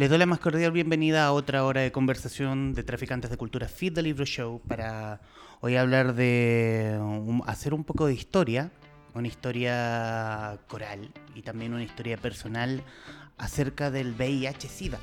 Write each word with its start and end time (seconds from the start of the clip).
Les 0.00 0.08
doy 0.08 0.16
la 0.16 0.24
más 0.24 0.38
cordial 0.38 0.72
bienvenida 0.72 1.26
a 1.26 1.32
otra 1.32 1.62
hora 1.62 1.82
de 1.82 1.92
conversación 1.92 2.72
de 2.72 2.82
Traficantes 2.82 3.30
de 3.30 3.36
Cultura 3.36 3.68
Feed 3.68 3.92
the 3.92 4.02
Libro 4.02 4.24
Show 4.24 4.62
para 4.66 5.20
hoy 5.60 5.76
hablar 5.76 6.14
de 6.14 6.98
hacer 7.44 7.74
un 7.74 7.84
poco 7.84 8.06
de 8.06 8.14
historia, 8.14 8.70
una 9.12 9.28
historia 9.28 10.58
coral 10.68 11.10
y 11.34 11.42
también 11.42 11.74
una 11.74 11.84
historia 11.84 12.16
personal 12.16 12.82
acerca 13.36 13.90
del 13.90 14.14
VIH-Sida. 14.14 14.98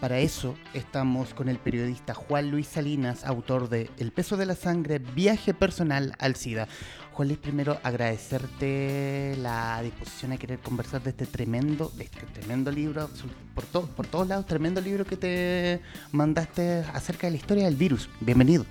Para 0.00 0.18
eso 0.18 0.54
estamos 0.74 1.32
con 1.32 1.48
el 1.48 1.58
periodista 1.58 2.12
Juan 2.12 2.50
Luis 2.50 2.66
Salinas, 2.66 3.24
autor 3.24 3.70
de 3.70 3.90
El 3.98 4.12
peso 4.12 4.36
de 4.36 4.44
la 4.44 4.54
sangre, 4.54 4.98
viaje 4.98 5.54
personal 5.54 6.14
al 6.18 6.36
SIDA. 6.36 6.68
Juan 7.14 7.28
Luis, 7.28 7.40
primero 7.40 7.78
agradecerte 7.82 9.36
la 9.38 9.80
disposición 9.82 10.32
a 10.32 10.36
querer 10.36 10.58
conversar 10.58 11.02
de 11.02 11.10
este 11.10 11.24
tremendo, 11.24 11.90
de 11.96 12.04
este 12.04 12.26
tremendo 12.26 12.70
libro, 12.70 13.08
por, 13.54 13.64
por 13.88 14.06
todos 14.06 14.28
lados, 14.28 14.44
tremendo 14.44 14.82
libro 14.82 15.06
que 15.06 15.16
te 15.16 15.80
mandaste 16.12 16.84
acerca 16.92 17.26
de 17.28 17.30
la 17.30 17.36
historia 17.38 17.64
del 17.64 17.76
virus. 17.76 18.10
Bienvenido. 18.20 18.66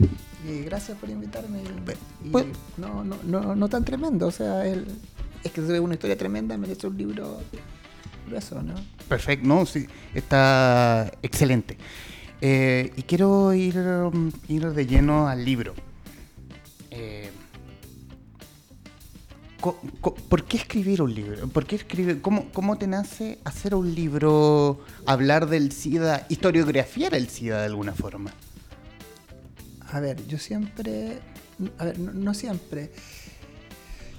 Y 0.48 0.62
gracias 0.62 0.96
por 1.00 1.10
invitarme. 1.10 1.60
Pues, 2.32 2.46
no, 2.78 3.04
no, 3.04 3.18
no, 3.24 3.56
no, 3.56 3.68
tan 3.68 3.84
tremendo, 3.84 4.28
o 4.28 4.32
sea, 4.32 4.64
es 4.68 5.52
que 5.52 5.62
es 5.62 5.80
una 5.80 5.96
historia 5.96 6.16
tremenda, 6.16 6.56
merece 6.56 6.86
un 6.86 6.98
libro 6.98 7.42
grueso, 8.26 8.62
¿no? 8.62 8.74
Perfecto, 9.08 9.48
no, 9.48 9.66
sí, 9.66 9.88
está 10.14 11.12
excelente. 11.22 11.78
Eh, 12.42 12.92
y 12.96 13.04
quiero 13.04 13.54
ir, 13.54 13.76
ir 14.48 14.72
de 14.72 14.86
lleno 14.86 15.28
al 15.28 15.46
libro. 15.46 15.74
Eh, 16.92 17.32
¿Por 20.30 20.44
qué 20.44 20.58
escribir 20.58 21.02
un 21.02 21.16
libro? 21.16 21.48
¿Por 21.48 21.66
qué 21.66 21.78
escribir? 21.78 22.22
¿Cómo, 22.22 22.52
¿Cómo 22.52 22.78
te 22.78 22.86
nace 22.86 23.40
hacer 23.46 23.74
un 23.74 23.96
libro, 23.96 24.80
hablar 25.08 25.48
del 25.50 25.72
SIDA, 25.72 26.28
historiografiar 26.30 27.16
el 27.16 27.30
SIDA 27.30 27.60
de 27.60 27.66
alguna 27.66 27.94
forma? 27.94 28.32
A 29.92 30.00
ver, 30.00 30.28
yo 30.28 30.38
siempre, 30.38 31.20
a 31.80 31.86
ver, 31.86 31.98
no, 31.98 32.34
siempre. 32.36 32.92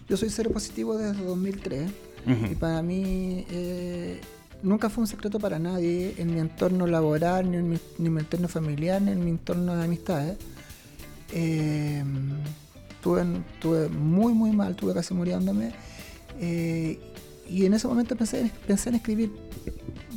Yo 0.09 0.17
soy 0.17 0.31
cero 0.31 0.51
positivo 0.53 0.97
desde 0.97 1.23
2003 1.23 1.91
y 2.27 2.55
para 2.57 2.83
mí 2.83 3.47
eh, 3.51 4.20
nunca 4.63 4.91
fue 4.91 5.03
un 5.03 5.09
secreto 5.09 5.39
para 5.39 5.59
nadie 5.59 6.14
en 6.19 6.35
mi 6.35 6.41
entorno 6.41 6.87
laboral, 6.87 7.51
ni 7.51 7.57
en 7.57 7.70
mi, 7.70 7.79
ni 7.98 8.11
mi 8.11 8.20
entorno 8.20 8.48
familiar, 8.48 9.01
ni 9.01 9.13
en 9.13 9.25
mi 9.25 9.31
entorno 9.31 9.77
de 9.77 9.85
amistades. 9.85 10.39
Eh, 11.33 12.03
estuve, 12.97 13.89
muy, 13.89 14.33
muy 14.33 14.51
mal, 14.51 14.73
estuve 14.73 14.95
casi 14.95 15.15
muriéndome. 15.15 15.73
Eh, 16.41 16.98
y 17.48 17.65
en 17.65 17.75
ese 17.75 17.86
momento 17.86 18.17
pensé, 18.17 18.51
pensé 18.67 18.89
en 18.89 18.97
escribir 18.97 19.33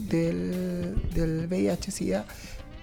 del, 0.10 0.96
del 1.14 1.48
VIH-Sida, 1.48 2.26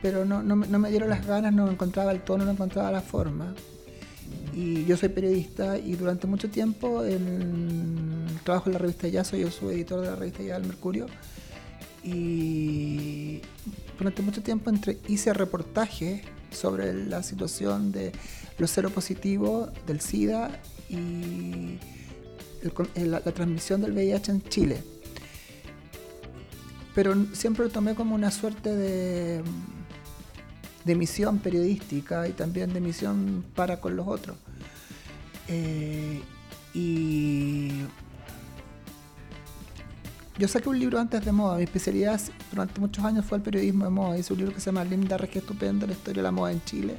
pero 0.03 0.25
no, 0.25 0.43
no, 0.43 0.57
no, 0.57 0.79
me 0.79 0.91
dieron 0.91 1.11
las 1.11 1.27
ganas, 1.27 1.53
no 1.53 1.69
encontraba 1.69 2.13
el 2.13 2.21
tono, 2.21 2.45
no 2.45 2.53
encontraba 2.53 2.93
la 2.93 3.01
forma. 3.01 3.55
Y 4.57 4.87
yo 4.87 4.97
soy 4.97 5.11
periodista 5.11 5.77
y 5.77 5.97
durante 5.97 6.27
mucho 6.27 6.49
tiempo 6.49 7.03
trabajo 8.43 8.71
en 8.71 8.73
la 8.73 8.79
revista 8.79 9.07
Ya, 9.07 9.23
soy, 9.23 9.41
yo 9.41 9.51
soy 9.51 9.75
editor 9.75 10.01
de 10.01 10.07
la 10.07 10.17
revista 10.17 10.43
Ya 10.43 10.55
del 10.55 10.67
Mercurio. 10.67 11.07
Y 12.03 13.43
durante 13.99 14.23
mucho 14.23 14.43
tiempo 14.43 14.71
entre, 14.71 14.97
hice 15.09 15.35
reportajes 15.35 16.23
sobre 16.51 16.95
la 16.95 17.23
situación 17.23 17.93
de 17.93 18.13
los 18.57 18.71
seropositivos 18.71 19.69
del 19.87 20.01
SIDA 20.01 20.51
y 20.89 21.79
la, 22.95 23.21
transmisión 23.21 23.83
del 23.83 23.93
VIH 23.93 24.33
en 24.33 24.43
Chile. 24.43 24.83
Pero 26.95 27.15
siempre 27.35 27.67
lo 27.67 27.71
tomé 27.71 27.95
como 27.95 28.15
una 28.15 28.31
suerte 28.31 28.75
de, 28.75 29.43
de 30.87 30.95
misión 30.95 31.41
periodística 31.41 32.27
y 32.27 32.33
también 32.33 32.73
de 32.73 32.81
misión 32.81 33.45
para 33.55 33.83
con 33.83 33.97
los 33.97 34.09
otros. 34.09 34.39
Eh, 35.49 36.23
y 36.75 37.71
yo 40.39 40.49
saqué 40.49 40.69
un 40.69 40.79
libro 40.79 40.99
antes 40.99 41.25
de 41.25 41.33
moda. 41.33 41.57
Mi 41.57 41.65
especialidad 41.65 42.21
durante 42.51 42.81
muchos 42.81 43.05
años 43.05 43.25
fue 43.25 43.39
el 43.39 43.43
periodismo 43.43 43.85
de 43.85 43.91
moda. 43.91 44.19
Hice 44.19 44.33
un 44.33 44.41
libro 44.41 44.55
que 44.55 44.61
se 44.61 44.67
llama 44.67 44.85
Linda 44.85 45.17
Regia 45.17 45.41
Estupenda, 45.41 45.87
la 45.87 45.93
historia 45.93 46.23
de 46.23 46.23
la 46.23 46.33
moda 46.33 46.53
en 46.53 46.63
Chile 46.65 46.97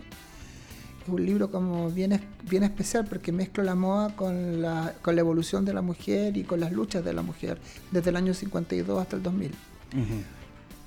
un 1.07 1.25
libro 1.25 1.50
como 1.50 1.90
bien, 1.90 2.19
bien 2.50 2.63
especial 2.63 3.06
porque 3.06 3.31
mezclo 3.31 3.63
la 3.63 3.75
moda 3.75 4.16
con 4.16 4.62
la, 4.62 4.94
con 5.02 5.16
la 5.16 5.22
evolución 5.22 5.66
de 5.66 5.74
la 5.74 5.81
mujer 5.81 6.38
y 6.38 6.44
con 6.44 6.59
las 6.59 6.72
luchas 6.72 7.03
de 7.03 7.13
la 7.13 7.22
mujer 7.22 7.59
desde 7.91 8.09
el 8.09 8.16
año 8.16 8.34
52 8.34 9.02
hasta 9.02 9.16
el 9.16 9.24
2000. 9.24 9.52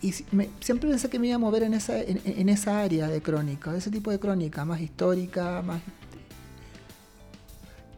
Y 0.02 0.12
siempre 0.12 0.88
pensé 0.88 1.10
que 1.10 1.18
me 1.18 1.28
iba 1.28 1.36
a 1.36 1.38
mover 1.38 1.62
en 1.62 1.74
esa, 1.74 2.00
en, 2.00 2.48
esa 2.48 2.80
área 2.80 3.08
de 3.08 3.20
crónica, 3.20 3.72
de 3.72 3.78
ese 3.78 3.90
tipo 3.90 4.10
de 4.10 4.18
crónica, 4.18 4.64
más 4.64 4.80
histórica, 4.80 5.62
más... 5.62 5.80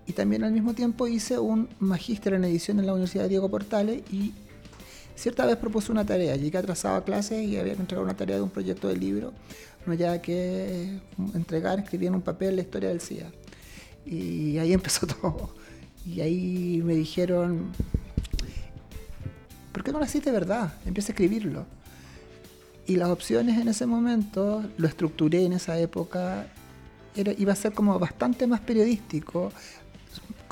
Y 0.07 0.13
también 0.13 0.45
al 0.45 0.53
mismo 0.53 0.75
tiempo 0.75 1.07
hice 1.07 1.39
un 1.39 1.69
magíster 1.79 2.35
en 2.35 2.45
edición 2.45 2.81
en 2.81 2.87
la 2.87 2.93
Universidad 2.93 3.25
de 3.25 3.31
Diego 3.31 3.49
Portales 3.49 4.03
y 4.11 4.33
cierta 5.15 5.47
vez 5.47 5.57
propuse 5.57 5.93
una 5.93 6.05
tarea. 6.05 6.37
Llegué 6.37 6.59
atrasado 6.59 6.97
a 6.97 7.05
clases 7.05 7.47
y 7.47 7.57
había 7.57 7.75
que 7.75 7.81
entregar 7.81 8.05
una 8.05 8.17
tarea 8.17 8.37
de 8.37 8.43
un 8.43 8.51
proyecto 8.51 8.89
de 8.89 8.97
libro 8.97 9.33
no 9.87 9.95
ya 9.95 10.21
que 10.21 11.01
entregar, 11.35 11.79
escribir 11.81 12.09
en 12.09 12.17
un 12.17 12.23
papel 12.23 12.57
la 12.57 12.63
historia 12.63 12.89
del 12.89 13.01
SIDA. 13.01 13.31
Y 14.07 14.59
ahí 14.59 14.73
empezó 14.73 15.07
todo. 15.07 15.51
Y 16.07 16.21
ahí 16.21 16.83
me 16.85 16.95
dijeron, 16.95 17.73
¿por 19.73 19.85
qué 19.85 19.93
no 19.93 19.99
lo 19.99 20.05
haciste 20.05 20.31
de 20.31 20.39
verdad? 20.39 20.75
Empieza 20.85 21.13
a 21.13 21.13
escribirlo. 21.13 21.67
Y 22.87 22.97
las 22.97 23.09
opciones 23.09 23.61
en 23.61 23.69
ese 23.69 23.87
momento, 23.87 24.65
lo 24.77 24.89
estructuré 24.89 25.45
en 25.45 25.53
esa 25.53 25.79
época, 25.79 26.49
era, 27.15 27.33
iba 27.39 27.53
a 27.53 27.57
ser 27.57 27.73
como 27.73 27.97
bastante 27.99 28.47
más 28.49 28.61
periodístico, 28.61 29.53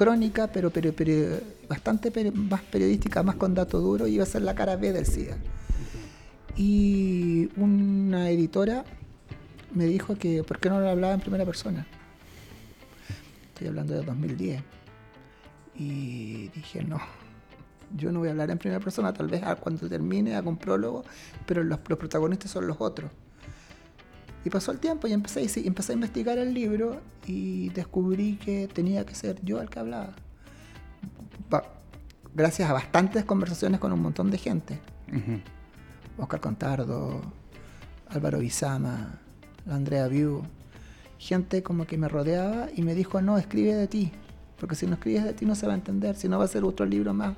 crónica, 0.01 0.47
pero, 0.47 0.71
pero, 0.71 0.95
pero 0.95 1.41
bastante 1.69 2.11
más 2.33 2.63
periodística, 2.63 3.23
más 3.23 3.35
con 3.35 3.53
dato 3.53 3.81
duro, 3.81 4.07
iba 4.07 4.23
a 4.23 4.27
ser 4.27 4.41
la 4.41 4.55
cara 4.55 4.77
B 4.77 4.95
del 4.95 5.05
SIDA. 5.05 5.37
Y 6.57 7.51
una 7.61 8.31
editora 8.31 8.87
me 9.75 9.85
dijo 9.85 10.17
que 10.17 10.43
por 10.43 10.59
qué 10.59 10.71
no 10.71 10.81
lo 10.81 10.89
hablaba 10.89 11.13
en 11.13 11.21
primera 11.21 11.45
persona. 11.45 11.87
Estoy 13.49 13.69
hablando 13.69 13.93
de 13.93 14.03
2010. 14.03 14.63
Y 15.75 16.49
dije, 16.49 16.83
no, 16.83 16.99
yo 17.95 18.11
no 18.11 18.21
voy 18.21 18.29
a 18.29 18.31
hablar 18.31 18.51
en 18.51 18.57
primera 18.57 18.81
persona, 18.81 19.13
tal 19.13 19.29
vez 19.29 19.43
cuando 19.61 19.87
termine 19.87 20.35
hago 20.35 20.49
un 20.49 20.57
prólogo, 20.57 21.05
pero 21.45 21.63
los, 21.63 21.79
protagonistas 21.79 22.51
son 22.51 22.67
los 22.67 22.81
otros. 22.81 23.11
Y 24.45 24.51
pasó 24.51 24.73
el 24.73 24.79
tiempo 24.79 25.07
y 25.07 25.13
empecé, 25.13 25.43
y 25.43 25.67
empecé 25.67 25.93
a 25.93 25.95
investigar 25.95 26.39
el 26.39 26.55
libro 26.55 27.01
y 27.27 27.69
descubrí 27.71 28.37
que 28.37 28.69
tenía 28.69 29.05
que 29.05 29.15
ser 29.15 29.39
yo 29.45 29.61
el 29.61 29.69
que 29.69 29.79
hablaba. 29.79 30.15
gracias 32.35 32.71
a 32.71 32.73
bastantes 32.73 33.25
conversaciones 33.25 33.81
con 33.81 33.93
un 33.93 34.01
montón 34.01 34.31
de 34.31 34.39
gente. 34.39 34.81
Oscar 36.17 36.41
Contardo, 36.41 37.21
Álvaro 38.09 38.39
Bizama, 38.39 39.19
Andrea 39.69 40.09
View, 40.09 40.43
gente 41.19 41.63
como 41.63 41.87
que 41.87 41.99
me 41.99 42.09
rodeaba 42.09 42.69
y 42.75 42.83
me 42.83 42.95
dijo, 42.95 43.21
no, 43.21 43.37
escribe 43.37 43.75
de 43.75 43.89
ti, 43.89 44.13
porque 44.59 44.75
si 44.75 44.87
no 44.87 44.95
escribes 44.95 45.25
de 45.25 45.35
ti 45.35 45.45
no 45.45 45.55
se 45.55 45.67
va 45.67 45.73
a 45.75 45.77
entender, 45.77 46.17
si 46.17 46.29
no 46.29 46.39
va 46.39 46.45
a 46.45 46.49
ser 46.49 46.65
otro 46.65 46.87
libro 46.87 47.13
más, 47.13 47.35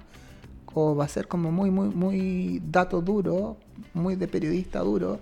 o 0.75 0.95
va 0.95 1.05
a 1.05 1.09
ser 1.09 1.29
como 1.29 1.53
muy, 1.53 1.71
muy, 1.71 1.89
muy 1.89 2.63
dato 2.71 3.01
duro, 3.03 3.57
muy 3.93 4.17
de 4.17 4.29
periodista 4.29 4.81
duro, 4.81 5.21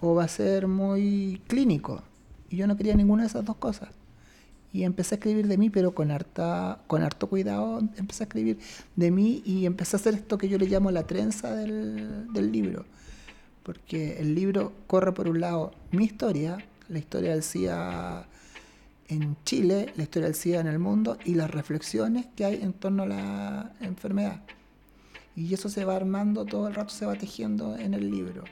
o 0.00 0.14
va 0.14 0.24
a 0.24 0.28
ser 0.28 0.66
muy 0.66 1.40
clínico. 1.46 2.02
Y 2.50 2.56
yo 2.56 2.66
no 2.66 2.76
quería 2.76 2.94
ninguna 2.94 3.22
de 3.24 3.28
esas 3.28 3.44
dos 3.44 3.56
cosas. 3.56 3.90
Y 4.72 4.84
empecé 4.84 5.14
a 5.14 5.16
escribir 5.16 5.46
de 5.46 5.56
mí, 5.58 5.70
pero 5.70 5.94
con, 5.94 6.10
harta, 6.10 6.80
con 6.86 7.02
harto 7.02 7.28
cuidado, 7.28 7.80
empecé 7.96 8.24
a 8.24 8.26
escribir 8.26 8.58
de 8.96 9.10
mí 9.10 9.42
y 9.44 9.66
empecé 9.66 9.96
a 9.96 9.98
hacer 9.98 10.14
esto 10.14 10.36
que 10.38 10.48
yo 10.48 10.58
le 10.58 10.66
llamo 10.66 10.90
la 10.90 11.06
trenza 11.06 11.54
del, 11.54 12.32
del 12.32 12.52
libro 12.52 12.84
porque 13.68 14.18
el 14.18 14.34
libro 14.34 14.72
corre 14.86 15.12
por 15.12 15.28
un 15.28 15.42
lado 15.42 15.72
mi 15.90 16.04
historia, 16.04 16.56
la 16.88 16.98
historia 16.98 17.32
del 17.32 17.42
CIA 17.42 18.26
en 19.08 19.36
Chile, 19.44 19.92
la 19.94 20.04
historia 20.04 20.28
del 20.28 20.34
SIDA 20.34 20.60
en 20.60 20.68
el 20.68 20.78
mundo 20.78 21.18
y 21.26 21.34
las 21.34 21.50
reflexiones 21.50 22.24
que 22.34 22.46
hay 22.46 22.62
en 22.62 22.72
torno 22.72 23.02
a 23.02 23.06
la 23.06 23.72
enfermedad. 23.80 24.40
Y 25.36 25.52
eso 25.52 25.68
se 25.68 25.84
va 25.84 25.96
armando 25.96 26.46
todo 26.46 26.66
el 26.68 26.74
rato, 26.74 26.94
se 26.94 27.04
va 27.04 27.16
tejiendo 27.16 27.76
en 27.76 27.92
el 27.92 28.10
libro. 28.10 28.44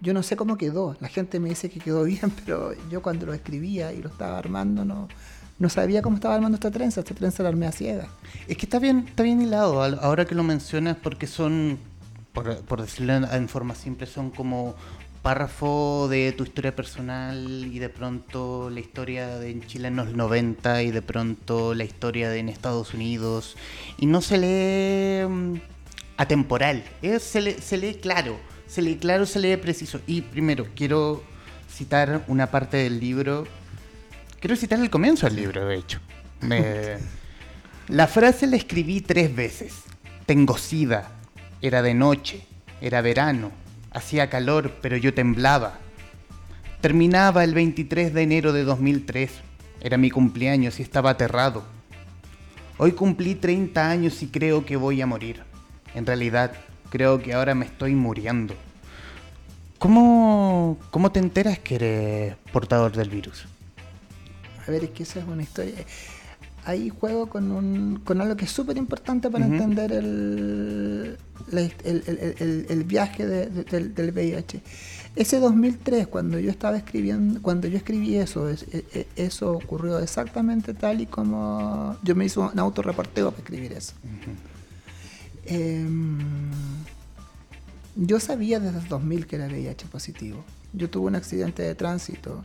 Yo 0.00 0.14
no 0.14 0.22
sé 0.22 0.36
cómo 0.36 0.56
quedó, 0.56 0.96
la 1.00 1.08
gente 1.08 1.40
me 1.40 1.48
dice 1.48 1.68
que 1.68 1.80
quedó 1.80 2.04
bien, 2.04 2.32
pero 2.44 2.72
yo 2.90 3.02
cuando 3.02 3.26
lo 3.26 3.34
escribía 3.34 3.92
y 3.92 4.02
lo 4.02 4.08
estaba 4.08 4.38
armando 4.38 4.84
no, 4.84 5.08
no 5.58 5.68
sabía 5.68 6.02
cómo 6.02 6.16
estaba 6.16 6.34
armando 6.34 6.56
esta 6.56 6.70
trenza, 6.70 7.00
esta 7.00 7.14
trenza 7.14 7.42
la 7.42 7.50
armé 7.50 7.66
a 7.66 7.72
ciega. 7.72 8.08
Es 8.48 8.56
que 8.56 8.66
está 8.66 8.78
bien, 8.78 9.04
está 9.08 9.22
bien 9.22 9.42
hilado. 9.42 9.82
Ahora 9.82 10.24
que 10.24 10.34
lo 10.34 10.42
mencionas 10.42 10.96
porque 10.96 11.26
son 11.26 11.78
por, 12.32 12.80
decirlo 12.80 13.14
en 13.14 13.48
forma 13.48 13.74
simple, 13.74 14.06
son 14.06 14.30
como 14.30 14.74
párrafo 15.22 16.08
de 16.08 16.32
tu 16.32 16.44
historia 16.44 16.74
personal 16.74 17.66
y 17.70 17.78
de 17.78 17.90
pronto 17.90 18.70
la 18.70 18.80
historia 18.80 19.36
de 19.38 19.60
Chile 19.66 19.88
en 19.88 19.96
los 19.96 20.14
90 20.14 20.82
y 20.82 20.90
de 20.90 21.02
pronto 21.02 21.74
la 21.74 21.84
historia 21.84 22.30
de 22.30 22.38
en 22.38 22.48
Estados 22.48 22.94
Unidos. 22.94 23.56
Y 23.98 24.06
no 24.06 24.22
se 24.22 24.38
lee 24.38 25.28
mm, 25.28 25.60
atemporal, 26.16 26.84
se, 27.20 27.40
lee, 27.40 27.56
se 27.60 27.76
lee 27.76 27.94
claro, 28.00 28.38
se 28.70 28.82
lee 28.82 28.96
claro, 28.96 29.26
se 29.26 29.40
lee 29.40 29.56
preciso. 29.56 30.00
Y 30.06 30.20
primero 30.22 30.66
quiero 30.74 31.22
citar 31.70 32.24
una 32.28 32.50
parte 32.50 32.76
del 32.76 33.00
libro, 33.00 33.46
quiero 34.40 34.56
citar 34.56 34.78
el 34.80 34.90
comienzo 34.90 35.26
del 35.26 35.36
libro 35.36 35.66
de 35.66 35.76
hecho. 35.76 36.00
la 37.88 38.06
frase 38.06 38.46
la 38.46 38.56
escribí 38.56 39.00
tres 39.00 39.34
veces, 39.34 39.74
tengo 40.26 40.56
sida, 40.56 41.10
era 41.60 41.82
de 41.82 41.94
noche, 41.94 42.42
era 42.80 43.02
verano 43.02 43.52
Hacía 43.92 44.30
calor, 44.30 44.72
pero 44.80 44.96
yo 44.96 45.14
temblaba. 45.14 45.78
Terminaba 46.80 47.42
el 47.42 47.54
23 47.54 48.14
de 48.14 48.22
enero 48.22 48.52
de 48.52 48.62
2003. 48.62 49.32
Era 49.80 49.96
mi 49.96 50.10
cumpleaños 50.10 50.78
y 50.78 50.82
estaba 50.82 51.10
aterrado. 51.10 51.64
Hoy 52.78 52.92
cumplí 52.92 53.34
30 53.34 53.90
años 53.90 54.22
y 54.22 54.28
creo 54.28 54.64
que 54.64 54.76
voy 54.76 55.02
a 55.02 55.06
morir. 55.06 55.42
En 55.94 56.06
realidad, 56.06 56.52
creo 56.90 57.20
que 57.22 57.32
ahora 57.32 57.54
me 57.54 57.64
estoy 57.64 57.94
muriendo. 57.94 58.54
¿Cómo, 59.78 60.76
cómo 60.90 61.10
te 61.10 61.20
enteras 61.20 61.58
que 61.58 61.76
eres 61.76 62.36
portador 62.52 62.92
del 62.92 63.08
virus? 63.08 63.46
A 64.66 64.70
ver, 64.70 64.84
es 64.84 64.90
que 64.90 65.04
esa 65.04 65.20
es 65.20 65.26
una 65.26 65.42
historia 65.42 65.74
ahí 66.64 66.88
juego 66.90 67.26
con, 67.26 67.50
un, 67.50 68.00
con 68.04 68.20
algo 68.20 68.36
que 68.36 68.44
es 68.44 68.50
súper 68.50 68.76
importante 68.76 69.30
para 69.30 69.46
entender 69.46 69.92
el, 69.92 71.16
el, 71.52 72.84
viaje 72.84 73.26
del, 73.26 74.12
VIH. 74.14 74.62
Ese 75.16 75.40
2003, 75.40 76.06
cuando 76.06 76.38
yo 76.38 76.50
estaba 76.50 76.76
escribiendo, 76.76 77.42
cuando 77.42 77.66
yo 77.66 77.76
escribí 77.76 78.16
eso, 78.16 78.48
e, 78.48 78.56
e, 78.72 79.06
eso 79.16 79.52
ocurrió 79.52 79.98
exactamente 79.98 80.74
tal 80.74 81.00
y 81.00 81.06
como 81.06 81.96
yo 82.02 82.14
me 82.14 82.26
hice 82.26 82.40
un 82.40 82.58
autorreporteo 82.58 83.30
para 83.30 83.42
escribir 83.42 83.72
eso. 83.72 83.94
Yo 87.96 88.20
sabía 88.20 88.60
desde 88.60 88.78
el 88.78 88.88
2000 88.88 89.26
que 89.26 89.36
era 89.36 89.46
VIH 89.46 89.86
positivo. 89.86 90.44
Yo 90.72 90.88
tuve 90.88 91.08
un 91.08 91.16
accidente 91.16 91.62
de 91.62 91.74
tránsito 91.74 92.44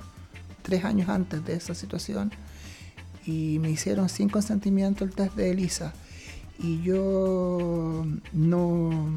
tres 0.62 0.84
años 0.84 1.10
antes 1.10 1.46
de 1.46 1.54
esa 1.54 1.76
situación 1.76 2.32
y 3.26 3.60
me 3.60 3.70
hicieron 3.70 4.10
sin 4.10 4.30
consentimiento 4.30 5.04
el 5.04 5.12
test 5.12 5.36
de 5.36 5.52
ELISA. 5.52 5.94
Y 6.60 6.82
yo 6.82 8.06
no, 8.34 9.10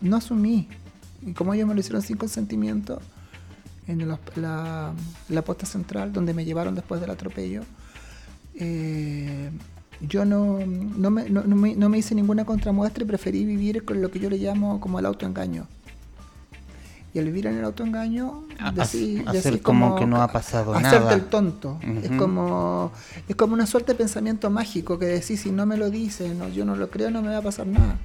no 0.00 0.16
asumí. 0.16 0.68
Y 1.22 1.32
como 1.32 1.54
ellos 1.54 1.66
me 1.66 1.74
lo 1.74 1.80
hicieron 1.80 2.02
sin 2.02 2.16
consentimiento, 2.16 3.00
en 3.86 4.08
la, 4.08 4.18
la, 5.28 5.42
posta 5.42 5.64
central, 5.64 6.12
donde 6.12 6.34
me 6.34 6.44
llevaron 6.44 6.74
después 6.74 7.00
del 7.00 7.10
atropello, 7.10 7.62
eh, 8.54 9.50
yo 10.00 10.24
no, 10.24 10.58
no, 10.58 11.10
me, 11.10 11.28
no, 11.30 11.42
me, 11.44 11.74
no, 11.74 11.88
me, 11.88 11.98
hice 11.98 12.14
ninguna 12.14 12.44
contramuestra 12.44 13.04
y 13.04 13.06
preferí 13.06 13.44
vivir 13.44 13.84
con 13.84 14.02
lo 14.02 14.10
que 14.10 14.18
yo 14.18 14.28
le 14.28 14.38
llamo 14.38 14.80
como 14.80 14.98
el 14.98 15.06
autoengaño 15.06 15.66
y 17.16 17.18
al 17.18 17.24
vivir 17.24 17.46
en 17.46 17.56
el 17.56 17.64
autoengaño, 17.64 18.44
decir, 18.74 19.26
hacer 19.26 19.62
como, 19.62 19.96
que 19.96 20.04
no 20.04 20.20
ha 20.20 20.28
pasado 20.28 20.74
hacerte 20.74 20.98
nada. 20.98 21.14
el 21.14 21.24
tonto. 21.24 21.80
Es 22.02 22.10
como 22.10 22.92
es 23.26 23.34
como 23.36 23.54
una 23.54 23.64
suerte 23.64 23.92
de 23.92 23.98
pensamiento 23.98 24.50
mágico 24.50 24.98
que 24.98 25.06
decís, 25.06 25.40
si 25.40 25.50
no 25.50 25.64
me 25.64 25.78
lo 25.78 25.88
dices, 25.88 26.36
no, 26.36 26.50
yo 26.50 26.66
no 26.66 26.76
lo 26.76 26.90
creo, 26.90 27.10
no 27.10 27.22
me 27.22 27.30
va 27.30 27.38
a 27.38 27.42
pasar 27.42 27.68
nada. 27.68 27.96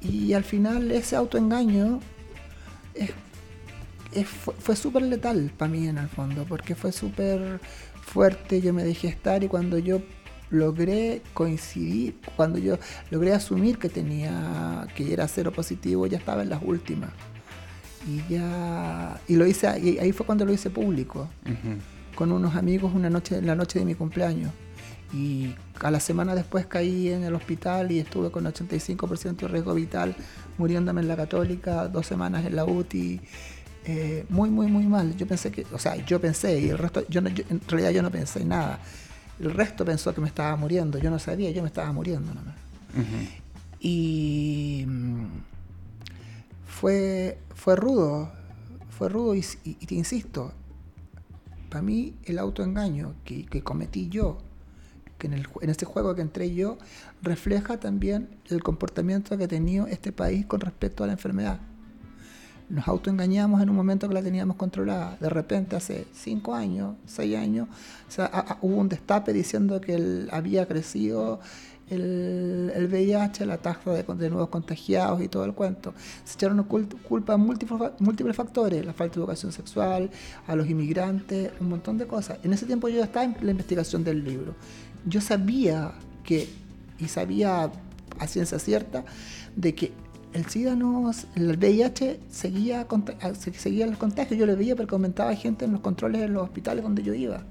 Y 0.00 0.32
al 0.32 0.44
final 0.44 0.92
ese 0.92 1.16
autoengaño 1.16 1.98
fue, 4.44 4.54
fue 4.54 4.76
súper 4.76 5.02
letal 5.02 5.50
para 5.56 5.68
mí 5.68 5.88
en 5.88 5.98
el 5.98 6.08
fondo, 6.08 6.44
porque 6.48 6.76
fue 6.76 6.92
súper 6.92 7.58
fuerte, 8.00 8.60
yo 8.60 8.72
me 8.72 8.84
dejé 8.84 9.08
estar 9.08 9.42
y 9.42 9.48
cuando 9.48 9.76
yo 9.78 10.02
logré 10.52 11.22
coincidir, 11.34 12.16
cuando 12.36 12.58
yo 12.58 12.78
logré 13.10 13.32
asumir 13.32 13.78
que 13.78 13.88
tenía, 13.88 14.86
que 14.94 15.12
era 15.12 15.26
cero 15.26 15.50
positivo, 15.50 16.06
ya 16.06 16.18
estaba 16.18 16.42
en 16.42 16.50
las 16.50 16.62
últimas. 16.62 17.10
Y 18.06 18.32
ya 18.32 19.20
y 19.28 19.36
lo 19.36 19.46
hice 19.46 19.78
y 19.80 19.98
ahí 19.98 20.12
fue 20.12 20.26
cuando 20.26 20.44
lo 20.44 20.52
hice 20.52 20.70
público. 20.70 21.28
Con 22.14 22.30
unos 22.30 22.54
amigos 22.54 22.92
una 22.94 23.08
noche 23.08 23.40
la 23.40 23.54
noche 23.54 23.78
de 23.78 23.84
mi 23.84 23.94
cumpleaños. 23.94 24.52
Y 25.14 25.54
a 25.80 25.90
la 25.90 26.00
semana 26.00 26.34
después 26.34 26.66
caí 26.66 27.08
en 27.08 27.22
el 27.24 27.34
hospital 27.34 27.92
y 27.92 27.98
estuve 27.98 28.30
con 28.30 28.44
85% 28.44 29.36
de 29.36 29.48
riesgo 29.48 29.74
vital 29.74 30.16
muriéndome 30.56 31.02
en 31.02 31.08
la 31.08 31.16
católica 31.16 31.86
dos 31.88 32.06
semanas 32.06 32.46
en 32.46 32.56
la 32.56 32.64
UTI 32.64 33.20
eh, 33.84 34.24
muy 34.28 34.50
muy 34.50 34.66
muy 34.68 34.86
mal. 34.86 35.16
Yo 35.16 35.26
pensé 35.26 35.50
que 35.50 35.66
o 35.72 35.78
sea 35.78 35.96
yo 35.96 36.20
pensé 36.20 36.60
y 36.60 36.68
el 36.68 36.78
resto 36.78 37.04
yo, 37.08 37.20
en 37.20 37.60
realidad 37.68 37.90
yo 37.90 38.02
no 38.02 38.10
pensé 38.10 38.44
nada 38.44 38.78
el 39.42 39.50
resto 39.50 39.84
pensó 39.84 40.14
que 40.14 40.20
me 40.20 40.28
estaba 40.28 40.54
muriendo. 40.56 40.98
Yo 40.98 41.10
no 41.10 41.18
sabía 41.18 41.50
yo 41.50 41.62
me 41.62 41.68
estaba 41.68 41.92
muriendo 41.92 42.32
nomás. 42.32 42.54
Y 43.80 44.84
mm, 44.86 45.26
fue, 46.66 47.38
fue 47.54 47.74
rudo, 47.74 48.32
fue 48.90 49.08
rudo 49.08 49.34
y, 49.34 49.42
te 49.42 49.94
insisto, 49.96 50.52
para 51.68 51.82
mí 51.82 52.14
el 52.24 52.38
autoengaño 52.38 53.14
que, 53.24 53.44
que 53.46 53.62
cometí 53.62 54.08
yo, 54.08 54.38
que 55.18 55.26
en, 55.26 55.32
el, 55.32 55.48
en 55.60 55.70
este 55.70 55.86
juego 55.86 56.14
que 56.14 56.22
entré 56.22 56.54
yo, 56.54 56.78
refleja 57.22 57.80
también 57.80 58.28
el 58.48 58.62
comportamiento 58.62 59.36
que 59.36 59.44
ha 59.44 59.48
tenido 59.48 59.88
este 59.88 60.12
país 60.12 60.46
con 60.46 60.60
respecto 60.60 61.02
a 61.02 61.08
la 61.08 61.14
enfermedad. 61.14 61.60
Nos 62.72 62.88
autoengañamos 62.88 63.60
en 63.60 63.68
un 63.68 63.76
momento 63.76 64.08
que 64.08 64.14
la 64.14 64.22
teníamos 64.22 64.56
controlada. 64.56 65.18
De 65.20 65.28
repente, 65.28 65.76
hace 65.76 66.06
cinco 66.14 66.54
años, 66.54 66.96
seis 67.04 67.36
años, 67.36 67.68
hubo 68.62 68.76
un 68.76 68.88
destape 68.88 69.34
diciendo 69.34 69.78
que 69.78 70.26
había 70.32 70.66
crecido 70.66 71.38
el, 71.90 72.72
el 72.74 72.86
VIH, 72.86 73.44
la 73.44 73.58
tasa 73.58 73.92
de, 73.92 74.30
nuevos 74.30 74.48
contagiados 74.48 75.20
y 75.20 75.28
todo 75.28 75.44
el 75.44 75.52
cuento. 75.52 75.92
Se 76.24 76.36
echaron 76.36 76.62
culpa 76.62 77.34
a 77.34 77.36
múltiples, 77.36 77.78
múltiples 77.98 78.34
factores, 78.34 78.86
la 78.86 78.94
falta 78.94 79.16
de 79.16 79.20
educación 79.20 79.52
sexual, 79.52 80.10
a 80.46 80.56
los 80.56 80.66
inmigrantes, 80.66 81.50
un 81.60 81.68
montón 81.68 81.98
de 81.98 82.06
cosas. 82.06 82.38
En 82.42 82.54
ese 82.54 82.64
tiempo 82.64 82.88
yo 82.88 83.04
estaba 83.04 83.26
en 83.26 83.36
la 83.42 83.50
investigación 83.50 84.02
del 84.02 84.24
libro. 84.24 84.54
Yo 85.04 85.20
sabía 85.20 85.92
que, 86.24 86.48
y 86.98 87.08
sabía 87.08 87.70
a 88.18 88.26
ciencia 88.26 88.58
cierta, 88.58 89.04
de 89.56 89.74
que 89.74 89.92
el 90.32 90.46
SIDA 90.46 90.74
no, 90.74 91.10
el 91.34 91.56
VIH 91.56 92.20
seguía, 92.30 92.86
seguía 93.34 93.84
el 93.84 93.98
contagio. 93.98 94.36
Yo 94.36 94.46
lo 94.46 94.56
veía 94.56 94.74
porque 94.74 94.90
comentaba 94.90 95.34
gente 95.34 95.64
en 95.64 95.72
los 95.72 95.80
controles 95.80 96.22
en 96.22 96.32
los 96.32 96.44
hospitales 96.44 96.82
donde 96.82 97.02
yo 97.02 97.14
iba. 97.14 97.42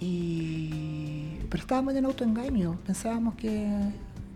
Y, 0.00 1.38
pero 1.50 1.62
estábamos 1.62 1.94
en 1.94 2.04
autoengaño, 2.04 2.78
pensábamos 2.86 3.34
que 3.34 3.68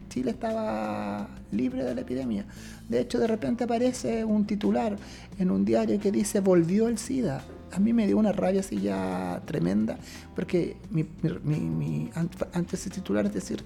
Chile 0.09 0.33
estaba 0.33 1.29
libre 1.53 1.85
de 1.85 1.95
la 1.95 2.01
epidemia. 2.01 2.45
De 2.89 3.01
hecho, 3.01 3.19
de 3.19 3.29
repente 3.29 3.65
aparece 3.65 4.25
un 4.25 4.45
titular 4.45 4.97
en 5.39 5.51
un 5.51 5.65
diario 5.65 6.01
que 6.01 6.11
dice 6.11 6.41
volvió 6.41 6.89
el 6.89 6.99
SIDA. 6.99 7.45
A 7.71 7.79
mí 7.79 7.93
me 7.93 8.07
dio 8.07 8.19
una 8.19 8.33
rabia 8.33 8.61
así 8.61 8.81
ya 8.81 9.41
tremenda, 9.47 9.97
porque 10.35 10.77
mi, 10.91 11.07
mi, 11.23 12.11
antes 12.53 12.81
ese 12.81 12.91
titular 12.91 13.25
es 13.25 13.33
decir, 13.33 13.65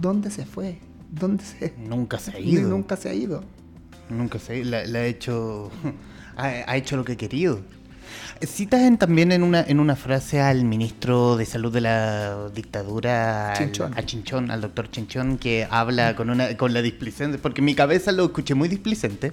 ¿dónde 0.00 0.30
se 0.30 0.44
fue? 0.44 0.78
¿Dónde 1.12 1.44
se... 1.44 1.74
Nunca 1.78 2.18
se 2.18 2.32
ha 2.32 2.40
ido. 2.40 2.68
Nunca 2.68 2.96
se 2.96 3.08
ha 3.08 3.14
ido. 3.14 3.44
Nunca 4.08 4.38
se 4.38 4.52
ha 4.52 4.56
ido. 4.56 4.70
Le, 4.70 4.98
ha 4.98 5.06
hecho... 5.06 5.70
ha 6.36 6.76
hecho 6.76 6.96
lo 6.96 7.04
que 7.04 7.12
ha 7.12 7.16
querido. 7.16 7.60
Citas 8.46 8.98
también 8.98 9.30
en 9.30 9.42
una, 9.42 9.60
en 9.60 9.78
una 9.78 9.94
frase 9.94 10.40
al 10.40 10.64
ministro 10.64 11.36
de 11.36 11.46
Salud 11.46 11.72
de 11.72 11.80
la 11.80 12.48
dictadura, 12.52 13.52
a 13.52 14.04
Chinchón, 14.04 14.50
al 14.50 14.60
doctor 14.60 14.90
Chinchón, 14.90 15.38
que 15.38 15.66
habla 15.70 16.16
con, 16.16 16.28
una, 16.28 16.56
con 16.56 16.74
la 16.74 16.82
displicencia, 16.82 17.40
porque 17.40 17.60
en 17.60 17.66
mi 17.66 17.74
cabeza 17.74 18.10
lo 18.10 18.24
escuché 18.24 18.54
muy 18.54 18.68
displicente, 18.68 19.32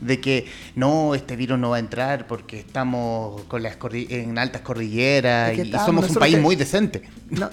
de 0.00 0.20
que 0.20 0.46
no, 0.74 1.14
este 1.14 1.36
virus 1.36 1.58
no 1.58 1.70
va 1.70 1.76
a 1.76 1.80
entrar 1.80 2.26
porque 2.26 2.60
estamos 2.60 3.42
con 3.42 3.62
las 3.62 3.76
en 3.92 4.38
altas 4.38 4.62
cordilleras 4.62 5.56
y, 5.58 5.70
somos 5.72 6.08
un 6.08 6.16
país 6.16 6.38
muy 6.38 6.56
decente. 6.56 7.02
No, 7.30 7.50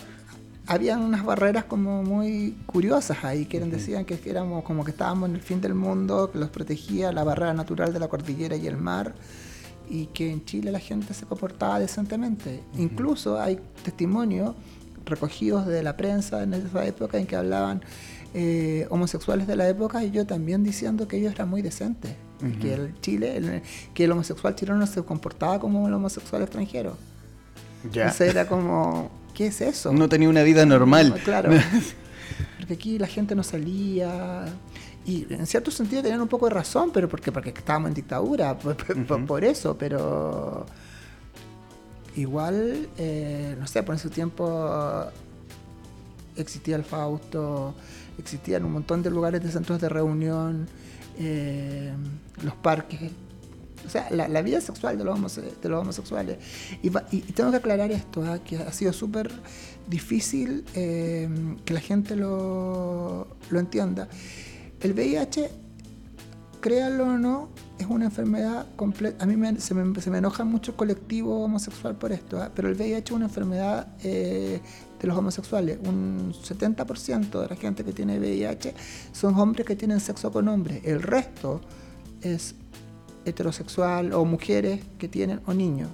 habían 0.67 1.01
unas 1.01 1.25
barreras 1.25 1.65
como 1.65 2.03
muy 2.03 2.58
curiosas 2.65 3.24
ahí, 3.24 3.46
que 3.46 3.60
decían 3.60 4.05
que 4.05 4.20
éramos 4.25 4.63
como 4.63 4.86
que 4.86 4.91
estábamos 4.91 5.29
en 5.29 5.36
el 5.36 5.41
fin 5.41 5.62
del 5.62 5.74
mundo, 5.74 6.32
que 6.32 6.39
los 6.39 6.50
protegía 6.50 7.12
la 7.12 7.24
barrera 7.24 7.53
natural 7.53 7.93
de 7.93 8.00
la 8.00 8.08
cordillera 8.08 8.55
y 8.55 8.67
el 8.67 8.77
mar 8.77 9.13
y 9.89 10.08
que 10.08 10.32
en 10.32 10.46
Chile 10.46 10.72
la 10.72 10.79
gente 10.79 11.13
se 11.13 11.25
comportaba 11.25 11.79
decentemente. 11.79 12.63
Incluso 12.77 13.39
hay 13.39 13.60
testimonios 13.84 14.55
recogidos 15.05 15.67
de 15.67 15.84
la 15.84 15.98
prensa 15.98 16.43
en 16.43 16.53
esa 16.53 16.86
época 16.86 17.17
en 17.17 17.27
que 17.27 17.36
hablaban 17.36 17.82
eh, 18.34 18.88
homosexuales 18.89 19.46
de 19.48 19.55
la 19.55 19.67
época 19.67 20.03
y 20.03 20.12
yo 20.12 20.25
también 20.25 20.63
diciendo 20.63 21.08
que 21.08 21.17
ellos 21.17 21.34
eran 21.34 21.50
muy 21.50 21.62
decentes. 21.62 22.15
Que 22.60 22.74
el 22.74 23.00
Chile, 23.00 23.62
que 23.93 24.03
el 24.03 24.12
homosexual 24.12 24.53
chileno 24.53 24.86
se 24.86 25.01
comportaba 25.03 25.62
como 25.62 25.88
el 25.88 25.93
homosexual 25.93 26.41
extranjero. 26.41 26.98
Ya. 27.89 28.01
Entonces 28.01 28.32
era 28.32 28.50
como, 28.50 29.10
¿qué 29.34 29.48
es 29.48 29.62
eso? 29.62 29.92
No 29.92 30.08
tenía 30.10 30.30
una 30.30 30.44
vida 30.44 30.66
normal. 30.66 31.20
claro. 31.24 31.52
Porque 32.58 32.74
aquí 32.74 32.98
la 32.98 33.08
gente 33.08 33.36
no 33.36 33.44
salía. 33.44 34.46
y 35.06 35.25
en 35.30 35.46
cierto 35.46 35.70
sentido 35.70 36.02
tenían 36.02 36.22
un 36.22 36.30
poco 36.30 36.48
de 36.48 36.54
razón, 36.54 36.92
pero 36.94 37.10
porque, 37.10 37.30
porque 37.30 37.50
estábamos 37.50 37.90
en 37.90 37.94
dictadura, 37.94 38.58
por, 39.28 39.44
eso, 39.44 39.78
pero 39.78 40.66
igual, 42.16 42.88
eh, 42.98 43.58
no 43.60 43.68
sé, 43.68 43.84
por 43.84 43.96
ese 43.96 44.10
tiempo 44.10 45.06
existía 46.38 46.78
el 46.78 46.86
Fausto, 46.86 47.75
existían 48.18 48.63
un 48.63 48.72
montón 48.72 49.04
de 49.04 49.10
lugares 49.10 49.44
de 49.44 49.52
centros 49.52 49.82
de 49.82 49.90
reunión, 49.90 50.68
eh, 51.20 51.92
los 52.44 52.56
parques, 52.56 53.12
o 53.86 53.90
sea, 53.90 54.10
la, 54.12 54.42
vida 54.42 54.62
sexual 54.62 54.98
de 54.98 55.04
los, 55.04 55.20
homosexuales. 55.80 56.38
Y, 56.82 56.90
tengo 57.34 57.52
que 57.52 57.58
aclarar 57.58 57.92
esto, 57.92 58.24
¿ah? 58.24 58.40
que 58.40 58.58
ha 58.58 58.72
sido 58.72 58.94
súper 58.94 59.32
difícil 59.88 60.66
eh, 60.75 61.30
que 61.66 61.74
la 61.74 61.80
gente 61.80 62.16
lo, 62.16 63.28
lo 63.50 63.60
entienda. 63.60 64.08
El 64.82 64.94
VIH, 64.94 65.50
créanlo 66.62 67.06
o 67.06 67.18
no, 67.18 67.50
es 67.80 67.88
una 67.88 68.06
enfermedad 68.06 68.66
completa. 68.75 69.24
A 69.24 69.28
mí 69.28 69.36
se, 69.60 69.74
me, 69.74 70.18
enoja 70.18 70.44
mucho 70.44 70.72
el 70.72 70.78
colectivo 70.78 71.44
homosexual 71.44 71.96
por 71.96 72.12
esto, 72.12 72.42
¿ah? 72.42 72.52
pero 72.54 72.70
el 72.70 72.75
VIH 72.75 73.06
es 73.06 73.12
una 73.12 73.25
enfermedad 73.25 73.88
eh, 74.04 74.62
de 75.00 75.08
los 75.08 75.18
homosexuales. 75.18 75.80
Un 75.86 76.34
70% 76.34 77.42
de 77.42 77.48
la 77.48 77.56
gente 77.56 77.84
que 77.84 77.94
tiene 77.94 78.20
VIH 78.20 78.74
son 79.12 79.36
hombres 79.36 79.66
que 79.66 79.75
tienen 79.75 80.00
sexo 80.00 80.32
con 80.32 80.48
hombres. 80.48 80.82
El 80.84 81.02
resto 81.02 81.62
es 82.22 82.56
heterosexual 83.25 84.13
o 84.13 84.25
mujeres 84.25 84.82
que 84.98 85.08
tienen 85.08 85.42
o 85.46 85.53
niños. 85.53 85.89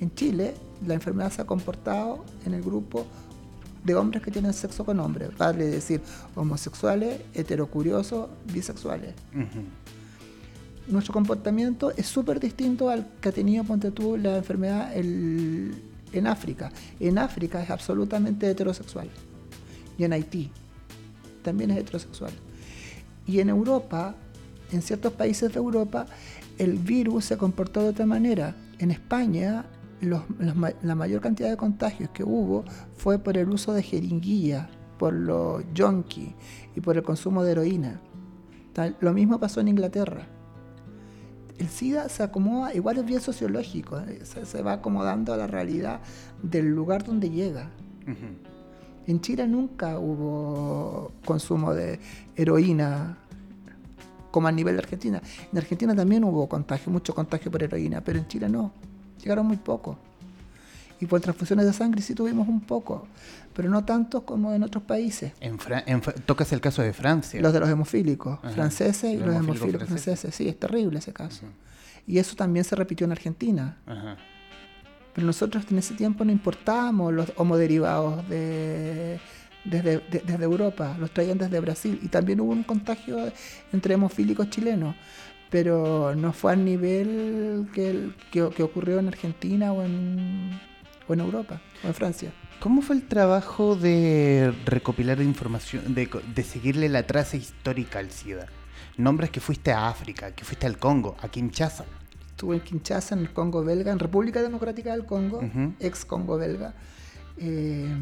En 0.00 0.14
Chile, 0.14 0.54
la 0.86 0.94
enfermedad 0.94 1.32
se 1.32 1.42
ha 1.42 1.46
comportado 1.46 2.24
en 2.44 2.54
el 2.54 2.62
grupo 2.62 3.06
de 3.84 3.94
hombres 3.94 4.22
que 4.22 4.30
tienen 4.30 4.52
sexo 4.52 4.84
con 4.84 4.98
hombres, 4.98 5.30
vale 5.38 5.66
decir, 5.66 6.00
homosexuales, 6.34 7.20
heterocuriosos, 7.34 8.28
bisexuales. 8.52 9.14
Nuestro 10.88 11.12
comportamiento 11.12 11.92
es 11.96 12.06
súper 12.06 12.40
distinto 12.40 12.90
al 12.90 13.06
que 13.20 13.28
ha 13.28 13.32
tenido, 13.32 13.64
ponte 13.64 13.90
tú, 13.90 14.16
la 14.16 14.36
enfermedad 14.36 14.92
en 14.96 16.26
África. 16.26 16.72
En 17.00 17.18
África 17.18 17.62
es 17.62 17.70
absolutamente 17.70 18.50
heterosexual. 18.50 19.08
Y 19.98 20.04
en 20.04 20.12
Haití 20.12 20.50
también 21.42 21.70
es 21.70 21.78
heterosexual. 21.78 22.32
Y 23.26 23.40
en 23.40 23.48
Europa, 23.48 24.14
en 24.72 24.82
ciertos 24.82 25.12
países 25.12 25.52
de 25.52 25.58
Europa, 25.58 26.06
el 26.58 26.78
virus 26.78 27.26
se 27.26 27.36
comportó 27.36 27.82
de 27.82 27.88
otra 27.88 28.06
manera. 28.06 28.54
En 28.78 28.90
España 28.90 29.66
la 30.00 30.94
mayor 30.94 31.20
cantidad 31.20 31.50
de 31.50 31.56
contagios 31.56 32.10
que 32.10 32.22
hubo 32.22 32.64
fue 32.96 33.18
por 33.18 33.38
el 33.38 33.48
uso 33.48 33.72
de 33.72 33.82
jeringuilla, 33.82 34.68
por 34.98 35.12
los 35.12 35.64
junkies 35.76 36.34
y 36.74 36.80
por 36.80 36.96
el 36.96 37.02
consumo 37.02 37.42
de 37.42 37.52
heroína. 37.52 38.00
lo 39.00 39.12
mismo 39.12 39.40
pasó 39.40 39.60
en 39.60 39.68
Inglaterra. 39.68 40.26
El 41.58 41.68
SIDA 41.68 42.10
se 42.10 42.22
acomoda, 42.22 42.74
igual 42.74 42.98
es 42.98 43.06
bien 43.06 43.20
sociológico, 43.20 43.98
eh, 43.98 44.20
se, 44.24 44.62
va 44.62 44.74
acomodando 44.74 45.32
a 45.32 45.38
la 45.38 45.46
realidad 45.46 46.00
del 46.42 46.66
lugar 46.66 47.02
donde 47.02 47.30
llega. 47.30 47.70
En 49.06 49.20
Chile 49.22 49.48
nunca 49.48 49.98
hubo 49.98 51.12
consumo 51.24 51.72
de 51.72 51.98
heroína 52.36 53.16
como 54.36 54.48
a 54.48 54.52
nivel 54.52 54.74
de 54.74 54.80
Argentina. 54.80 55.22
En 55.50 55.56
Argentina 55.56 55.94
también 55.94 56.22
hubo 56.22 56.46
contagio, 56.46 56.92
mucho 56.92 57.14
contagio 57.14 57.50
por 57.50 57.62
heroína, 57.62 58.02
pero 58.02 58.18
en 58.18 58.28
Chile 58.28 58.50
no 58.50 58.70
llegaron 59.22 59.46
muy 59.46 59.56
poco. 59.56 59.96
Y 61.00 61.06
por 61.06 61.22
transfusiones 61.22 61.64
de 61.64 61.72
sangre 61.72 62.02
sí 62.02 62.14
tuvimos 62.14 62.46
un 62.46 62.60
poco, 62.60 63.06
pero 63.54 63.70
no 63.70 63.86
tanto 63.86 64.26
como 64.26 64.52
en 64.52 64.62
otros 64.62 64.84
países. 64.84 65.32
En, 65.40 65.56
tocas 66.26 66.52
el 66.52 66.60
caso 66.60 66.82
de 66.82 66.92
Francia. 66.92 67.40
Los 67.40 67.54
de 67.54 67.60
los 67.60 67.70
hemofílicos 67.70 68.38
franceses 68.52 69.14
y 69.14 69.16
los, 69.16 69.34
hemofílicos 69.34 69.88
franceses. 69.88 70.34
Sí, 70.34 70.46
es 70.50 70.60
terrible 70.60 70.98
ese 70.98 71.14
caso. 71.14 71.46
Y 72.06 72.18
eso 72.18 72.36
también 72.36 72.66
se 72.66 72.76
repitió 72.76 73.06
en 73.06 73.12
Argentina. 73.12 73.78
Pero 75.14 75.26
nosotros 75.26 75.64
en 75.70 75.78
ese 75.78 75.94
tiempo 75.94 76.26
no 76.26 76.30
importábamos 76.30 77.10
los 77.10 77.32
homoderivados 77.36 78.28
de, 78.28 79.18
desde, 79.70 80.02
desde 80.10 80.44
Europa, 80.44 80.96
los 80.98 81.10
traían 81.10 81.38
desde 81.38 81.60
Brasil. 81.60 81.98
Y 82.02 82.08
también 82.08 82.40
hubo 82.40 82.52
un 82.52 82.62
contagio 82.62 83.18
entre 83.72 83.94
hemofílicos 83.94 84.50
chilenos 84.50 84.94
pero 85.50 86.14
no 86.14 86.32
fue 86.32 86.52
al 86.52 86.64
nivel 86.64 87.68
que, 87.72 88.10
que, 88.30 88.62
ocurrió 88.62 88.98
en 88.98 89.08
Argentina 89.08 89.72
o 89.72 89.82
en, 89.82 90.50
o 91.08 91.14
en 91.14 91.20
Europa 91.20 91.60
o 91.84 91.88
en 91.88 91.94
Francia. 91.94 92.32
¿Cómo 92.60 92.82
fue 92.82 92.96
el 92.96 93.06
trabajo 93.06 93.76
de 93.76 94.52
recopilar 94.64 95.20
información, 95.20 95.94
de, 95.94 96.08
de, 96.34 96.42
seguirle 96.42 96.88
la 96.88 97.06
traza 97.06 97.36
histórica 97.36 97.98
al 97.98 98.10
SIDA? 98.10 98.46
Nombres 98.96 99.30
que 99.30 99.40
fuiste 99.40 99.72
a 99.72 99.88
África, 99.88 100.32
que 100.32 100.44
fuiste 100.44 100.66
al 100.66 100.78
Congo, 100.78 101.16
a 101.20 101.28
Kinshasa. 101.28 101.84
Estuve 102.30 102.56
en 102.56 102.62
Kinshasa, 102.62 103.14
en 103.14 103.22
el 103.22 103.32
Congo 103.32 103.62
belga, 103.62 103.92
en 103.92 103.98
República 103.98 104.42
Democrática 104.42 104.92
del 104.92 105.04
Congo, 105.04 105.42
ex 105.80 106.04
Congo 106.04 106.38
belga. 106.38 106.74
Eh, 107.38 107.94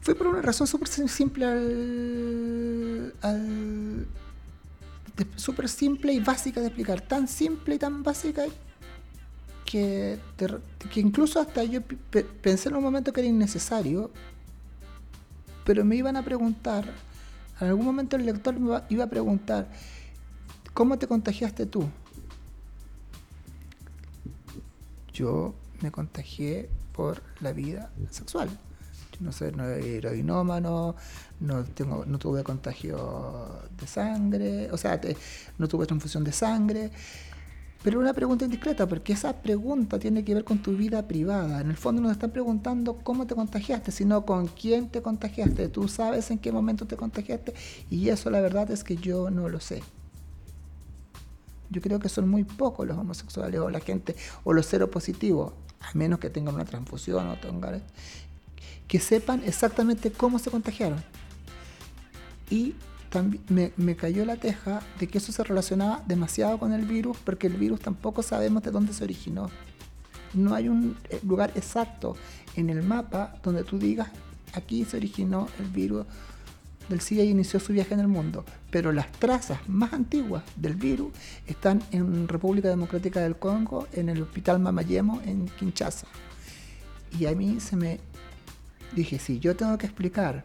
fue 0.00 0.14
por 0.14 0.26
una 0.26 0.42
razón 0.42 0.66
súper 0.66 0.88
simple 0.88 1.46
al 1.46 3.12
súper 5.36 5.68
simple 5.68 6.12
y 6.12 6.20
básica 6.20 6.60
de 6.60 6.66
explicar, 6.66 7.00
tan 7.00 7.28
simple 7.28 7.74
y 7.74 7.78
tan 7.78 8.02
básica 8.02 8.44
que, 9.64 10.18
que 10.90 11.00
incluso 11.00 11.40
hasta 11.40 11.64
yo 11.64 11.80
pensé 12.42 12.68
en 12.68 12.76
un 12.76 12.82
momento 12.82 13.12
que 13.12 13.20
era 13.20 13.28
innecesario, 13.28 14.10
pero 15.64 15.84
me 15.84 15.96
iban 15.96 16.16
a 16.16 16.22
preguntar, 16.22 16.84
en 17.60 17.68
algún 17.68 17.84
momento 17.84 18.16
el 18.16 18.26
lector 18.26 18.58
me 18.58 18.82
iba 18.88 19.04
a 19.04 19.10
preguntar, 19.10 19.68
¿cómo 20.74 20.98
te 20.98 21.06
contagiaste 21.06 21.66
tú? 21.66 21.88
Yo 25.12 25.54
me 25.80 25.90
contagié 25.90 26.68
por 26.92 27.22
la 27.40 27.52
vida 27.52 27.90
sexual 28.10 28.48
no 29.22 29.32
sé, 29.32 29.52
no 29.52 29.64
heroinómano, 29.64 30.96
no, 31.40 31.64
tengo, 31.64 32.04
no 32.04 32.18
tuve 32.18 32.42
contagio 32.42 33.48
de 33.78 33.86
sangre, 33.86 34.70
o 34.70 34.76
sea, 34.76 35.00
no 35.58 35.68
tuve 35.68 35.86
transfusión 35.86 36.24
de 36.24 36.32
sangre. 36.32 36.90
Pero 37.82 37.98
una 37.98 38.14
pregunta 38.14 38.44
indiscreta, 38.44 38.86
porque 38.86 39.12
esa 39.12 39.42
pregunta 39.42 39.98
tiene 39.98 40.24
que 40.24 40.34
ver 40.34 40.44
con 40.44 40.58
tu 40.58 40.76
vida 40.76 41.08
privada. 41.08 41.60
En 41.60 41.70
el 41.70 41.76
fondo 41.76 42.00
no 42.00 42.12
están 42.12 42.30
preguntando 42.30 42.98
cómo 43.02 43.26
te 43.26 43.34
contagiaste, 43.34 43.90
sino 43.90 44.24
con 44.24 44.46
quién 44.46 44.88
te 44.88 45.02
contagiaste. 45.02 45.68
Tú 45.68 45.88
sabes 45.88 46.30
en 46.30 46.38
qué 46.38 46.52
momento 46.52 46.86
te 46.86 46.96
contagiaste 46.96 47.54
y 47.90 48.08
eso 48.08 48.30
la 48.30 48.40
verdad 48.40 48.70
es 48.70 48.84
que 48.84 48.96
yo 48.96 49.30
no 49.30 49.48
lo 49.48 49.58
sé. 49.58 49.82
Yo 51.70 51.80
creo 51.80 51.98
que 51.98 52.08
son 52.08 52.28
muy 52.28 52.44
pocos 52.44 52.86
los 52.86 52.96
homosexuales 52.96 53.58
o 53.58 53.68
la 53.68 53.80
gente 53.80 54.14
o 54.44 54.52
los 54.52 54.66
positivos 54.90 55.52
a 55.82 55.90
menos 55.94 56.18
que 56.18 56.30
tengan 56.30 56.54
una 56.54 56.64
transfusión 56.64 57.28
o 57.28 57.36
tengan 57.36 57.82
que 58.92 59.00
sepan 59.00 59.40
exactamente 59.46 60.12
cómo 60.12 60.38
se 60.38 60.50
contagiaron. 60.50 61.02
Y 62.50 62.74
también 63.08 63.72
me, 63.78 63.96
cayó 63.96 64.26
la 64.26 64.36
teja 64.36 64.82
de 65.00 65.08
que 65.08 65.16
eso 65.16 65.32
se 65.32 65.42
relacionaba 65.42 66.02
demasiado 66.06 66.58
con 66.58 66.74
el 66.74 66.84
virus, 66.84 67.16
porque 67.24 67.46
el 67.46 67.54
virus 67.54 67.80
tampoco 67.80 68.22
sabemos 68.22 68.62
de 68.62 68.70
dónde 68.70 68.92
se 68.92 69.02
originó. 69.02 69.48
No 70.34 70.54
hay 70.54 70.68
un 70.68 70.98
eh, 71.08 71.20
lugar 71.26 71.52
exacto 71.54 72.16
en 72.54 72.68
el 72.68 72.82
mapa 72.82 73.34
donde 73.42 73.64
tú 73.64 73.78
digas, 73.78 74.10
aquí 74.52 74.84
se 74.84 74.98
originó 74.98 75.48
el 75.58 75.68
virus 75.68 76.04
del 76.90 77.00
SIDA 77.00 77.22
y 77.22 77.30
inició 77.30 77.60
su 77.60 77.72
viaje 77.72 77.94
en 77.94 78.00
el 78.00 78.08
mundo. 78.08 78.44
Pero 78.70 78.92
las 78.92 79.10
trazas 79.12 79.66
más 79.70 79.94
antiguas 79.94 80.42
del 80.56 80.74
virus 80.74 81.14
están 81.46 81.82
en 81.92 82.28
República 82.28 82.68
Democrática 82.68 83.20
del 83.20 83.36
Congo, 83.36 83.88
en 83.94 84.10
el 84.10 84.20
Hospital 84.20 84.58
Mamayemo, 84.58 85.22
en 85.24 85.46
Kinshasa. 85.48 86.08
Y 87.18 87.24
a 87.24 87.34
mí 87.34 87.58
se 87.58 87.76
me 87.76 88.11
dije, 88.94 89.18
si 89.18 89.38
yo 89.38 89.56
tengo 89.56 89.78
que 89.78 89.86
explicar 89.86 90.44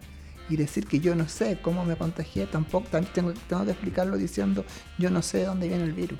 y 0.49 0.55
decir 0.55 0.87
que 0.87 0.99
yo 0.99 1.15
no 1.15 1.27
sé 1.27 1.59
cómo 1.61 1.85
me 1.85 1.95
contagié, 1.95 2.45
tampoco 2.47 2.87
tengo, 3.13 3.33
tengo 3.47 3.65
que 3.65 3.71
explicarlo 3.71 4.17
diciendo 4.17 4.63
yo 4.97 5.09
no 5.09 5.21
sé 5.21 5.39
de 5.39 5.45
dónde 5.45 5.67
viene 5.67 5.83
el 5.83 5.93
virus. 5.93 6.19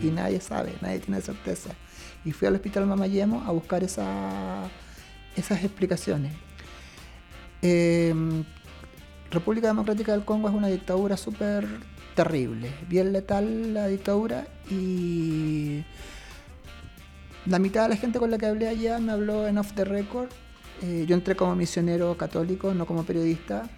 Y 0.00 0.06
nadie 0.08 0.40
sabe, 0.40 0.74
nadie 0.80 1.00
tiene 1.00 1.20
certeza. 1.20 1.70
Y 2.24 2.32
fui 2.32 2.46
al 2.46 2.54
hospital 2.54 2.86
Mamayemo 2.86 3.42
a 3.44 3.50
buscar 3.50 3.82
esa, 3.82 4.68
esas 5.36 5.64
explicaciones. 5.64 6.32
Em, 7.62 8.44
República 9.30 9.68
Democrática 9.68 10.12
del 10.12 10.24
Congo 10.24 10.48
es 10.48 10.54
una 10.54 10.68
dictadura 10.68 11.16
súper 11.16 11.66
terrible, 12.14 12.70
bien 12.88 13.12
letal 13.12 13.72
la 13.72 13.86
dictadura 13.86 14.46
y 14.70 15.82
la 17.46 17.58
mitad 17.58 17.84
de 17.84 17.88
la 17.90 17.96
gente 17.96 18.18
con 18.18 18.30
la 18.30 18.38
que 18.38 18.46
hablé 18.46 18.68
allá 18.68 18.98
me 18.98 19.12
habló 19.12 19.48
en 19.48 19.58
off 19.58 19.72
the 19.72 19.84
record 19.84 20.28
eh, 20.82 21.04
yo 21.06 21.14
entré 21.14 21.36
como 21.36 21.54
misionero 21.54 22.16
católico, 22.16 22.74
no 22.74 22.86
como 22.86 23.04
periodista. 23.04 23.68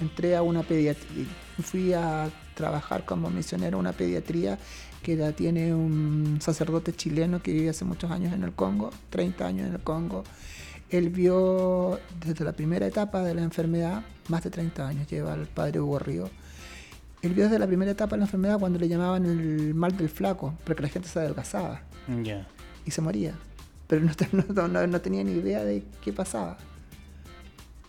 Entré 0.00 0.34
a 0.34 0.42
una 0.42 0.62
pediatría, 0.62 1.26
fui 1.62 1.92
a 1.92 2.30
trabajar 2.54 3.04
como 3.04 3.30
misionero 3.30 3.76
a 3.76 3.80
una 3.80 3.92
pediatría 3.92 4.58
que 5.02 5.16
la 5.16 5.32
tiene 5.32 5.74
un 5.74 6.38
sacerdote 6.40 6.92
chileno 6.92 7.42
que 7.42 7.52
vive 7.52 7.70
hace 7.70 7.84
muchos 7.84 8.10
años 8.10 8.32
en 8.32 8.42
el 8.42 8.52
Congo, 8.52 8.90
30 9.10 9.46
años 9.46 9.66
en 9.66 9.74
el 9.74 9.80
Congo. 9.80 10.24
él 10.90 11.10
vio 11.10 12.00
desde 12.24 12.44
la 12.44 12.52
primera 12.52 12.86
etapa 12.86 13.22
de 13.22 13.34
la 13.34 13.42
enfermedad, 13.42 14.02
más 14.28 14.42
de 14.42 14.50
30 14.50 14.88
años 14.88 15.06
lleva 15.06 15.34
el 15.34 15.46
padre 15.46 15.80
Hugo 15.80 15.98
Río, 15.98 16.28
él 17.22 17.34
vio 17.34 17.44
desde 17.44 17.58
la 17.58 17.66
primera 17.66 17.90
etapa 17.90 18.16
de 18.16 18.20
la 18.20 18.24
enfermedad 18.24 18.58
cuando 18.58 18.78
le 18.78 18.88
llamaban 18.88 19.26
el 19.26 19.74
mal 19.74 19.96
del 19.96 20.08
flaco, 20.08 20.54
porque 20.64 20.82
la 20.82 20.88
gente 20.88 21.08
se 21.08 21.18
adelgazaba 21.18 21.82
y 22.84 22.90
se 22.90 23.00
moría, 23.00 23.34
pero 23.90 24.06
no, 24.70 24.86
no, 24.86 25.00
tenía 25.00 25.24
ni 25.24 25.32
idea 25.32 25.64
de 25.64 25.82
qué 26.00 26.12
pasaba. 26.12 26.56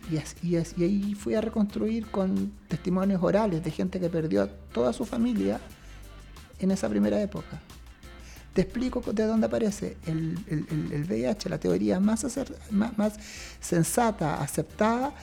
Y, 0.09 0.55
ahí 0.55 1.13
fui 1.13 1.35
a 1.35 1.41
reconstruir 1.41 2.07
con 2.07 2.53
testimonios 2.67 3.21
orales 3.21 3.63
de 3.63 3.69
gente 3.69 3.99
que 3.99 4.09
perdió 4.09 4.49
toda 4.73 4.93
su 4.93 5.05
familia 5.05 5.59
en 6.57 6.71
esa 6.71 6.89
primera 6.89 7.21
época. 7.21 7.61
Te 8.55 8.63
explico 8.63 8.99
de 9.13 9.25
dónde 9.25 9.45
aparece 9.45 9.95
el, 10.07 10.39
el, 10.47 11.05
VIH. 11.07 11.49
La 11.49 11.59
teoría 11.59 11.99
más, 11.99 12.25
más, 12.71 13.13
sensata, 13.59 14.41
aceptada, 14.41 15.13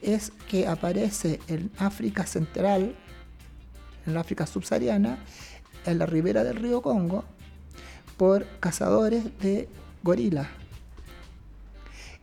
es 0.00 0.30
que 0.48 0.68
aparece 0.68 1.40
en 1.48 1.68
África 1.78 2.24
Central, 2.26 2.94
en 4.06 4.16
África 4.16 4.46
subsahariana, 4.46 5.18
en 5.84 5.98
la 5.98 6.06
ribera 6.06 6.44
del 6.44 6.56
río 6.56 6.80
Congo, 6.80 7.24
por 8.16 8.46
cazadores 8.60 9.24
de 9.40 9.68
gorilas 10.02 10.48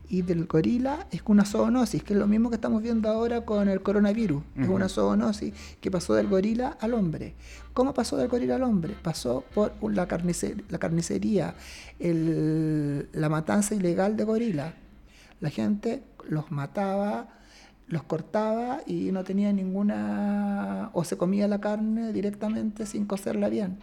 y 0.09 0.21
del 0.21 0.45
gorila 0.45 1.07
es 1.11 1.21
una 1.25 1.45
zoonosis, 1.45 2.03
que 2.03 2.13
es 2.13 2.19
lo 2.19 2.27
mismo 2.27 2.49
que 2.49 2.55
estamos 2.55 2.81
viendo 2.81 3.09
ahora 3.09 3.41
con 3.41 3.67
el 3.69 3.81
coronavirus. 3.81 4.43
Es 4.55 4.67
una 4.67 4.89
zoonosis 4.89 5.53
que 5.81 5.91
pasó 5.91 6.13
del 6.13 6.27
gorila 6.27 6.77
al 6.79 6.93
hombre. 6.93 7.33
¿Cómo 7.73 7.93
pasó 7.93 8.17
del 8.17 8.27
gorila 8.27 8.55
al 8.55 8.63
hombre? 8.63 8.95
Pasó 9.01 9.43
por 9.53 9.73
la, 9.81 10.07
la 10.69 10.79
carnicería, 10.79 11.55
la 11.99 13.29
matanza 13.29 13.75
ilegal 13.75 14.15
de 14.15 14.23
gorila. 14.23 14.73
La 15.41 15.49
gente 15.49 16.03
los 16.29 16.51
mataba, 16.51 17.27
los 17.87 18.03
cortaba 18.03 18.81
y 18.85 19.11
no 19.11 19.23
tenía 19.23 19.51
ninguna... 19.53 20.89
o 20.93 21.03
se 21.03 21.17
comía 21.17 21.47
la 21.47 21.59
carne 21.59 22.13
directamente 22.13 22.85
sin 22.85 23.05
cocerla 23.05 23.49
bien 23.49 23.79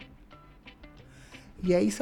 y 1.63 1.73
ahí 1.73 1.93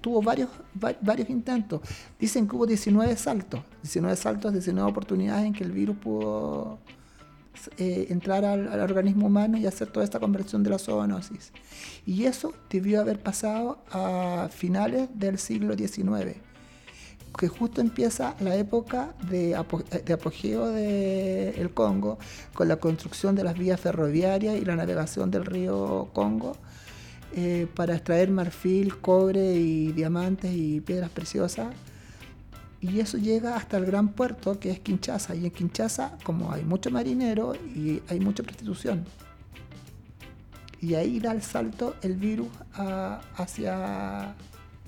tuvo 0.00 0.22
varios, 0.22 0.48
varios 0.74 1.28
intentos. 1.28 1.80
Dicen 2.18 2.46
que 2.46 2.54
hubo 2.54 2.66
19 2.66 3.16
saltos, 3.16 3.60
19 3.82 4.16
saltos, 4.16 4.52
19 4.52 4.88
oportunidades 4.88 5.44
en 5.44 5.52
que 5.52 5.64
el 5.64 5.72
virus 5.72 5.96
pudo 5.96 6.78
eh, 7.76 8.06
entrar 8.10 8.44
al, 8.44 8.80
organismo 8.80 9.26
humano 9.26 9.58
y 9.58 9.66
hacer 9.66 9.88
toda 9.88 10.04
esta 10.04 10.20
conversión 10.20 10.62
de 10.62 10.70
la 10.70 10.78
zoonosis. 10.78 11.52
Y 12.06 12.24
eso 12.24 12.54
debió 12.70 13.00
haber 13.00 13.20
pasado 13.20 13.82
a 13.90 14.48
finales 14.52 15.08
del 15.14 15.38
siglo 15.38 15.76
XIX, 15.76 16.36
que 17.36 17.48
justo 17.48 17.80
empieza 17.80 18.36
la 18.38 18.54
época 18.54 19.14
de, 19.28 19.60
de 20.04 20.12
apogeo 20.12 20.68
del 20.70 21.70
Congo, 21.74 22.18
con 22.54 22.68
la 22.68 22.76
construcción 22.76 23.34
de 23.34 23.42
las 23.42 23.58
vías 23.58 23.80
ferroviarias 23.80 24.56
y 24.56 24.64
la 24.64 24.76
navegación 24.76 25.32
del 25.32 25.44
río 25.44 26.08
Congo 26.12 26.56
eh, 27.36 27.66
para 27.74 27.94
extraer 27.94 28.30
marfil, 28.30 28.96
cobre 28.98 29.54
y 29.54 29.92
diamantes 29.92 30.50
y 30.54 30.80
piedras 30.80 31.10
preciosas. 31.10 31.68
Y 32.80 33.00
eso 33.00 33.18
llega 33.18 33.56
hasta 33.56 33.76
el 33.76 33.84
gran 33.84 34.08
puerto 34.08 34.58
que 34.58 34.70
es 34.70 34.80
Kinshasa. 34.80 35.34
Y 35.34 35.44
en 35.44 35.50
Kinshasa, 35.50 36.16
como 36.22 36.52
hay 36.52 36.64
mucho 36.64 36.90
marinero 36.90 37.54
y 37.54 38.02
hay 38.08 38.20
mucha 38.20 38.42
prostitución. 38.42 39.04
Y 40.80 40.94
ahí 40.94 41.18
da 41.18 41.32
el 41.32 41.42
salto 41.42 41.96
el 42.02 42.16
virus 42.16 42.48
hacia 43.36 44.34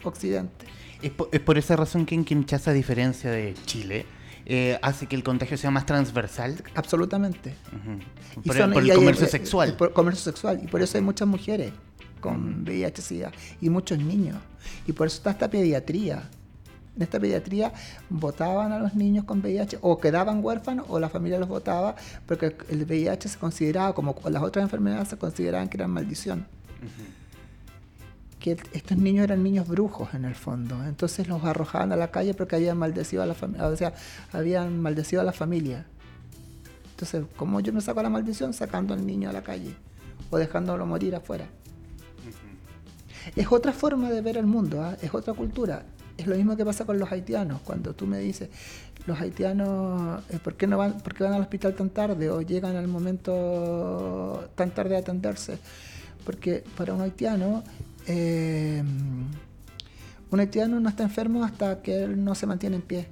Occidente. 0.04 0.66
Es 1.02 1.40
por, 1.40 1.58
esa 1.58 1.76
razón 1.76 2.06
que 2.06 2.14
en 2.14 2.24
Kinshasa, 2.24 2.70
a 2.70 2.74
diferencia 2.74 3.30
de 3.30 3.54
Chile, 3.66 4.06
eh, 4.46 4.78
hace 4.82 5.06
que 5.06 5.16
el 5.16 5.24
contagio 5.24 5.58
sea 5.58 5.70
más 5.70 5.84
transversal. 5.84 6.62
Absolutamente. 6.74 7.54
Por, 8.46 8.56
el, 8.56 8.94
comercio 8.94 9.26
sexual. 9.26 9.76
Por 9.76 9.92
comercio 9.92 10.22
sexual. 10.22 10.60
Y 10.62 10.68
por 10.68 10.80
eso 10.80 10.96
hay 10.96 11.02
muchas 11.02 11.26
mujeres 11.26 11.72
con 12.20 12.64
VIH-Sida 12.64 13.32
y 13.60 13.70
muchos 13.70 13.98
niños. 13.98 14.36
Y 14.86 14.92
por 14.92 15.06
eso 15.06 15.16
está 15.16 15.30
esta 15.30 15.50
pediatría. 15.50 16.22
En 16.96 17.02
esta 17.02 17.20
pediatría 17.20 17.72
votaban 18.08 18.72
a 18.72 18.78
los 18.78 18.94
niños 18.94 19.24
con 19.24 19.40
VIH 19.40 19.78
o 19.80 19.98
quedaban 19.98 20.44
huérfanos 20.44 20.86
o 20.88 20.98
la 20.98 21.08
familia 21.08 21.38
los 21.38 21.48
votaba 21.48 21.94
porque 22.26 22.56
el 22.68 22.84
VIH 22.84 23.28
se 23.28 23.38
consideraba, 23.38 23.94
como 23.94 24.14
las 24.28 24.42
otras 24.42 24.64
enfermedades, 24.64 25.08
se 25.08 25.16
consideraban 25.16 25.68
que 25.68 25.76
eran 25.76 25.90
maldición. 25.90 26.46
Que 28.38 28.56
estos 28.72 28.96
niños 28.96 29.24
eran 29.24 29.42
niños 29.42 29.68
brujos 29.68 30.14
en 30.14 30.24
el 30.24 30.34
fondo. 30.34 30.82
Entonces 30.84 31.28
los 31.28 31.44
arrojaban 31.44 31.92
a 31.92 31.96
la 31.96 32.10
calle 32.10 32.34
porque 32.34 32.56
habían 32.56 32.78
maldecido 32.78 33.22
a 33.22 33.26
la 33.26 33.34
familia. 33.34 33.66
O 33.66 33.76
sea, 33.76 33.94
habían 34.32 34.80
maldecido 34.80 35.20
a 35.22 35.24
la 35.24 35.32
familia. 35.32 35.86
Entonces, 36.90 37.24
¿cómo 37.36 37.60
yo 37.60 37.72
me 37.72 37.80
saco 37.80 38.02
la 38.02 38.10
maldición? 38.10 38.52
Sacando 38.52 38.92
al 38.92 39.06
niño 39.06 39.30
a 39.30 39.32
la 39.32 39.42
calle 39.42 39.74
o 40.30 40.38
dejándolo 40.38 40.84
morir 40.86 41.14
afuera. 41.14 41.46
Es 43.36 43.50
otra 43.50 43.72
forma 43.72 44.10
de 44.10 44.20
ver 44.20 44.36
el 44.36 44.46
mundo, 44.46 44.82
¿ah? 44.82 44.96
es 45.00 45.12
otra 45.14 45.34
cultura. 45.34 45.84
Es 46.16 46.26
lo 46.26 46.36
mismo 46.36 46.56
que 46.56 46.64
pasa 46.64 46.84
con 46.84 46.98
los 46.98 47.10
haitianos. 47.10 47.60
Cuando 47.62 47.94
tú 47.94 48.06
me 48.06 48.18
dices, 48.18 48.50
los 49.06 49.18
haitianos, 49.20 50.22
eh, 50.30 50.38
¿por 50.42 50.54
qué, 50.54 50.66
no 50.66 50.78
van, 50.78 50.98
¿por 50.98 51.18
van 51.18 51.32
al 51.32 51.40
hospital 51.42 51.74
tan 51.74 51.90
tarde 51.90 52.30
o 52.30 52.42
llegan 52.42 52.76
al 52.76 52.88
momento 52.88 54.50
tan 54.54 54.70
tarde 54.70 54.96
a 54.96 54.98
atenderse? 55.00 55.58
Porque 56.24 56.62
para 56.76 56.92
un 56.92 57.00
haitiano, 57.00 57.62
eh, 58.06 58.82
un 60.30 60.40
haitiano 60.40 60.80
no 60.80 60.88
está 60.88 61.04
enfermo 61.04 61.44
hasta 61.44 61.80
que 61.82 62.04
él 62.04 62.22
no 62.22 62.34
se 62.34 62.46
mantiene 62.46 62.76
en 62.76 62.82
pie. 62.82 63.08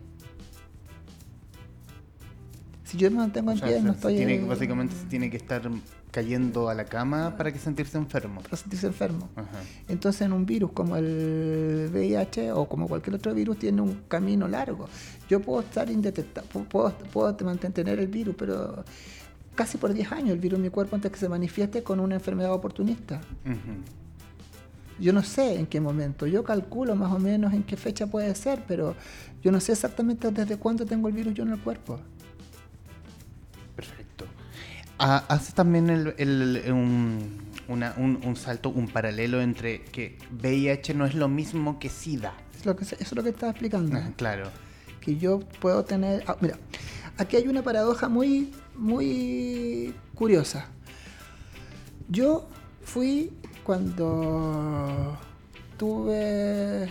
Si 2.84 2.96
yo 2.96 3.10
me 3.10 3.18
mantengo 3.18 3.50
en 3.52 3.60
pie, 3.60 3.82
no 3.82 3.92
estoy... 3.92 4.16
Tiene, 4.16 4.40
básicamente 4.40 4.94
tiene 5.10 5.30
que 5.30 5.36
estar 5.36 5.62
cayendo 6.10 6.68
a 6.68 6.74
la 6.74 6.84
cama 6.84 7.36
para 7.36 7.52
que 7.52 7.58
sentirse 7.58 7.98
enfermo. 7.98 8.40
Para 8.42 8.56
sentirse 8.56 8.86
enfermo. 8.86 9.28
Entonces 9.88 10.22
en 10.22 10.32
un 10.32 10.46
virus 10.46 10.72
como 10.72 10.96
el 10.96 11.90
VIH 11.92 12.52
o 12.52 12.68
como 12.68 12.88
cualquier 12.88 13.16
otro 13.16 13.34
virus 13.34 13.58
tiene 13.58 13.82
un 13.82 14.02
camino 14.08 14.48
largo. 14.48 14.88
Yo 15.28 15.40
puedo 15.40 15.60
estar 15.60 15.90
indetectable, 15.90 16.66
puedo, 16.68 16.92
puedo 17.12 17.36
mantener 17.44 17.98
el 17.98 18.08
virus, 18.08 18.34
pero 18.36 18.84
casi 19.54 19.76
por 19.76 19.92
10 19.92 20.12
años 20.12 20.30
el 20.30 20.38
virus 20.38 20.58
en 20.58 20.62
mi 20.62 20.70
cuerpo 20.70 20.96
antes 20.96 21.10
que 21.10 21.18
se 21.18 21.28
manifieste 21.28 21.82
con 21.82 22.00
una 22.00 22.14
enfermedad 22.14 22.52
oportunista. 22.52 23.20
Yo 25.00 25.12
no 25.12 25.22
sé 25.22 25.58
en 25.58 25.66
qué 25.66 25.80
momento, 25.80 26.26
yo 26.26 26.42
calculo 26.42 26.96
más 26.96 27.12
o 27.12 27.18
menos 27.18 27.52
en 27.52 27.62
qué 27.62 27.76
fecha 27.76 28.08
puede 28.08 28.34
ser, 28.34 28.64
pero 28.66 28.96
yo 29.42 29.52
no 29.52 29.60
sé 29.60 29.72
exactamente 29.72 30.30
desde 30.32 30.56
cuándo 30.56 30.86
tengo 30.86 31.08
el 31.08 31.14
virus 31.14 31.34
yo 31.34 31.44
en 31.44 31.50
el 31.50 31.60
cuerpo. 31.60 32.00
Ah, 34.98 35.24
hace 35.28 35.52
también 35.52 35.88
un, 36.70 38.36
salto, 38.36 38.70
un 38.70 38.88
paralelo 38.88 39.40
entre 39.40 39.84
que 39.84 40.18
VIH 40.32 40.94
no 40.94 41.06
es 41.06 41.14
lo 41.14 41.28
mismo 41.28 41.78
que 41.78 41.88
SIDA. 41.88 42.34
Es 42.56 42.66
lo 42.66 42.74
que, 42.74 42.84
eso 42.84 42.96
es 42.98 43.12
lo 43.12 43.22
que 43.22 43.28
estaba 43.30 43.50
explicando. 43.50 43.96
Ah, 43.96 44.10
claro. 44.16 44.50
Que 45.00 45.16
yo 45.16 45.40
puedo 45.60 45.84
tener... 45.84 46.24
Ah, 46.26 46.36
mira, 46.40 46.58
aquí 47.16 47.36
hay 47.36 47.46
una 47.46 47.62
paradoja 47.62 48.08
muy, 48.08 48.52
muy 48.76 49.94
curiosa. 50.14 50.66
Yo 52.08 52.48
fui 52.82 53.30
cuando 53.62 55.16
tuve 55.76 56.90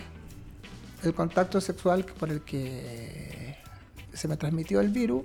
el 1.02 1.14
contacto 1.14 1.60
sexual 1.60 2.04
por 2.04 2.30
el 2.30 2.40
que 2.40 3.56
se 4.14 4.28
me 4.28 4.36
transmitió 4.36 4.80
el 4.80 4.88
virus, 4.88 5.24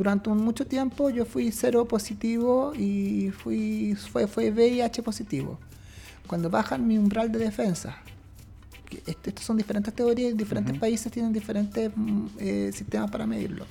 durante 0.00 0.30
mucho 0.30 0.66
tiempo 0.66 1.10
yo 1.10 1.26
fui 1.26 1.52
cero 1.52 1.84
positivo 1.84 2.72
y 2.74 3.30
fui, 3.32 3.94
fue, 3.94 4.26
fue 4.26 4.50
VIH 4.50 5.02
positivo. 5.02 5.58
Cuando 6.26 6.48
bajan 6.48 6.86
mi 6.86 6.96
umbral 6.96 7.30
de 7.30 7.38
defensa, 7.38 7.98
estas 9.06 9.44
son 9.44 9.58
diferentes 9.58 9.92
teorías, 9.92 10.34
diferentes 10.34 10.78
países 10.78 11.12
tienen 11.12 11.34
diferentes 11.34 11.92
mm, 11.94 12.26
eh, 12.38 12.70
sistemas 12.72 13.10
para 13.10 13.26
medirlo. 13.26 13.66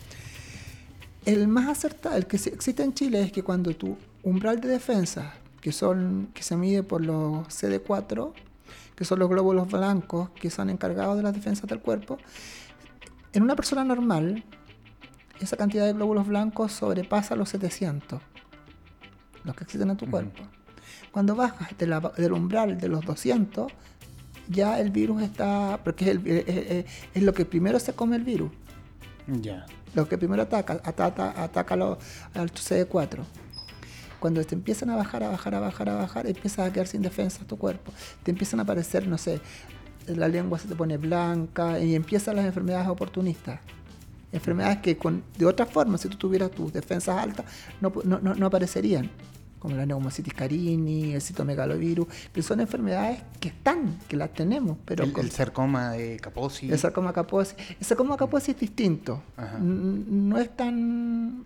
El 1.25 1.47
más 1.47 1.67
acertado, 1.67 2.15
el 2.15 2.27
que 2.27 2.37
existe 2.37 2.83
en 2.83 2.93
Chile 2.93 3.23
es 3.23 3.31
que 3.31 3.41
cuando 3.41 3.75
tu 3.75 3.97
umbral 4.21 4.61
de 4.61 4.67
defensa, 4.67 5.33
que, 5.61 5.71
son, 5.71 6.29
que 6.35 6.43
se 6.43 6.55
mide 6.55 6.83
por 6.83 7.03
los 7.03 7.47
CD4, 7.47 8.33
que 8.95 9.03
son 9.03 9.17
los 9.17 9.29
glóbulos 9.29 9.67
blancos 9.67 10.29
que 10.39 10.51
son 10.51 10.69
encargados 10.69 11.17
de 11.17 11.23
las 11.23 11.33
defensas 11.33 11.67
del 11.67 11.79
cuerpo, 11.79 12.19
en 13.33 13.41
una 13.41 13.55
persona 13.55 13.83
normal, 13.83 14.43
esa 15.39 15.57
cantidad 15.57 15.85
de 15.85 15.93
glóbulos 15.93 16.27
blancos 16.27 16.71
sobrepasa 16.71 17.35
los 17.35 17.49
700, 17.49 18.21
los 19.43 19.55
que 19.55 19.63
existen 19.63 19.89
en 19.89 19.97
tu 19.97 20.09
cuerpo. 20.09 20.43
Cuando 21.11 21.35
bajas 21.35 21.69
del 21.77 22.33
umbral 22.33 22.79
de 22.79 22.87
los 22.87 23.05
200, 23.05 23.71
ya 24.49 24.79
el 24.79 24.91
virus 24.91 25.21
está, 25.21 25.79
porque 25.83 26.11
es, 27.13 27.23
lo 27.23 27.33
que 27.33 27.45
primero 27.45 27.79
se 27.79 27.93
come 27.93 28.15
el 28.15 28.23
virus. 28.23 28.51
Ya. 29.27 29.65
Lo 29.95 30.07
que 30.07 30.17
primero 30.17 30.43
ataca, 30.43 30.81
ataca, 30.83 31.41
ataca 31.41 31.73
al 31.73 32.51
CD4. 32.51 33.23
Cuando 34.19 34.43
te 34.43 34.53
empiezan 34.53 34.89
a 34.89 34.95
bajar, 34.95 35.23
a 35.23 35.29
bajar, 35.29 35.55
a 35.55 35.59
bajar, 35.59 35.89
a 35.89 35.95
bajar, 35.95 36.27
empiezas 36.27 36.67
a 36.67 36.73
quedar 36.73 36.87
sin 36.87 37.01
defensa 37.01 37.45
tu 37.45 37.57
cuerpo. 37.57 37.93
Te 38.23 38.31
empiezan 38.31 38.59
a 38.59 38.63
aparecer, 38.63 39.07
no 39.07 39.17
sé, 39.17 39.39
la 40.07 40.27
lengua 40.27 40.59
se 40.59 40.67
te 40.67 40.75
pone 40.75 40.97
blanca 40.97 41.79
y 41.79 41.95
empiezan 41.95 42.35
las 42.35 42.45
enfermedades 42.45 42.87
oportunistas. 42.87 43.59
Enfermedades 44.31 44.77
que 44.77 44.97
con, 44.97 45.23
de 45.37 45.45
otra 45.45 45.65
forma, 45.65 45.97
si 45.97 46.07
tú 46.07 46.17
tuvieras 46.17 46.51
tus 46.51 46.71
defensas 46.71 47.17
altas, 47.17 47.45
no, 47.81 47.91
no, 48.03 48.19
no, 48.19 48.45
aparecerían, 48.45 49.09
como 49.57 49.75
la 49.75 49.85
neumocitis 49.85 50.33
carini, 50.33 51.13
el 51.13 51.21
citomegalovirus, 51.21 52.07
que 52.31 52.41
son 52.43 52.59
enfermedades 52.59 53.21
que 53.39 53.49
están, 53.49 53.97
que 54.07 54.15
las 54.15 54.33
tenemos. 54.33 54.77
Pero 54.85 55.03
el, 55.03 55.31
sarcoma 55.31 55.93
de 55.93 56.17
Kaposi. 56.17 56.71
El 56.71 56.77
sarcoma 56.77 57.11
Kaposi. 57.11 57.55
El 57.79 57.85
sarcoma 57.85 58.17
Kaposi 58.17 58.51
es 58.51 58.59
distinto. 58.59 59.23
No 59.59 60.37
es 60.37 60.55
tan 60.55 61.45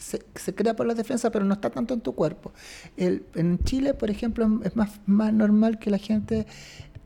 se, 0.00 0.54
crea 0.54 0.74
por 0.74 0.86
la 0.86 0.94
defensa, 0.94 1.30
pero 1.30 1.44
no 1.44 1.54
está 1.54 1.70
tanto 1.70 1.94
en 1.94 2.00
tu 2.00 2.14
cuerpo. 2.14 2.52
El, 2.96 3.24
en 3.34 3.58
Chile, 3.64 3.94
por 3.94 4.10
ejemplo, 4.10 4.60
es 4.64 4.74
más, 4.76 5.00
más 5.06 5.32
normal 5.32 5.78
que 5.78 5.90
la 5.90 5.98
gente 5.98 6.46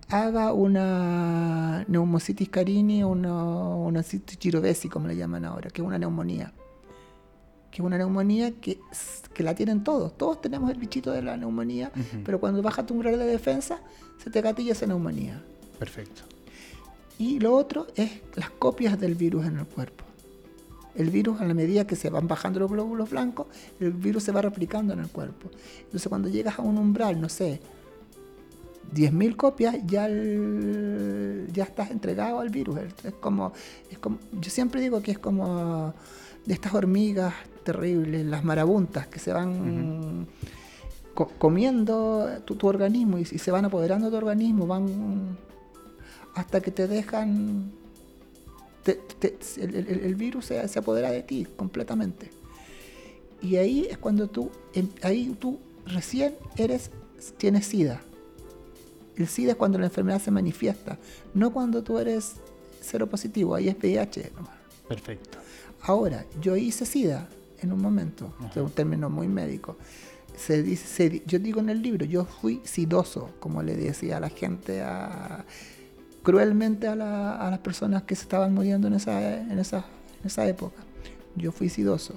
haga 0.08 0.52
una 0.52 1.84
neumocitis 1.88 2.48
carini 2.48 3.02
o 3.02 3.08
una, 3.08 3.44
una 3.44 4.02
citis 4.02 4.90
como 4.90 5.08
le 5.08 5.16
llaman 5.16 5.44
ahora, 5.44 5.70
que 5.70 5.82
es 5.82 5.86
una 5.86 5.98
neumonía. 5.98 6.52
Que 7.70 7.82
es 7.82 7.86
una 7.86 7.98
neumonía 7.98 8.52
que, 8.52 8.78
que 9.32 9.42
la 9.42 9.54
tienen 9.54 9.82
todos. 9.82 10.16
Todos 10.16 10.40
tenemos 10.40 10.70
el 10.70 10.78
bichito 10.78 11.10
de 11.10 11.22
la 11.22 11.36
neumonía, 11.36 11.90
pero 12.24 12.38
cuando 12.38 12.62
baja 12.62 12.86
tu 12.86 12.94
umbral 12.94 13.18
de 13.18 13.26
defensa, 13.26 13.80
se 14.22 14.30
te 14.30 14.40
gatilla 14.40 14.72
esa 14.72 14.86
neumonía. 14.86 15.42
Perfecto. 15.78 16.22
Y 17.18 17.40
lo 17.40 17.54
otro 17.54 17.86
es 17.96 18.20
las 18.34 18.50
copias 18.50 18.98
del 18.98 19.14
virus 19.14 19.46
en 19.46 19.58
el 19.58 19.66
cuerpo. 19.66 20.04
El 20.94 21.10
virus, 21.10 21.40
a 21.40 21.44
la 21.44 21.54
medida 21.54 21.86
que 21.86 21.96
se 21.96 22.08
van 22.08 22.28
bajando 22.28 22.60
los 22.60 22.70
glóbulos 22.70 23.10
blancos, 23.10 23.48
el 23.80 23.90
virus 23.90 24.22
se 24.22 24.30
va 24.30 24.42
replicando 24.42 24.92
en 24.92 25.00
el 25.00 25.08
cuerpo. 25.08 25.50
Entonces, 25.80 26.08
cuando 26.08 26.28
llegas 26.28 26.58
a 26.60 26.62
un 26.62 26.78
umbral, 26.78 27.20
no 27.20 27.28
sé, 27.28 27.60
10.000 28.92 29.36
copias, 29.36 29.76
ya, 29.86 30.08
ya 30.08 31.64
estás 31.64 31.90
entregado 31.90 32.40
al 32.40 32.50
virus. 32.50 32.78
Es 33.04 33.14
como, 33.14 33.52
es 33.90 33.98
como, 33.98 34.18
yo 34.32 34.50
siempre 34.50 34.80
digo 34.80 35.02
que 35.02 35.12
es 35.12 35.18
como 35.18 35.94
de 36.44 36.54
estas 36.54 36.74
hormigas 36.74 37.34
terribles, 37.64 38.24
las 38.26 38.44
marabuntas, 38.44 39.06
que 39.06 39.18
se 39.18 39.32
van 39.32 40.26
comiendo 41.38 42.28
tu, 42.44 42.66
organismo 42.66 43.18
y, 43.18 43.24
se 43.24 43.50
van 43.50 43.64
apoderando 43.64 44.06
de 44.06 44.10
tu 44.10 44.16
organismo, 44.16 44.66
van 44.66 45.38
hasta 46.34 46.60
que 46.60 46.70
te 46.70 46.86
dejan, 46.88 47.70
el, 49.56 50.14
virus 50.16 50.46
se, 50.46 50.68
se, 50.68 50.78
apodera 50.78 51.10
de 51.10 51.22
ti 51.22 51.46
completamente. 51.56 52.30
Y 53.40 53.56
ahí 53.56 53.86
es 53.90 53.98
cuando 53.98 54.28
tú, 54.28 54.50
ahí 55.02 55.36
tú 55.38 55.58
recién 55.86 56.34
eres, 56.56 56.90
tienes 57.38 57.66
SIDA 57.66 58.00
el 59.16 59.28
SIDA 59.28 59.52
es 59.52 59.56
cuando 59.56 59.78
la 59.78 59.86
enfermedad 59.86 60.20
se 60.20 60.30
manifiesta, 60.30 60.98
no 61.34 61.52
cuando 61.52 61.82
tú 61.82 61.98
eres 61.98 62.36
cero 62.80 63.08
positivo, 63.08 63.54
ahí 63.54 63.68
es 63.68 63.76
VIH. 63.76 64.32
Perfecto. 64.88 65.38
Ahora, 65.82 66.24
yo 66.40 66.56
hice 66.56 66.84
SIDA 66.84 67.28
en 67.60 67.72
un 67.72 67.80
momento, 67.80 68.34
es 68.50 68.56
un 68.56 68.70
término 68.70 69.08
muy 69.10 69.28
médico. 69.28 69.76
Se 70.36 70.62
dice, 70.62 71.22
yo 71.26 71.38
digo 71.38 71.60
en 71.60 71.70
el 71.70 71.80
libro, 71.80 72.04
yo 72.04 72.24
fui 72.24 72.60
sidoso, 72.64 73.30
como 73.38 73.62
le 73.62 73.76
decía 73.76 74.16
a 74.16 74.20
la 74.20 74.30
gente, 74.30 74.82
cruelmente 76.22 76.88
a, 76.88 76.96
las 76.96 77.58
personas 77.60 78.02
que 78.02 78.16
se 78.16 78.22
estaban 78.22 78.52
muriendo 78.52 78.88
en 78.88 78.94
esa, 78.94 79.40
en, 79.40 79.58
esa, 79.58 79.84
en 80.20 80.26
esa 80.26 80.46
época. 80.48 80.82
Yo 81.36 81.52
fui 81.52 81.68
sidoso. 81.68 82.14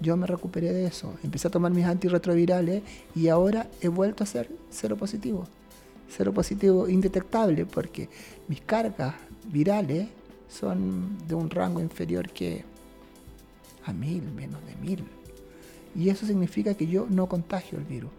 Yo 0.00 0.16
me 0.16 0.26
recuperé 0.26 0.72
de 0.72 0.86
eso. 0.86 1.14
Empecé 1.22 1.48
a 1.48 1.50
tomar 1.50 1.70
mis 1.72 1.84
antirretrovirales 1.84 2.82
y 3.14 3.28
ahora 3.28 3.68
he 3.80 3.88
vuelto 3.88 4.24
a 4.24 4.26
ser 4.26 4.50
cero 4.70 4.96
positivo 4.96 5.46
cero 6.08 6.32
positivo 6.32 6.88
indetectable 6.88 7.66
porque 7.66 8.08
mis 8.48 8.60
cargas 8.60 9.14
virales 9.52 10.08
son 10.48 11.18
de 11.26 11.34
un 11.34 11.50
rango 11.50 11.80
inferior 11.80 12.28
que 12.30 12.64
a 13.84 13.92
mil, 13.92 14.22
menos 14.32 14.60
de 14.66 14.76
mil. 14.76 15.04
Y 15.94 16.08
eso 16.08 16.26
significa 16.26 16.74
que 16.74 16.86
yo 16.86 17.06
no 17.08 17.26
contagio 17.26 17.78
el 17.78 17.84
virus. 17.84 18.10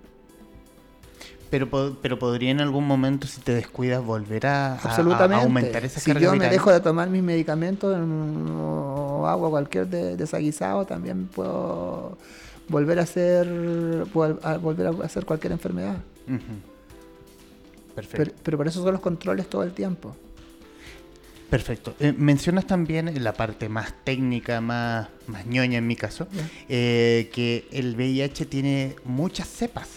Pero, 1.50 1.70
pero 2.02 2.20
podría 2.20 2.52
en 2.52 2.60
algún 2.60 2.88
momento, 2.88 3.28
si 3.28 3.40
te 3.40 3.54
descuidas, 3.54 4.04
volver 4.04 4.48
a, 4.48 4.78
aumentar 4.78 5.86
esa 5.86 6.00
si 6.00 6.12
Si 6.12 6.20
yo 6.20 6.36
me 6.36 6.50
dejo 6.50 6.72
de 6.72 6.80
tomar 6.80 7.10
mis 7.10 7.24
medicamentos 7.24 7.96
o 7.96 9.28
hago 9.28 9.50
cualquier 9.52 9.88
desaguisado, 9.88 10.86
también 10.86 11.28
puedo 11.28 12.18
volver 12.68 13.00
a 13.00 13.04
hacer, 13.04 13.48
volver 14.14 14.88
a 14.88 15.06
hacer 15.06 15.26
cualquier 15.26 15.54
enfermedad. 15.54 15.98
Pero, 17.96 18.32
pero 18.44 18.58
por 18.58 18.68
eso 18.68 18.84
son 18.84 18.92
los 18.92 19.02
controles 19.02 19.50
todo 19.50 19.64
el 19.64 19.74
tiempo. 19.74 20.16
Perfecto. 21.50 21.96
Eh, 22.00 22.14
mencionas 22.18 22.66
también 22.66 23.24
la 23.24 23.34
parte 23.34 23.70
más 23.70 23.94
técnica, 24.04 24.62
más, 24.62 25.08
más 25.28 25.46
ñoña 25.46 25.78
en 25.78 25.88
mi 25.88 25.96
caso, 25.96 26.28
eh, 26.68 27.30
que 27.34 27.68
el 27.72 27.96
VIH 27.96 28.46
tiene 28.46 28.96
muchas 29.06 29.48
cepas. 29.48 29.88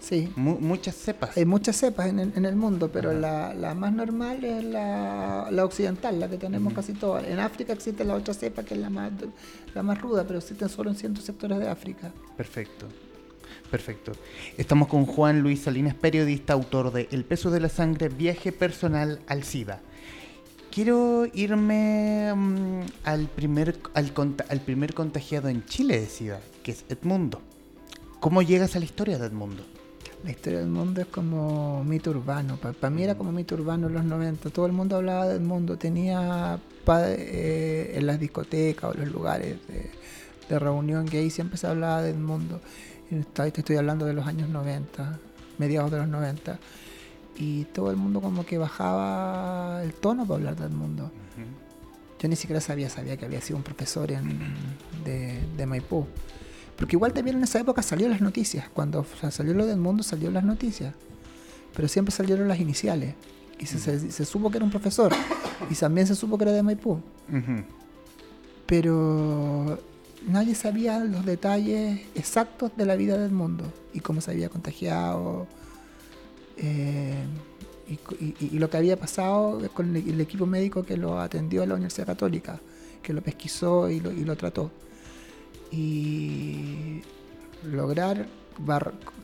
Sí. 0.00 0.32
muchas 0.36 0.96
cepas. 0.96 1.36
Hay 1.36 1.44
muchas 1.44 1.76
cepas 1.76 2.08
en 2.08 2.18
el, 2.18 2.32
en 2.34 2.44
el 2.44 2.56
mundo, 2.56 2.90
pero 2.92 3.12
la, 3.12 3.54
la, 3.54 3.72
más 3.74 3.92
normal 3.92 4.44
es 4.44 4.64
la, 4.64 5.48
la 5.50 5.64
occidental, 5.64 6.18
la 6.18 6.28
que 6.28 6.38
tenemos 6.38 6.72
casi 6.72 6.92
todas. 6.92 7.24
En 7.24 7.38
África 7.38 7.72
existe 7.72 8.04
la 8.04 8.14
otra 8.14 8.34
cepa 8.34 8.64
que 8.64 8.74
es 8.74 8.80
la 8.80 8.90
más, 8.90 9.12
la 9.74 9.82
más 9.84 10.00
ruda, 10.00 10.24
pero 10.24 10.40
existen 10.40 10.68
solo 10.68 10.90
en 10.90 10.96
ciertos 10.96 11.24
sectores 11.24 11.60
de 11.60 11.68
África. 11.68 12.12
Perfecto. 12.36 12.86
Perfecto. 13.72 14.12
Estamos 14.58 14.86
con 14.86 15.06
Juan 15.06 15.40
Luis 15.40 15.62
Salinas, 15.62 15.94
periodista, 15.94 16.52
autor 16.52 16.92
de 16.92 17.08
El 17.10 17.24
peso 17.24 17.50
de 17.50 17.58
la 17.58 17.70
sangre, 17.70 18.10
viaje 18.10 18.52
personal 18.52 19.20
al 19.26 19.44
SIDA. 19.44 19.80
Quiero 20.70 21.24
irme 21.32 22.34
mm, 22.36 22.80
al, 23.04 23.28
primer, 23.28 23.78
al, 23.94 24.12
al, 24.50 24.60
primer 24.60 24.92
contagiado 24.92 25.48
en 25.48 25.64
Chile 25.64 25.98
de 25.98 26.06
SIDA, 26.06 26.40
que 26.62 26.72
es 26.72 26.84
Edmundo. 26.90 27.40
¿Cómo 28.20 28.42
llegas 28.42 28.76
a 28.76 28.78
la 28.78 28.84
historia 28.84 29.16
de 29.16 29.28
Edmundo? 29.28 29.64
La 30.22 30.32
historia 30.32 30.58
de 30.58 30.66
Edmundo 30.66 31.00
es 31.00 31.06
como 31.06 31.82
mito 31.82 32.10
urbano. 32.10 32.58
Para 32.58 32.90
mí 32.90 33.02
era 33.02 33.16
como 33.16 33.32
mito 33.32 33.54
urbano 33.54 33.86
en 33.86 33.94
los 33.94 34.04
90. 34.04 34.50
Todo 34.50 34.66
el 34.66 34.72
mundo 34.72 34.96
hablaba 34.96 35.28
de 35.28 35.36
Edmundo. 35.36 35.78
Tenía 35.78 36.60
eh, 36.86 37.92
en 37.94 38.06
las 38.06 38.20
discotecas 38.20 38.94
o 38.94 38.98
los 38.98 39.10
lugares 39.10 39.56
de, 39.66 39.90
de 40.50 40.58
reunión 40.58 41.08
ahí 41.10 41.30
siempre 41.30 41.56
se 41.56 41.66
hablaba 41.66 42.02
de 42.02 42.10
Edmundo 42.10 42.60
te 43.32 43.60
estoy 43.60 43.76
hablando 43.76 44.06
de 44.06 44.14
los 44.14 44.26
años 44.26 44.48
90, 44.48 45.18
mediados 45.58 45.90
de 45.90 45.98
los 45.98 46.08
90, 46.08 46.58
y 47.36 47.64
todo 47.66 47.90
el 47.90 47.96
mundo 47.96 48.20
como 48.20 48.46
que 48.46 48.58
bajaba 48.58 49.82
el 49.82 49.92
tono 49.92 50.24
para 50.24 50.36
hablar 50.36 50.56
del 50.56 50.70
mundo. 50.70 51.10
Yo 52.18 52.28
ni 52.28 52.36
siquiera 52.36 52.60
sabía, 52.60 52.88
sabía 52.88 53.16
que 53.16 53.24
había 53.24 53.40
sido 53.40 53.56
un 53.56 53.64
profesor 53.64 54.08
de, 55.04 55.40
de, 55.56 55.66
Maipú. 55.66 56.06
Porque 56.76 56.94
igual 56.94 57.12
también 57.12 57.36
en 57.36 57.42
esa 57.42 57.58
época 57.58 57.82
salió 57.82 58.08
las 58.08 58.20
noticias. 58.20 58.68
Cuando 58.72 59.04
salió 59.30 59.54
lo 59.54 59.66
del 59.66 59.78
mundo, 59.78 60.04
salió 60.04 60.30
las 60.30 60.44
noticias. 60.44 60.94
Pero 61.74 61.88
siempre 61.88 62.14
salieron 62.14 62.46
las 62.46 62.60
iniciales. 62.60 63.16
Y 63.58 63.66
se, 63.66 64.24
supo 64.24 64.50
que 64.50 64.58
era 64.58 64.64
un 64.64 64.70
profesor. 64.70 65.12
Y 65.68 65.74
también 65.74 66.06
se 66.06 66.14
supo 66.14 66.38
que 66.38 66.44
era 66.44 66.52
de 66.52 66.62
Maipú. 66.62 67.00
Pero 68.66 69.80
nadie 70.28 70.54
sabía 70.54 70.98
los 71.00 71.24
detalles 71.24 72.00
exactos 72.14 72.72
de 72.76 72.86
la 72.86 72.96
vida 72.96 73.18
del 73.18 73.32
mundo 73.32 73.64
y 73.92 74.00
cómo 74.00 74.20
se 74.20 74.30
había 74.30 74.48
contagiado 74.48 75.46
eh, 76.56 77.24
y, 78.40 78.58
lo 78.58 78.70
que 78.70 78.76
había 78.76 78.98
pasado 78.98 79.60
con 79.74 79.94
el, 79.96 80.20
equipo 80.20 80.46
médico 80.46 80.82
que 80.84 80.96
lo 80.96 81.20
atendió 81.20 81.62
a 81.62 81.66
la 81.66 81.74
Universidad 81.74 82.06
Católica, 82.06 82.60
que 83.02 83.12
lo 83.12 83.20
pesquisó 83.20 83.90
y 83.90 84.00
lo, 84.00 84.36
trató. 84.36 84.70
Y 85.70 87.02
lograr, 87.64 88.26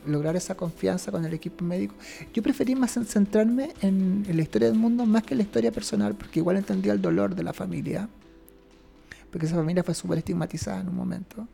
lograr 0.05 0.35
esa 0.35 0.55
confianza 0.55 1.11
con 1.11 1.25
el 1.25 1.33
equipo 1.33 1.63
médico. 1.63 1.95
Yo 2.33 2.43
preferí 2.43 2.75
más 2.75 2.99
centrarme 3.05 3.73
en, 3.81 4.25
en 4.27 4.35
la 4.35 4.43
historia 4.43 4.67
del 4.67 4.77
mundo 4.77 5.05
más 5.05 5.23
que 5.23 5.33
en 5.33 5.39
la 5.39 5.43
historia 5.43 5.71
personal, 5.71 6.13
porque 6.15 6.39
igual 6.39 6.57
entendía 6.57 6.93
el 6.93 7.01
dolor 7.01 7.35
de 7.35 7.43
la 7.43 7.53
familia 7.53 8.07
porque 9.31 9.45
esa 9.45 9.55
familia 9.55 9.83
fue 9.83 9.93
súper 9.93 10.19
estigmatizada 10.19 10.81
en 10.81 10.89
un 10.89 10.95
momento. 10.95 11.47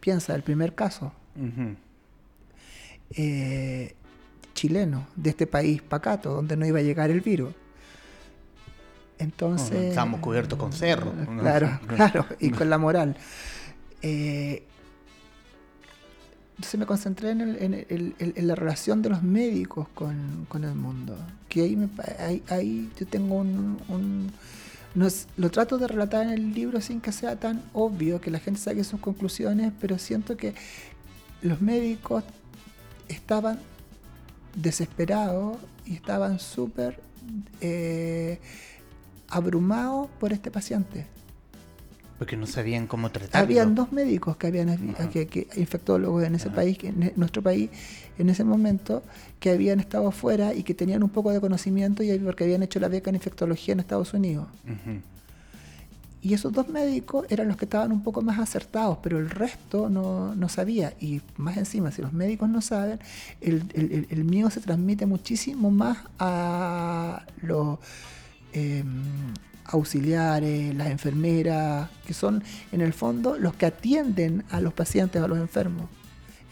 Piensa, 0.00 0.34
el 0.34 0.42
primer 0.42 0.74
caso 0.74 1.12
eh, 3.10 3.94
chileno 4.54 5.06
de 5.16 5.30
este 5.30 5.46
país 5.46 5.82
pacato, 5.82 6.32
donde 6.32 6.56
no 6.56 6.66
iba 6.66 6.78
a 6.78 6.82
llegar 6.82 7.10
el 7.10 7.20
virus. 7.20 7.54
Entonces. 9.18 9.90
Estábamos 9.90 10.20
cubiertos 10.20 10.58
con 10.58 10.72
cerro. 10.72 11.12
Claro, 11.40 11.80
claro, 11.86 12.26
y 12.40 12.50
con 12.50 12.70
la 12.70 12.78
moral. 12.78 13.16
Eh, 14.02 14.62
entonces 16.56 16.78
me 16.78 16.86
concentré 16.86 17.30
en, 17.30 18.46
la 18.46 18.54
relación 18.54 19.02
de 19.02 19.08
los 19.10 19.22
médicos 19.22 19.88
con, 19.94 20.46
el 20.54 20.74
mundo. 20.74 21.16
Que 21.48 21.62
ahí, 22.18 22.42
ahí, 22.48 22.90
yo 22.98 23.06
tengo 23.06 23.36
un 23.38 24.32
lo 24.94 25.50
trato 25.50 25.78
de 25.78 25.88
relatar 25.88 26.26
en 26.26 26.30
el 26.30 26.54
libro 26.54 26.80
sin 26.80 27.00
que 27.00 27.10
sea 27.10 27.36
tan 27.36 27.62
obvio, 27.72 28.20
que 28.20 28.30
la 28.30 28.38
gente 28.38 28.60
saque 28.60 28.84
sus 28.84 29.00
conclusiones, 29.00 29.72
pero 29.80 29.98
siento 29.98 30.36
que 30.36 30.54
los 31.42 31.60
médicos 31.60 32.22
estaban 33.08 33.58
desesperados 34.54 35.58
y 35.84 35.94
estaban 35.94 36.38
súper 36.38 37.00
eh, 37.60 38.38
abrumados 39.28 40.08
por 40.20 40.32
este 40.32 40.50
paciente. 40.50 41.06
Porque 42.18 42.36
no 42.36 42.46
sabían 42.46 42.86
cómo 42.86 43.10
tratarlo. 43.10 43.44
Habían 43.44 43.74
dos 43.74 43.90
médicos 43.92 44.36
que 44.36 44.46
habían 44.46 44.94
que, 45.10 45.48
infectólogos 45.56 46.24
en 46.24 46.36
ese 46.36 46.48
país, 46.50 46.78
en 46.82 47.12
nuestro 47.16 47.42
país, 47.42 47.70
en 48.18 48.30
ese 48.30 48.44
momento, 48.44 49.02
que 49.40 49.50
habían 49.50 49.80
estado 49.80 50.10
fuera 50.12 50.54
y 50.54 50.62
que 50.62 50.74
tenían 50.74 51.02
un 51.02 51.10
poco 51.10 51.32
de 51.32 51.40
conocimiento 51.40 52.02
y 52.02 52.16
porque 52.18 52.44
habían 52.44 52.62
hecho 52.62 52.78
la 52.78 52.88
beca 52.88 53.10
en 53.10 53.16
infectología 53.16 53.72
en 53.72 53.80
Estados 53.80 54.14
Unidos. 54.14 54.46
Y 56.22 56.32
esos 56.32 56.52
dos 56.52 56.68
médicos 56.68 57.26
eran 57.28 57.48
los 57.48 57.58
que 57.58 57.66
estaban 57.66 57.92
un 57.92 58.02
poco 58.02 58.22
más 58.22 58.38
acertados, 58.38 58.98
pero 59.02 59.18
el 59.18 59.28
resto 59.28 59.90
no, 59.90 60.34
no 60.34 60.48
sabía. 60.48 60.94
Y 60.98 61.20
más 61.36 61.58
encima, 61.58 61.90
si 61.90 62.00
los 62.00 62.14
médicos 62.14 62.48
no 62.48 62.62
saben, 62.62 62.98
el, 63.42 63.64
el, 63.74 64.06
el 64.08 64.24
miedo 64.24 64.48
se 64.48 64.60
transmite 64.60 65.04
muchísimo 65.04 65.70
más 65.70 65.98
a 66.18 67.26
los 67.42 67.78
eh, 68.54 68.84
auxiliares, 69.64 70.74
las 70.74 70.88
enfermeras, 70.88 71.88
que 72.06 72.14
son 72.14 72.42
en 72.72 72.80
el 72.80 72.92
fondo 72.92 73.38
los 73.38 73.54
que 73.54 73.66
atienden 73.66 74.44
a 74.50 74.60
los 74.60 74.72
pacientes, 74.72 75.22
a 75.22 75.28
los 75.28 75.38
enfermos. 75.38 75.88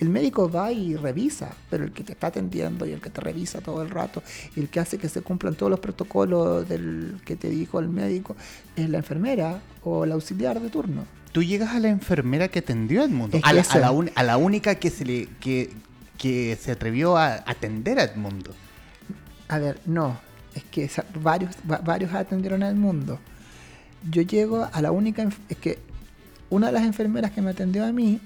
El 0.01 0.09
médico 0.09 0.51
va 0.51 0.73
y 0.73 0.97
revisa, 0.97 1.55
pero 1.71 1.85
el 1.85 1.93
que 1.93 2.03
te 2.03 2.13
está 2.13 2.29
atendiendo 2.29 2.87
y 2.87 2.91
el 2.91 3.01
que 3.01 3.11
te 3.11 3.21
revisa 3.21 3.61
todo 3.61 3.83
el 3.83 3.91
rato 3.91 4.21
y 4.57 4.61
el 4.61 4.69
que 4.69 4.81
hace 4.81 4.99
que 4.99 5.09
se 5.09 5.21
cumplan 5.21 5.55
todos 5.55 5.71
los 5.71 5.79
protocolos 5.79 6.69
del 6.69 7.21
que 7.25 7.37
te 7.37 7.49
dijo 7.49 7.79
el 7.79 7.89
médico 7.89 8.35
es 8.75 8.91
la 8.91 8.99
enfermera 8.99 9.61
o 9.85 10.03
el 10.03 10.11
auxiliar 10.11 10.61
de 10.61 10.71
turno. 10.71 11.05
Tú 11.31 11.43
llegas 11.43 11.71
a 11.71 11.79
la 11.79 11.89
enfermera 11.89 12.49
que 12.49 12.59
atendió 12.59 13.05
a, 13.05 13.53
la, 13.53 13.65
a, 14.15 14.23
la 14.25 14.37
única 14.39 14.75
que 14.75 14.91
se 14.91 15.05
le 15.05 15.29
que, 15.41 15.71
que 16.19 16.59
se 16.61 16.73
atrevió 16.73 17.17
a 17.17 17.37
atender 17.47 18.01
a 18.01 18.05
Edmundo. 18.05 18.53
A 19.49 19.59
ver, 19.59 19.81
no, 19.87 20.19
es 20.55 20.65
que 20.65 20.91
varios, 21.21 21.55
varios 21.65 22.13
atendieron 22.13 22.63
al 22.63 22.77
mundo. 22.77 23.19
Yo 24.11 24.23
llego 24.23 24.69
a 24.73 24.83
la 24.83 24.93
única, 24.93 25.29
es 25.49 25.57
que 25.57 25.79
una 26.51 26.67
de 26.67 26.73
las 26.73 26.85
enfermeras 26.85 27.31
que 27.31 27.43
me 27.43 27.51
atendió 27.51 27.85
a 27.85 27.93
mí, 27.93 28.21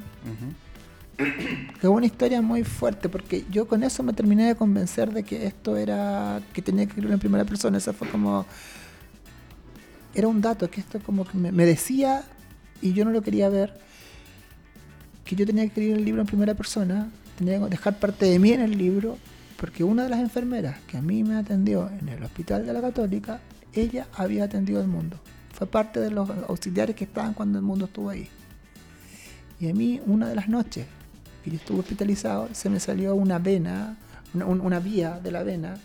es 1.18 1.84
una 1.84 2.06
historia 2.06 2.42
muy 2.42 2.64
fuerte, 2.64 3.08
porque 3.08 3.44
yo 3.50 3.66
con 3.66 3.82
eso 3.82 4.02
me 4.02 4.12
terminé 4.12 4.46
de 4.46 4.54
convencer 4.54 5.12
de 5.12 5.22
que 5.22 5.46
esto 5.46 5.76
era, 5.76 6.40
que 6.52 6.62
tenía 6.62 6.84
que 6.84 6.90
escribirlo 6.90 7.14
en 7.14 7.20
primera 7.20 7.44
persona, 7.44 7.78
eso 7.78 7.92
fue 7.92 8.08
como, 8.08 8.46
era 10.14 10.28
un 10.28 10.40
dato, 10.40 10.70
que 10.70 10.80
esto 10.80 11.00
como 11.00 11.24
que 11.24 11.36
me, 11.36 11.52
me 11.52 11.64
decía, 11.64 12.24
y 12.82 12.92
yo 12.92 13.04
no 13.04 13.10
lo 13.10 13.22
quería 13.22 13.48
ver, 13.48 13.78
que 15.24 15.36
yo 15.36 15.46
tenía 15.46 15.64
que 15.64 15.68
escribir 15.68 15.96
el 15.96 16.04
libro 16.04 16.20
en 16.20 16.26
primera 16.26 16.54
persona, 16.54 17.10
tenía 17.36 17.58
que 17.58 17.66
dejar 17.66 17.98
parte 17.98 18.26
de 18.26 18.38
mí 18.38 18.52
en 18.52 18.60
el 18.60 18.76
libro, 18.76 19.18
porque 19.58 19.84
una 19.84 20.04
de 20.04 20.10
las 20.10 20.20
enfermeras 20.20 20.80
que 20.86 20.98
a 20.98 21.02
mí 21.02 21.24
me 21.24 21.36
atendió 21.36 21.88
en 21.88 22.08
el 22.08 22.22
hospital 22.22 22.66
de 22.66 22.72
la 22.72 22.80
Católica, 22.80 23.40
ella 23.72 24.06
había 24.14 24.44
atendido 24.44 24.80
al 24.80 24.88
mundo. 24.88 25.18
Fue 25.52 25.66
parte 25.66 26.00
de 26.00 26.10
los 26.10 26.28
auxiliares 26.48 26.94
que 26.94 27.04
estaban 27.04 27.32
cuando 27.32 27.58
el 27.58 27.64
mundo 27.64 27.86
estuvo 27.86 28.10
ahí. 28.10 28.28
Y 29.58 29.70
a 29.70 29.74
mí, 29.74 30.00
una 30.04 30.28
de 30.28 30.34
las 30.34 30.48
noches 30.48 30.86
que 31.42 31.50
yo 31.50 31.56
estuve 31.56 31.80
hospitalizado, 31.80 32.48
se 32.52 32.68
me 32.68 32.78
salió 32.80 33.14
una 33.14 33.38
vena, 33.38 33.96
una, 34.34 34.78
vía 34.80 35.18
de 35.22 35.32
la 35.32 35.42
vena 35.42 35.78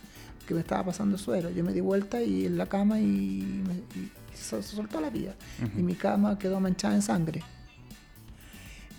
que 0.45 0.53
me 0.53 0.59
estaba 0.59 0.87
pasando 0.87 1.17
suero. 1.17 1.49
Yo 1.49 1.63
me 1.63 1.71
di 1.71 1.79
vuelta 1.79 2.21
y 2.21 2.45
en 2.47 2.57
la 2.57 2.65
cama 2.65 2.99
y, 2.99 3.63
se, 4.33 4.61
soltó 4.61 4.99
la 4.99 5.09
vía. 5.09 5.33
Y 5.77 5.81
mi 5.81 5.95
cama 5.95 6.37
quedó 6.37 6.59
manchada 6.59 6.95
en 6.95 7.01
sangre. 7.01 7.41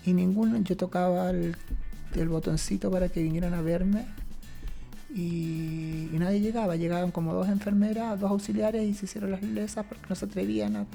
Y 0.05 0.13
ninguno, 0.13 0.57
yo 0.57 0.75
tocaba 0.75 1.29
el 1.29 1.55
botoncito 2.27 2.89
para 2.89 3.09
que 3.09 3.21
vinieran 3.21 3.53
a 3.53 3.61
verme 3.61 4.05
y, 5.13 6.09
nadie 6.13 6.39
llegaba. 6.39 6.75
Llegaban 6.75 7.11
como 7.11 7.33
dos 7.33 7.47
enfermeras, 7.47 8.19
dos 8.19 8.31
auxiliares 8.31 8.83
y 8.83 8.93
se 8.93 9.05
hicieron 9.05 9.31
las 9.31 9.43
lesas 9.43 9.85
porque 9.85 10.05
no 10.09 10.15
se 10.15 10.25
atrevían 10.25 10.75
a. 10.75 10.85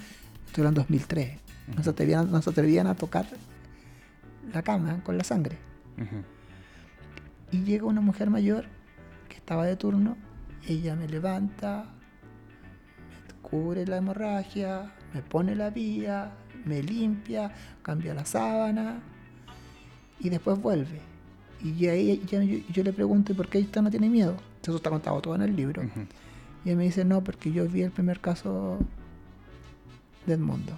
Esto 0.47 0.63
era 0.63 0.69
en 0.69 0.75
2003. 0.75 1.39
No 1.77 1.83
se, 1.83 1.91
atrevían, 1.91 2.31
no 2.31 2.41
se 2.41 2.51
atrevían 2.51 2.87
a 2.87 2.95
tocar 2.95 3.27
la 4.53 4.63
cama 4.63 5.03
con 5.05 5.19
la 5.19 5.25
sangre. 5.25 5.59
Y 7.51 7.59
llega 7.65 7.85
una 7.85 8.01
mujer 8.01 8.31
mayor 8.31 8.65
que 9.29 9.37
estaba 9.37 9.67
de 9.67 9.77
turno. 9.77 10.17
Ella 10.67 10.97
me 10.97 11.07
levanta, 11.09 11.85
me 13.27 13.49
cubre 13.49 13.87
la 13.87 13.99
hemorragia, 13.99 14.93
me 15.13 15.23
pone 15.23 15.55
la 15.55 15.71
vía, 15.71 16.33
me 16.65 16.83
limpia, 16.83 17.53
cambia 17.83 18.15
la 18.15 18.25
sábana 18.25 19.01
y 20.21 20.31
después 20.31 20.59
vuelve 20.61 21.18
y 21.63 21.87
ahí 21.87 22.23
yo, 22.29 22.83
le 22.83 22.93
pregunto, 22.93 23.35
¿por 23.35 23.49
qué 23.49 23.59
usted 23.59 23.83
no 23.83 23.91
tiene 23.91 24.09
miedo? 24.09 24.37
Eso 24.63 24.77
está 24.77 24.91
contado 24.91 25.21
todo 25.21 25.35
en 25.35 25.43
el 25.43 25.57
libro. 25.57 25.83
Y 26.65 26.71
él 26.71 26.77
me 26.77 26.85
dice, 26.85 27.05
no, 27.05 27.23
porque 27.23 27.53
yo 27.53 27.67
vi 27.67 27.83
el 27.83 27.91
primer 27.91 28.21
caso 28.21 28.79
de 30.27 30.35
Edmundo. 30.35 30.73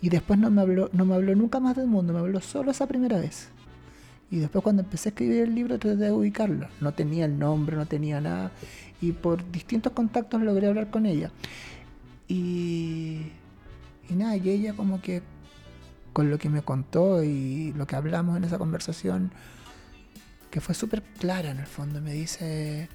Y 0.00 0.08
después 0.08 0.38
no 0.38 0.50
me 0.50 0.62
habló, 0.62 0.90
no 0.92 1.04
me 1.04 1.14
habló 1.14 1.34
nunca 1.34 1.60
más 1.60 1.76
de 1.76 1.82
Edmundo, 1.82 2.12
me 2.12 2.20
habló 2.20 2.40
solo 2.40 2.70
esa 2.70 2.86
primera 2.86 3.18
vez. 3.18 3.48
Y 4.30 4.38
después 4.38 4.62
cuando 4.62 4.82
empecé 4.82 5.08
a 5.08 5.10
escribir 5.10 5.42
el 5.42 5.54
libro 5.54 5.78
traté 5.78 5.96
de 5.96 6.12
ubicarla. 6.12 6.70
No 6.80 6.92
tenía 6.92 7.26
el 7.26 7.38
nombre, 7.38 7.76
no 7.76 7.86
tenía 7.86 8.20
nada. 8.20 8.52
Y 9.00 9.12
por 9.12 9.50
distintos 9.50 9.92
contactos 9.92 10.40
logré 10.42 10.66
hablar 10.68 10.90
con 10.90 11.06
ella. 11.06 11.30
Y, 12.28 13.26
y 14.08 14.14
nada, 14.14 14.36
y 14.36 14.48
ella 14.48 14.74
como 14.74 15.00
que 15.00 15.22
con 16.12 16.30
lo 16.30 16.38
que 16.38 16.48
me 16.48 16.62
contó 16.62 17.22
y 17.22 17.72
lo 17.74 17.86
que 17.86 17.94
hablamos 17.94 18.36
en 18.36 18.44
esa 18.44 18.58
conversación, 18.58 19.32
que 20.50 20.60
fue 20.60 20.74
súper 20.74 21.02
clara 21.18 21.50
en 21.50 21.58
el 21.58 21.66
fondo. 21.66 22.00
Me 22.00 22.12
dice, 22.12 22.88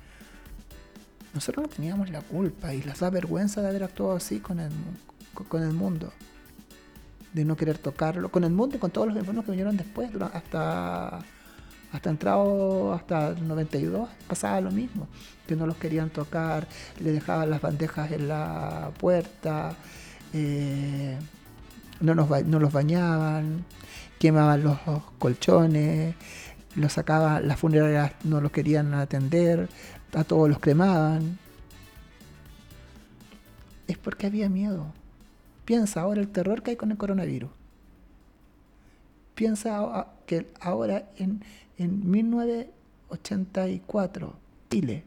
nosotros 1.34 1.68
no 1.68 1.70
teníamos 1.70 2.10
la 2.10 2.22
culpa 2.22 2.74
y 2.74 2.82
les 2.82 3.00
da 3.00 3.10
vergüenza 3.10 3.62
de 3.62 3.70
haber 3.70 3.84
actuado 3.84 4.16
así 4.16 4.40
con 4.40 4.60
el, 4.60 4.72
con 5.34 5.64
el 5.64 5.72
mundo. 5.72 6.12
De 7.34 7.46
no 7.46 7.56
querer 7.56 7.78
tocarlo, 7.78 8.30
con 8.30 8.44
el 8.44 8.52
mundo 8.52 8.76
y 8.76 8.80
con 8.80 8.92
todos 8.92 9.08
los 9.08 9.16
enfermos 9.16 9.46
que 9.46 9.52
vinieron 9.52 9.78
después, 9.78 10.12
hasta, 10.34 11.20
hasta 11.92 12.10
entrado, 12.10 12.94
hasta 12.94 13.30
el 13.30 13.48
92, 13.48 14.10
pasaba 14.28 14.60
lo 14.60 14.72
mismo. 14.72 15.08
Que 15.48 15.56
no 15.56 15.66
los 15.66 15.78
querían 15.78 16.10
tocar, 16.10 16.68
le 17.00 17.12
dejaban 17.12 17.50
las 17.50 17.62
bandejas 17.62 18.12
en 18.12 18.28
la 18.28 18.92
puerta, 19.00 19.76
eh, 20.34 21.18
no, 22.02 22.16
nos, 22.16 22.30
no 22.46 22.60
los 22.60 22.74
bañaban, 22.74 23.66
quemaban 24.20 24.64
los 24.64 24.78
colchones, 25.18 26.16
los 26.75 26.93
sacaban, 26.93 27.47
las 27.47 27.60
funerarias 27.60 28.13
no 28.23 28.41
los 28.41 28.51
querían 28.51 28.93
atender, 28.93 29.67
a 30.13 30.23
todos 30.23 30.47
los 30.49 30.60
cremaban. 30.60 31.39
Es 33.88 33.97
porque 33.97 34.27
había 34.27 34.47
miedo. 34.49 34.93
Piensa 35.65 36.01
ahora 36.01 36.21
el 36.21 36.27
terror 36.29 36.62
que 36.63 36.71
hay 36.71 36.77
con 36.77 36.89
el 36.91 36.97
coronavirus. 36.97 37.49
Piensa 39.36 40.07
que 40.25 40.47
ahora 40.60 41.10
en, 41.17 41.43
en 41.77 42.10
1984, 42.10 44.34
Chile, 44.69 45.03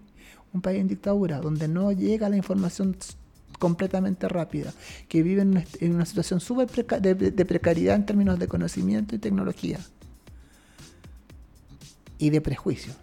un 0.53 0.61
país 0.61 0.81
en 0.81 0.88
dictadura, 0.88 1.40
donde 1.40 1.68
no 1.68 1.92
llega 1.92 2.29
la 2.29 2.37
información 2.37 2.96
completamente 3.59 4.29
rápida, 4.29 4.74
que 5.09 5.22
vive 5.22 5.40
en 5.42 5.64
una, 5.94 6.05
situación 6.05 6.40
súper 6.40 6.68
de 7.00 7.44
precariedad 7.44 7.96
en 7.96 8.07
términos 8.07 8.38
de 8.38 8.48
conocimiento 8.48 9.14
y 9.14 9.18
tecnología 9.18 9.79
y 12.25 12.31
de 12.31 12.41
prejuicio. 12.41 12.95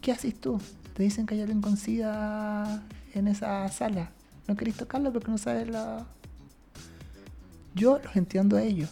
¿Qué 0.00 0.12
haces 0.12 0.40
tú? 0.40 0.60
Te 0.94 1.02
dicen 1.02 1.26
que 1.26 1.34
hay 1.34 1.40
alguien 1.40 1.60
con 1.60 1.76
SIDA 1.76 2.84
en 3.12 3.26
esa 3.26 3.68
sala. 3.70 4.12
No 4.46 4.54
querés 4.54 4.76
tocarlo 4.76 5.12
porque 5.12 5.32
no 5.32 5.38
sabes 5.38 5.68
la... 5.68 6.06
Yo 7.74 7.98
los 8.04 8.14
entiendo 8.14 8.56
a 8.56 8.62
ellos. 8.62 8.90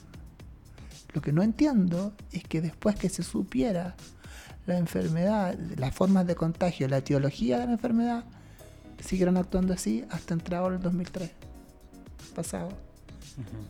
Lo 1.15 1.23
que 1.23 1.33
no 1.33 1.43
entiendo 1.43 2.15
es 2.33 2.43
que 2.43 2.61
después 2.61 2.97
que 2.97 3.09
se 3.09 3.23
supiera 3.23 3.95
la 4.67 4.77
enfermedad, 4.77 5.57
las 5.77 5.95
formas 5.95 6.27
de 6.27 6.35
contagio, 6.35 6.89
la 6.89 6.99
etiología 6.99 7.61
de 7.61 7.67
la 7.67 7.73
enfermedad, 7.73 8.25
siguieron 9.05 9.37
actuando 9.37 9.73
así 9.73 10.05
hasta 10.11 10.35
entrado 10.35 10.67
el 10.67 10.81
2003, 10.81 11.31
pasado. 12.35 12.71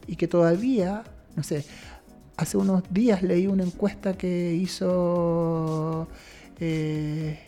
Y 0.07 0.17
que 0.17 0.29
todavía, 0.29 1.05
no 1.37 1.43
sé, 1.43 1.67
hace 2.39 2.57
unos 2.57 2.85
días 2.89 3.23
leí 3.23 3.49
una 3.49 3.65
encuesta 3.65 4.17
que 4.17 4.55
hizo 4.55 6.07
eh, 6.61 7.39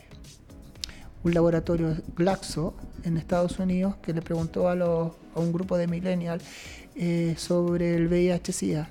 un 1.22 1.32
laboratorio 1.32 1.96
Glaxo 2.16 2.74
en 3.04 3.16
Estados 3.16 3.60
Unidos 3.60 3.94
que 4.02 4.12
le 4.12 4.20
preguntó 4.20 4.68
a, 4.68 4.74
los, 4.74 5.12
un 5.36 5.52
grupo 5.52 5.78
de 5.78 5.86
millennials 5.86 6.42
eh, 6.96 7.34
sobre 7.38 7.94
el 7.94 8.08
VIH-Sida. 8.08 8.90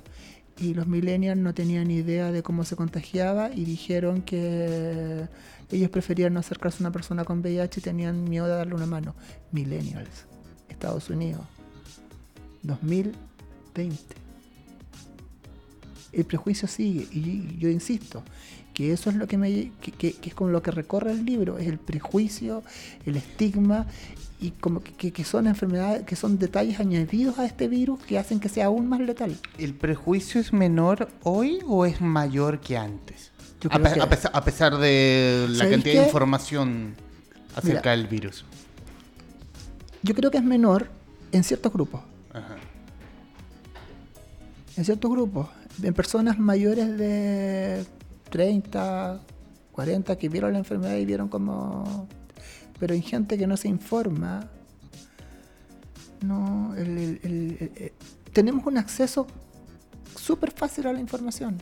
Y 0.58 0.74
los 0.74 0.86
millennials 0.86 1.38
no 1.38 1.54
tenían 1.54 1.90
idea 1.90 2.32
de 2.32 2.42
cómo 2.42 2.64
se 2.64 2.76
contagiaba 2.76 3.50
y 3.54 3.64
dijeron 3.64 4.22
que 4.22 5.28
ellos 5.70 5.90
preferían 5.90 6.32
no 6.34 6.40
acercarse 6.40 6.82
a 6.82 6.86
una 6.86 6.92
persona 6.92 7.24
con 7.24 7.40
VIH 7.40 7.80
y 7.80 7.82
tenían 7.82 8.24
miedo 8.24 8.46
de 8.46 8.54
darle 8.54 8.74
una 8.74 8.86
mano. 8.86 9.14
Millennials, 9.52 10.26
Estados 10.68 11.10
Unidos, 11.10 11.42
2020. 12.62 14.29
El 16.12 16.24
prejuicio 16.24 16.68
sigue. 16.68 17.06
Y 17.12 17.58
yo 17.58 17.68
insisto, 17.68 18.22
que 18.74 18.92
eso 18.92 19.10
es 19.10 19.16
lo 19.16 19.26
que 19.26 19.36
me 19.36 19.72
que, 19.80 20.16
es 20.22 20.34
como 20.34 20.50
lo 20.50 20.62
que 20.62 20.70
recorre 20.70 21.12
el 21.12 21.24
libro, 21.24 21.58
es 21.58 21.66
el 21.66 21.78
prejuicio, 21.78 22.62
el 23.06 23.16
estigma 23.16 23.86
y 24.40 24.52
como 24.52 24.82
que, 24.82 25.12
que, 25.12 25.24
son 25.24 25.46
enfermedades, 25.46 26.04
que 26.04 26.16
son 26.16 26.38
detalles 26.38 26.80
añadidos 26.80 27.38
a 27.38 27.44
este 27.44 27.68
virus 27.68 28.02
que 28.04 28.18
hacen 28.18 28.40
que 28.40 28.48
sea 28.48 28.66
aún 28.66 28.88
más 28.88 29.00
letal. 29.00 29.36
¿El 29.58 29.74
prejuicio 29.74 30.40
es 30.40 30.52
menor 30.52 31.08
hoy 31.22 31.58
o 31.66 31.84
es 31.84 32.00
mayor 32.00 32.60
que 32.60 32.78
antes? 32.78 33.32
A, 33.68 34.44
pesar, 34.44 34.78
de 34.78 35.46
la 35.50 35.68
cantidad 35.68 36.00
de 36.00 36.06
información 36.06 36.94
acerca 37.54 37.90
del 37.90 38.06
virus. 38.06 38.46
Yo 40.02 40.14
creo 40.14 40.30
que 40.30 40.38
es 40.38 40.44
menor 40.44 40.88
en 41.32 41.44
ciertos 41.44 41.70
grupos. 41.70 42.00
En 44.76 44.84
ciertos 44.86 45.10
grupos. 45.10 45.48
En 45.82 45.94
personas 45.94 46.38
mayores 46.38 46.96
de 46.96 47.84
30, 48.30 49.20
40 49.72 50.16
que 50.16 50.28
vieron 50.28 50.52
la 50.52 50.58
enfermedad 50.58 50.96
y 50.96 51.04
vieron 51.04 51.28
como... 51.28 52.08
Pero 52.78 52.94
en 52.94 53.02
gente 53.02 53.36
que 53.36 53.46
no 53.46 53.56
se 53.56 53.68
informa, 53.68 54.48
no, 56.22 56.74
tenemos 58.32 58.66
un 58.66 58.78
acceso 58.78 59.26
súper 60.16 60.50
fácil 60.50 60.86
a 60.86 60.92
la 60.92 61.00
información. 61.00 61.58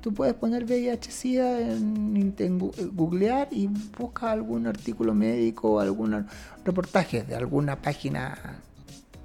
Tú 0.00 0.12
puedes 0.12 0.34
poner 0.34 0.66
VIH-Sida 0.66 1.60
en, 1.60 2.34
en, 2.36 2.58
googlear 2.58 3.48
y 3.50 3.68
busca 3.68 4.32
algún 4.32 4.66
artículo 4.66 5.14
médico 5.14 5.74
o 5.74 5.80
algún 5.80 6.26
reportaje 6.64 7.22
de 7.22 7.34
alguna 7.34 7.80
página 7.80 8.60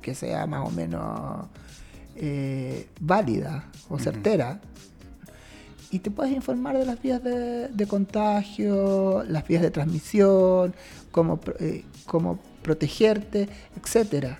que 0.01 0.15
sea 0.15 0.47
más 0.47 0.65
o 0.65 0.71
menos 0.71 1.47
eh, 2.19 2.87
válida 2.99 3.69
o 3.89 3.97
certera 3.97 4.61
y 5.91 5.99
te 5.99 6.11
puedes 6.11 6.33
informar 6.33 6.77
de 6.77 6.85
las 6.85 7.01
vías 7.01 7.23
de, 7.23 7.87
contagio, 7.87 9.23
las 9.23 9.47
vías 9.47 9.61
de 9.61 9.71
transmisión, 9.71 10.75
cómo, 11.11 11.39
eh, 11.59 11.83
cómo 12.05 12.39
protegerte, 12.61 13.49
etc. 13.75 14.37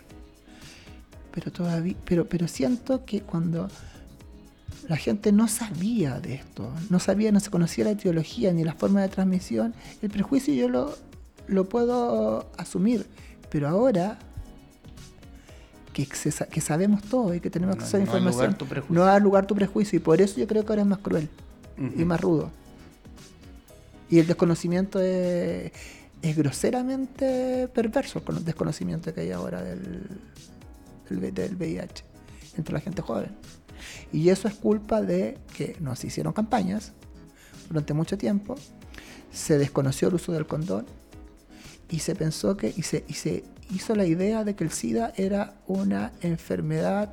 Pero 1.32 1.52
todavía, 1.52 1.96
pero, 2.06 2.26
pero 2.30 2.48
siento 2.48 3.04
que 3.06 3.22
cuando 3.22 3.68
la 4.88 4.98
gente 4.98 5.32
no 5.32 5.48
sabía 5.48 6.20
de 6.20 6.36
esto, 6.36 6.72
no 6.90 7.00
sabía, 7.00 7.32
no 7.32 7.40
se 7.40 7.50
conocía 7.50 7.86
la 7.86 7.92
etiología 7.92 8.54
ni 8.54 8.64
la 8.64 8.74
forma 8.74 9.02
de 9.02 9.10
transmisión, 9.10 9.74
el 10.02 10.10
prejuicio 10.10 10.54
yo 10.54 10.70
lo, 10.70 10.96
lo 11.48 11.68
puedo 11.68 12.50
asumir. 12.58 13.08
Pero 13.50 13.68
ahora 13.68 14.20
que, 16.06 16.32
que 16.52 16.62
sabemos 16.62 17.04
todo 17.04 17.34
y 17.34 17.40
que 17.40 17.50
tenemos 17.50 17.76
acceso 17.76 17.98
a 17.98 18.00
información, 18.00 18.56
no 18.90 19.04
da 19.04 19.20
lugar 19.20 19.46
tu 19.46 19.56
prejuicio. 19.56 19.98
Y 19.98 20.00
por 20.00 20.22
eso 20.22 20.40
yo 20.40 20.48
creo 20.48 20.64
que 20.64 20.72
ahora 20.72 20.84
es 20.84 20.88
más 20.88 21.00
cruel 21.00 21.30
y 21.78 22.06
más 22.06 22.20
rudo. 22.22 22.52
Y 24.10 24.20
el 24.20 24.28
desconocimiento 24.28 25.00
es, 25.00 25.72
groseramente 26.22 27.68
perverso 27.74 28.24
con 28.24 28.38
el 28.38 28.46
desconocimiento 28.46 29.14
que 29.14 29.22
hay 29.22 29.32
ahora 29.32 29.64
del, 29.64 30.08
del, 31.10 31.56
VIH 31.56 32.04
entre 32.58 32.74
la 32.74 32.82
gente 32.82 33.02
joven. 33.02 33.30
Y 34.12 34.30
eso 34.30 34.48
es 34.48 34.56
culpa 34.56 35.02
de 35.02 35.38
que 35.56 35.78
nos 35.80 36.04
hicieron 36.04 36.34
campañas 36.34 36.92
durante 37.70 37.94
mucho 37.94 38.18
tiempo, 38.18 38.56
se 39.32 39.58
desconoció 39.58 40.08
el 40.08 40.16
uso 40.16 40.32
del 40.32 40.48
condón 40.48 40.86
y 41.90 42.00
se 42.00 42.16
pensó 42.16 42.56
que 42.56 42.74
y 42.76 42.84
se, 42.84 43.04
y 43.08 43.14
se 43.14 43.44
hizo 43.74 43.96
la 43.96 44.06
idea 44.06 44.44
de 44.44 44.56
que 44.56 44.64
el 44.64 44.72
SIDA 44.72 45.14
era 45.16 45.56
una 45.68 46.12
enfermedad 46.22 47.12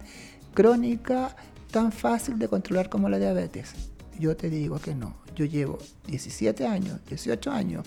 crónica 0.54 1.36
tan 1.70 1.92
fácil 1.92 2.38
de 2.38 2.48
controlar 2.48 2.88
como 2.88 3.08
la 3.08 3.18
diabetes. 3.18 3.72
Yo 4.18 4.36
te 4.36 4.48
digo 4.48 4.78
que 4.78 4.94
no. 4.94 5.16
Yo 5.34 5.44
llevo 5.44 5.78
17 6.06 6.66
años, 6.66 7.00
18 7.08 7.50
años 7.50 7.86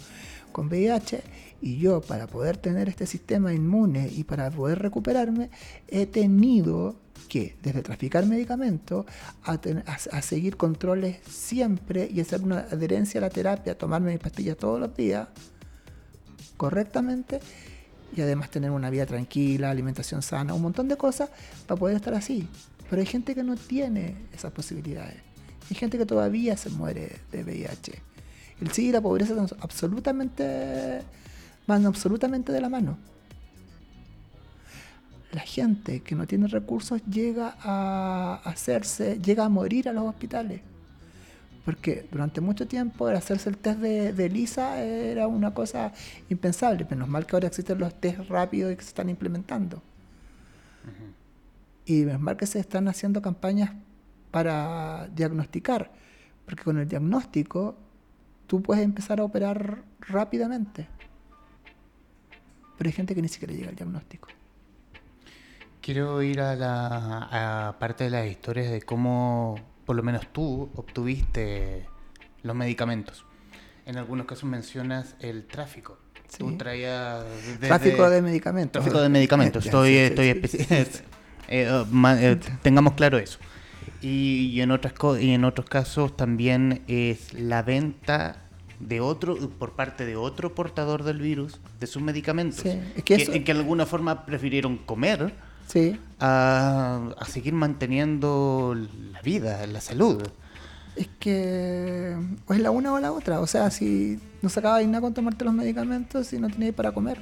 con 0.52 0.68
VIH 0.68 1.22
y 1.62 1.78
yo 1.78 2.02
para 2.02 2.28
poder 2.28 2.58
tener 2.58 2.90
este 2.90 3.06
sistema 3.06 3.54
inmune 3.54 4.10
y 4.12 4.24
para 4.24 4.50
poder 4.50 4.80
recuperarme 4.80 5.50
he 5.88 6.06
tenido 6.06 6.96
que 7.28 7.56
desde 7.62 7.82
traficar 7.82 8.26
medicamentos 8.26 9.06
a, 9.44 9.60
a, 10.12 10.22
seguir 10.22 10.58
controles 10.58 11.18
siempre 11.28 12.10
y 12.12 12.22
hacer 12.22 12.42
una 12.42 12.60
adherencia 12.60 13.20
a 13.20 13.22
la 13.22 13.30
terapia, 13.30 13.78
tomarme 13.78 14.12
mis 14.12 14.20
pastillas 14.20 14.58
todos 14.58 14.80
los 14.80 14.96
días 14.96 15.28
correctamente 16.60 17.40
y 18.14 18.22
además 18.22 18.52
tener 18.52 18.70
una 18.72 18.90
vida 18.90 19.06
tranquila, 19.06 19.72
alimentación 19.72 20.22
sana, 20.22 20.54
un 20.54 20.62
montón 20.62 20.90
de 20.90 20.98
cosas 20.98 21.30
para 21.66 21.80
poder 21.80 21.96
estar 21.96 22.14
así. 22.14 22.48
Pero 22.90 23.00
hay 23.00 23.06
gente 23.06 23.34
que 23.34 23.44
no 23.44 23.56
tiene 23.56 24.16
esas 24.34 24.52
posibilidades. 24.52 25.16
Hay 25.70 25.76
gente 25.78 25.98
que 25.98 26.06
todavía 26.06 26.58
se 26.58 26.70
muere 26.70 27.18
de 27.32 27.44
VIH. 27.44 27.94
El 28.60 28.72
SIDA 28.72 28.90
y 28.90 28.92
la 28.92 29.02
pobreza 29.02 29.36
van 29.36 29.48
absolutamente, 29.62 31.02
van 31.66 31.86
absolutamente 31.86 32.52
de 32.52 32.60
la 32.60 32.68
mano. 32.68 32.98
La 35.32 35.42
gente 35.42 36.02
que 36.02 36.16
no 36.16 36.28
tiene 36.28 36.48
recursos 36.48 37.02
llega 37.06 37.56
a 37.62 38.42
hacerse, 38.44 39.18
llega 39.20 39.46
a 39.46 39.50
morir 39.50 39.88
a 39.88 39.94
los 39.94 40.04
hospitales. 40.04 40.60
Porque 41.66 42.08
durante 42.12 42.42
mucho 42.42 42.68
tiempo 42.68 43.10
el 43.10 43.16
hacerse 43.16 43.50
el 43.50 43.58
test 43.58 43.80
de, 43.80 44.14
de 44.14 44.26
ELISA 44.26 44.82
era 44.82 45.28
una 45.28 45.54
cosa 45.54 45.94
impensable. 46.30 46.88
Menos 46.90 47.08
mal 47.08 47.26
que 47.26 47.36
ahora 47.36 47.48
existen 47.48 47.78
los 47.80 47.94
test 48.00 48.20
rápidos 48.30 48.72
y 48.74 48.76
que 48.76 48.82
se 48.82 48.90
están 48.90 49.10
implementando. 49.10 49.82
Y 51.86 52.06
menos 52.06 52.22
mal 52.22 52.38
que 52.38 52.46
se 52.46 52.60
están 52.60 52.88
haciendo 52.88 53.22
campañas 53.22 53.72
para 54.32 55.08
diagnosticar. 55.16 55.92
Porque 56.46 56.64
con 56.64 56.78
el 56.78 56.88
diagnóstico 56.88 57.76
tú 58.48 58.62
puedes 58.62 58.84
empezar 58.84 59.20
a 59.20 59.24
operar 59.24 59.84
rápidamente. 60.02 60.88
Pero 62.78 62.88
hay 62.88 62.94
gente 62.94 63.14
que 63.14 63.22
ni 63.22 63.28
siquiera 63.28 63.54
llega 63.54 63.70
al 63.70 63.76
diagnóstico. 63.76 64.30
Quiero 65.82 66.22
ir 66.22 66.42
a 66.42 66.56
la 66.56 67.76
parte 67.80 68.06
de 68.06 68.10
las 68.10 68.28
historias 68.28 68.72
de 68.72 68.82
cómo 68.82 69.58
por 69.90 69.96
lo 69.96 70.04
menos 70.04 70.28
tú 70.32 70.70
obtuviste 70.76 71.88
los 72.44 72.56
medicamentos. 72.56 73.26
En 73.88 73.98
algunos 73.98 74.28
casos 74.28 74.44
mencionas 74.44 75.16
el 75.20 75.48
tráfico. 75.48 75.98
Tú 76.38 76.56
traías 76.58 77.26
tráfico 77.60 78.08
de 78.08 78.22
medicamentos. 78.22 78.84
Tráfico 78.84 79.02
de 79.02 79.10
medicamentos. 79.10 79.66
estoy, 79.66 79.96
estoy 79.96 80.44
tengamos 82.62 82.94
claro 82.94 83.18
eso. 83.18 83.40
Y, 84.00 84.62
en 84.62 84.70
otras 84.70 84.94
y 85.20 85.32
en 85.32 85.44
otros 85.44 85.68
casos 85.68 86.16
también 86.16 86.84
es 86.88 87.34
la 87.34 87.64
venta 87.64 88.44
de 88.80 89.02
otro 89.02 89.38
por 89.58 89.72
parte 89.72 90.06
de 90.06 90.16
otro 90.16 90.54
portador 90.54 91.02
del 91.02 91.18
virus 91.18 91.60
de 91.80 91.88
sus 91.88 92.04
medicamentos 92.04 92.62
que, 92.62 93.02
que, 93.04 93.16
en 93.24 93.44
que 93.44 93.54
de 93.56 93.60
alguna 93.60 93.88
forma 93.88 94.28
prefirieron 94.28 94.78
comer 94.78 95.34
sí. 95.72 96.00
a, 96.20 97.16
seguir 97.28 97.54
manteniendo 97.54 98.76
la 99.14 99.22
vida, 99.22 99.66
la 99.68 99.82
salud. 99.82 100.22
Es 100.96 101.08
que 101.20 102.16
o 102.48 102.54
es 102.54 102.60
la 102.60 102.72
una 102.72 102.94
o 102.94 103.00
la 103.00 103.12
otra. 103.12 103.40
O 103.40 103.48
sea, 103.48 103.72
si 103.72 104.20
no 104.42 104.50
sacabas 104.50 104.86
nada 104.86 105.02
con 105.02 105.14
tomarte 105.14 105.46
los 105.46 105.54
medicamentos 105.54 106.34
y 106.34 106.40
no 106.40 106.50
tenías 106.50 106.74
para 106.74 106.92
comer. 106.92 107.20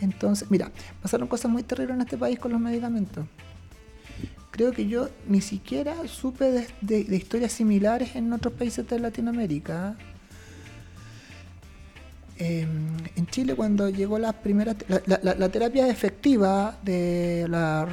Entonces, 0.00 0.50
mira, 0.50 0.70
pasaron 1.02 1.28
cosas 1.28 1.50
muy 1.50 1.62
terribles 1.62 1.94
en 1.94 2.02
este 2.02 2.16
país 2.16 2.38
con 2.38 2.52
los 2.52 2.60
medicamentos. 2.60 3.26
Creo 4.50 4.72
que 4.72 4.88
yo 4.88 5.08
ni 5.28 5.40
siquiera 5.40 5.94
supe 6.08 6.66
de 6.80 7.16
historias 7.16 7.52
similares 7.52 8.16
en 8.16 8.32
otros 8.32 8.54
países 8.54 8.88
de 8.88 8.98
Latinoamérica. 8.98 9.96
Em, 12.40 12.96
en 13.16 13.26
Chile 13.26 13.54
cuando 13.54 13.90
llegó 13.90 14.18
la 14.18 14.32
primera 14.32 14.74
la, 14.88 15.48
terapia 15.50 15.86
efectiva 15.88 16.78
de 16.82 17.46
la, 17.50 17.86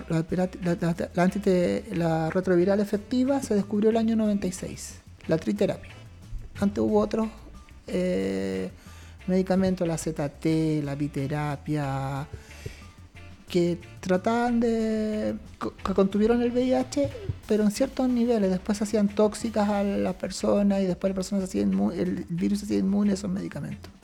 la, 1.93 2.29
retroviral 2.29 2.79
efectiva 2.79 3.41
se 3.41 3.55
descubrió 3.55 3.89
el 3.89 3.97
año 3.97 4.15
96 4.15 5.01
la 5.27 5.37
triterapia. 5.37 5.91
Antes 6.61 6.81
hubo 6.81 6.97
otros 6.97 7.27
eh, 7.87 8.69
medicamentos 9.27 9.85
la 9.85 9.97
ZT 9.97 10.81
la 10.81 10.95
biterapia 10.95 12.25
que 13.49 13.79
trataban 13.99 14.61
de 14.61 15.35
que 15.59 15.93
contuvieron 15.93 16.41
el 16.41 16.53
VIH 16.53 17.09
pero 17.49 17.63
en 17.63 17.71
ciertos 17.71 18.07
niveles. 18.07 18.49
Después 18.49 18.81
hacían 18.81 19.09
tóxicas 19.09 19.67
a 19.67 19.83
las 19.83 20.15
personas 20.15 20.81
y 20.83 20.85
después 20.85 21.09
las 21.11 21.15
personas 21.15 21.43
hacían 21.43 21.73
el 21.93 22.25
virus 22.29 22.63
hacía 22.63 22.77
inmune 22.77 23.11
a 23.11 23.15
esos 23.15 23.29
medicamentos 23.29 23.96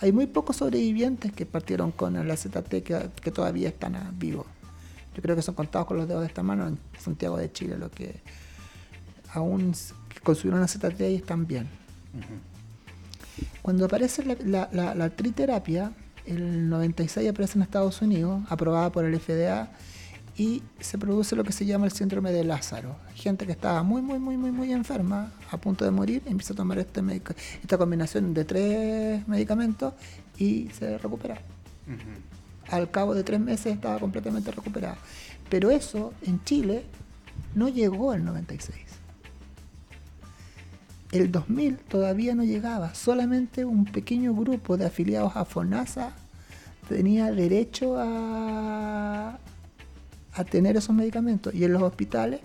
hay 0.00 0.12
muy 0.12 0.26
pocos 0.26 0.56
sobrevivientes 0.56 1.32
que 1.32 1.46
partieron 1.46 1.92
con 1.92 2.16
el 2.16 2.30
AZT 2.30 2.82
que, 2.82 3.30
todavía 3.32 3.68
están 3.68 3.96
vivos. 4.18 4.46
Yo 5.14 5.22
creo 5.22 5.36
que 5.36 5.42
son 5.42 5.54
contados 5.54 5.86
con 5.86 5.96
los 5.96 6.08
dedos 6.08 6.22
de 6.22 6.26
esta 6.26 6.42
mano 6.42 6.66
en 6.66 6.78
Santiago 6.98 7.36
de 7.36 7.50
Chile, 7.52 7.78
los 7.78 7.90
que 7.90 8.20
aún 9.32 9.72
consumieron 10.22 10.62
AZT 10.62 11.00
y 11.00 11.14
están 11.14 11.46
bien. 11.46 11.68
Cuando 13.62 13.86
aparece 13.86 14.24
la, 14.44 14.68
la, 14.72 15.10
triterapia, 15.10 15.92
el 16.26 16.68
96 16.68 17.30
aparece 17.30 17.58
en 17.58 17.62
Estados 17.62 18.02
Unidos, 18.02 18.42
aprobada 18.48 18.90
por 18.90 19.04
el 19.04 19.18
FDA, 19.18 19.70
y 20.36 20.62
se 20.80 20.98
produce 20.98 21.36
lo 21.36 21.44
que 21.44 21.52
se 21.52 21.64
llama 21.64 21.86
el 21.86 21.92
síndrome 21.92 22.32
de 22.32 22.44
Lázaro. 22.44 22.96
Gente 23.14 23.46
que 23.46 23.52
estaba 23.52 23.82
muy, 23.82 24.02
muy, 24.02 24.18
muy, 24.18 24.36
muy, 24.36 24.50
muy 24.50 24.72
enferma, 24.72 25.32
a 25.50 25.58
punto 25.58 25.84
de 25.84 25.90
morir, 25.90 26.22
empieza 26.26 26.54
a 26.54 26.56
tomar 26.56 26.78
este 26.78 27.02
esta 27.62 27.78
combinación 27.78 28.34
de 28.34 28.44
tres 28.44 29.28
medicamentos 29.28 29.94
y 30.38 30.68
se 30.70 30.98
recupera. 30.98 31.40
Al 32.68 32.90
cabo 32.90 33.14
de 33.14 33.22
tres 33.22 33.38
meses 33.38 33.74
estaba 33.74 33.98
completamente 34.00 34.50
recuperada. 34.50 34.96
Pero 35.48 35.70
eso 35.70 36.12
en 36.22 36.42
Chile 36.44 36.84
no 37.54 37.68
llegó 37.68 38.10
al 38.10 38.24
96. 38.24 38.76
El 41.12 41.30
2000 41.30 41.76
todavía 41.76 42.34
no 42.34 42.42
llegaba, 42.42 42.92
solamente 42.94 43.64
un 43.64 43.84
pequeño 43.84 44.34
grupo 44.34 44.76
de 44.76 44.86
afiliados 44.86 45.36
a 45.36 45.44
FONASA 45.44 46.12
tenía 46.88 47.30
derecho 47.30 47.94
a, 47.98 49.38
a 50.34 50.44
tener 50.44 50.76
esos 50.76 50.94
medicamentos. 50.94 51.54
Y 51.54 51.64
en 51.64 51.72
los 51.72 51.82
hospitales 51.82 52.40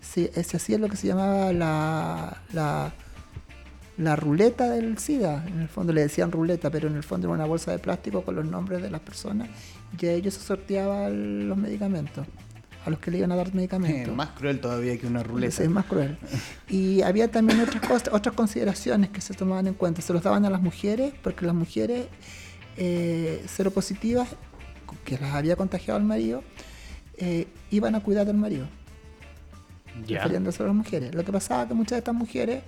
se, 0.00 0.30
hacía 0.36 0.78
lo 0.78 0.88
que 0.88 0.96
se 0.96 1.06
llamaba 1.06 1.52
la, 1.52 2.42
la, 3.96 4.16
ruleta 4.16 4.70
del 4.70 4.98
SIDA. 4.98 5.44
En 5.46 5.60
el 5.60 5.68
fondo 5.68 5.92
le 5.92 6.02
decían 6.02 6.32
ruleta, 6.32 6.70
pero 6.70 6.88
en 6.88 6.96
el 6.96 7.02
fondo 7.02 7.28
era 7.28 7.34
una 7.34 7.46
bolsa 7.46 7.70
de 7.70 7.78
plástico 7.78 8.22
con 8.22 8.36
los 8.36 8.44
nombres 8.44 8.82
de 8.82 8.90
las 8.90 9.00
personas 9.00 9.48
y 10.00 10.06
a 10.06 10.12
ellos 10.12 10.34
se 10.34 10.40
sorteaban 10.40 11.48
los 11.48 11.56
medicamentos 11.56 12.26
a 12.84 12.90
los 12.90 12.98
que 12.98 13.10
le 13.10 13.18
iban 13.18 13.32
a 13.32 13.36
dar 13.36 13.54
medicamentos. 13.54 14.10
Es 14.10 14.14
más 14.14 14.30
cruel 14.30 14.60
todavía 14.60 14.98
que 14.98 15.06
una 15.06 15.22
ruleta. 15.22 15.62
Es 15.62 15.70
más 15.70 15.86
cruel. 15.86 16.18
Y 16.68 17.00
había 17.00 17.30
también 17.30 17.60
otras 17.60 17.80
cosas, 17.86 18.10
otras 18.12 18.34
consideraciones 18.34 19.08
que 19.08 19.22
se 19.22 19.32
tomaban 19.32 19.66
en 19.66 19.74
cuenta. 19.74 20.02
Se 20.02 20.12
los 20.12 20.22
daban 20.22 20.44
a 20.44 20.50
las 20.50 20.60
mujeres, 20.60 21.14
porque 21.22 21.46
las 21.46 21.54
mujeres 21.54 22.08
eh, 22.76 23.42
seropositivas, 23.48 24.28
que 25.06 25.16
las 25.16 25.34
había 25.34 25.56
contagiado 25.56 25.98
el 25.98 26.04
marido, 26.04 26.42
eh, 27.18 27.46
iban 27.70 27.94
a 27.94 28.00
cuidar 28.00 28.26
del 28.26 28.36
marido. 28.36 28.66
Ya. 30.06 30.18
Refiriéndose 30.18 30.62
a 30.62 30.66
las 30.66 30.74
mujeres. 30.74 31.14
Lo 31.14 31.24
que 31.24 31.32
pasaba 31.32 31.62
es 31.62 31.68
que 31.68 31.74
muchas 31.74 31.92
de 31.92 31.98
estas 31.98 32.14
mujeres, 32.14 32.62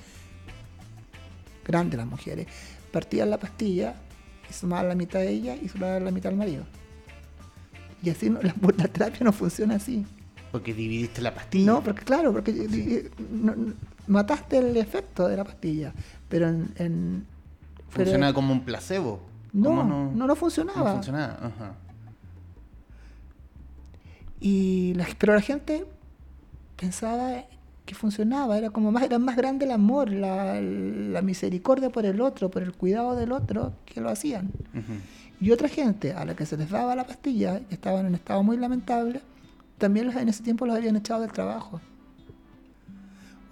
grandes 1.64 1.98
las 1.98 2.06
mujeres, 2.06 2.46
partían 2.92 3.30
la 3.30 3.38
pastilla 3.38 3.94
y 4.48 4.52
sumaban 4.52 4.88
la 4.88 4.94
mitad 4.94 5.20
de 5.20 5.30
ella 5.30 5.56
y 5.56 5.68
sumaban 5.68 6.04
la 6.04 6.10
mitad 6.10 6.30
del 6.30 6.38
marido. 6.38 6.64
Y 8.02 8.10
así 8.10 8.30
no, 8.30 8.40
la, 8.76 8.88
terapia 8.88 9.24
no 9.24 9.32
funciona 9.32 9.76
así. 9.76 10.06
Porque 10.52 10.72
dividiste 10.72 11.20
la 11.20 11.34
pastilla. 11.34 11.66
No, 11.66 11.82
porque 11.82 12.04
claro, 12.04 12.32
porque 12.32 13.10
mataste 14.06 14.58
el 14.58 14.76
efecto 14.76 15.26
de 15.26 15.36
la 15.36 15.44
pastilla. 15.44 15.92
Pero 16.28 16.48
en. 16.48 17.26
Funcionaba 17.88 18.32
como 18.32 18.52
un 18.52 18.60
placebo. 18.60 19.20
No, 19.52 19.82
no, 19.82 20.12
no, 20.12 20.36
funcionaba. 20.36 20.90
No 20.90 20.94
funcionaba, 20.94 21.34
ajá. 21.34 21.74
Y 24.40 24.94
pero 25.18 25.34
la 25.34 25.40
gente 25.40 25.86
pensaba 26.76 27.44
que 27.86 27.94
funcionaba, 27.94 28.58
era 28.58 28.70
como 28.70 28.92
más, 28.92 29.04
era 29.04 29.18
más 29.18 29.36
grande 29.36 29.64
el 29.64 29.70
amor, 29.70 30.10
la, 30.10 30.60
misericordia 31.22 31.88
por 31.90 32.04
el 32.04 32.20
otro, 32.20 32.50
por 32.50 32.62
el 32.62 32.72
cuidado 32.72 33.14
del 33.14 33.32
otro, 33.32 33.72
que 33.86 34.00
lo 34.00 34.10
hacían. 34.10 34.50
Y 35.40 35.52
otra 35.52 35.68
gente 35.68 36.12
a 36.12 36.24
la 36.24 36.34
que 36.34 36.44
se 36.44 36.56
les 36.56 36.68
daba 36.68 36.96
la 36.96 37.06
pastilla, 37.06 37.60
que 37.60 37.74
estaban 37.74 38.00
en 38.00 38.06
un 38.06 38.14
estado 38.16 38.42
muy 38.42 38.56
lamentable, 38.56 39.20
también 39.78 40.10
en 40.10 40.28
ese 40.28 40.42
tiempo 40.42 40.66
los 40.66 40.76
habían 40.76 40.96
echado 40.96 41.20
del 41.20 41.32
trabajo. 41.32 41.80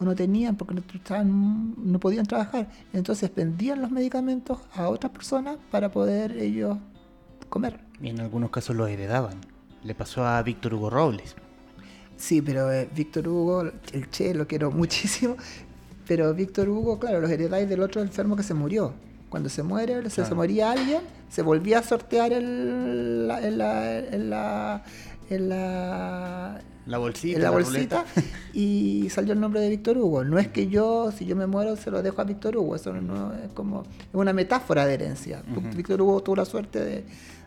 O 0.01 0.05
no 0.05 0.14
tenían, 0.14 0.57
porque 0.57 0.74
no, 0.74 0.82
estaban, 0.93 1.74
no 1.78 2.01
podían 2.01 2.26
trabajar. 2.26 2.68
Entonces 2.93 3.32
vendían 3.35 3.80
los 3.80 3.91
medicamentos 3.91 4.59
a 4.74 4.89
otras 4.89 5.12
personas 5.12 5.57
para 5.70 5.93
poder 5.93 6.32
ellos 6.39 6.78
comer. 7.49 7.78
Y 8.03 8.09
en 8.09 8.20
algunos 8.20 8.51
casos 8.51 8.74
los 8.74 8.89
heredaban. 8.89 9.53
Le 9.85 9.95
pasó 9.95 10.26
a 10.26 10.43
Víctor 10.43 10.74
Hugo 10.74 10.91
Robles. 10.91 11.37
Sí, 12.16 12.41
pero 12.41 12.72
eh, 12.72 12.89
Víctor 12.95 13.28
Hugo, 13.28 13.62
el 13.93 14.11
Che, 14.11 14.35
lo 14.35 14.47
quiero 14.47 14.70
muchísimo. 14.72 15.37
Pero 16.07 16.32
Víctor 16.35 16.68
Hugo, 16.68 16.99
claro, 16.99 17.20
los 17.20 17.30
heredáis 17.30 17.68
del 17.68 17.80
otro 17.80 18.01
enfermo 18.01 18.35
que 18.37 18.43
se 18.43 18.55
murió. 18.55 18.95
Cuando 19.28 19.49
se 19.49 19.62
muere, 19.62 20.09
se, 20.11 20.35
moría 20.35 20.70
alguien, 20.70 21.01
se 21.28 21.43
volvía 21.43 21.80
a 21.80 21.82
sortear 21.82 22.32
el, 22.32 23.26
la, 23.26 23.45
en 23.45 23.59
la, 23.59 24.82
la, 25.28 26.61
la, 26.87 26.99
bolsita, 26.99 27.37
en 27.37 27.43
la 27.43 27.51
bolsita 27.51 28.05
y 28.53 29.09
salió 29.11 29.32
el 29.32 29.41
nombre 29.41 29.61
de 29.61 29.70
Víctor 29.70 29.99
Hugo. 29.99 30.22
No 30.22 30.39
es 30.39 30.47
que 30.49 30.68
yo, 30.68 31.11
si 31.11 31.24
yo 31.24 31.35
me 31.35 31.49
muero, 31.49 31.74
se 31.74 31.91
lo 31.91 32.01
dejo 32.01 32.20
a 32.20 32.24
Víctor 32.24 32.57
Hugo. 32.57 32.76
Eso 32.76 32.93
no 32.93 33.32
es 33.32 33.51
como 33.55 33.82
es 33.82 34.14
una 34.14 34.32
metáfora 34.32 34.87
de 34.87 34.95
herencia. 34.95 35.43
Víctor 35.74 36.01
Hugo 36.01 36.22
tuvo 36.22 36.37
la 36.37 36.45
suerte 36.45 36.78
de, 36.78 37.05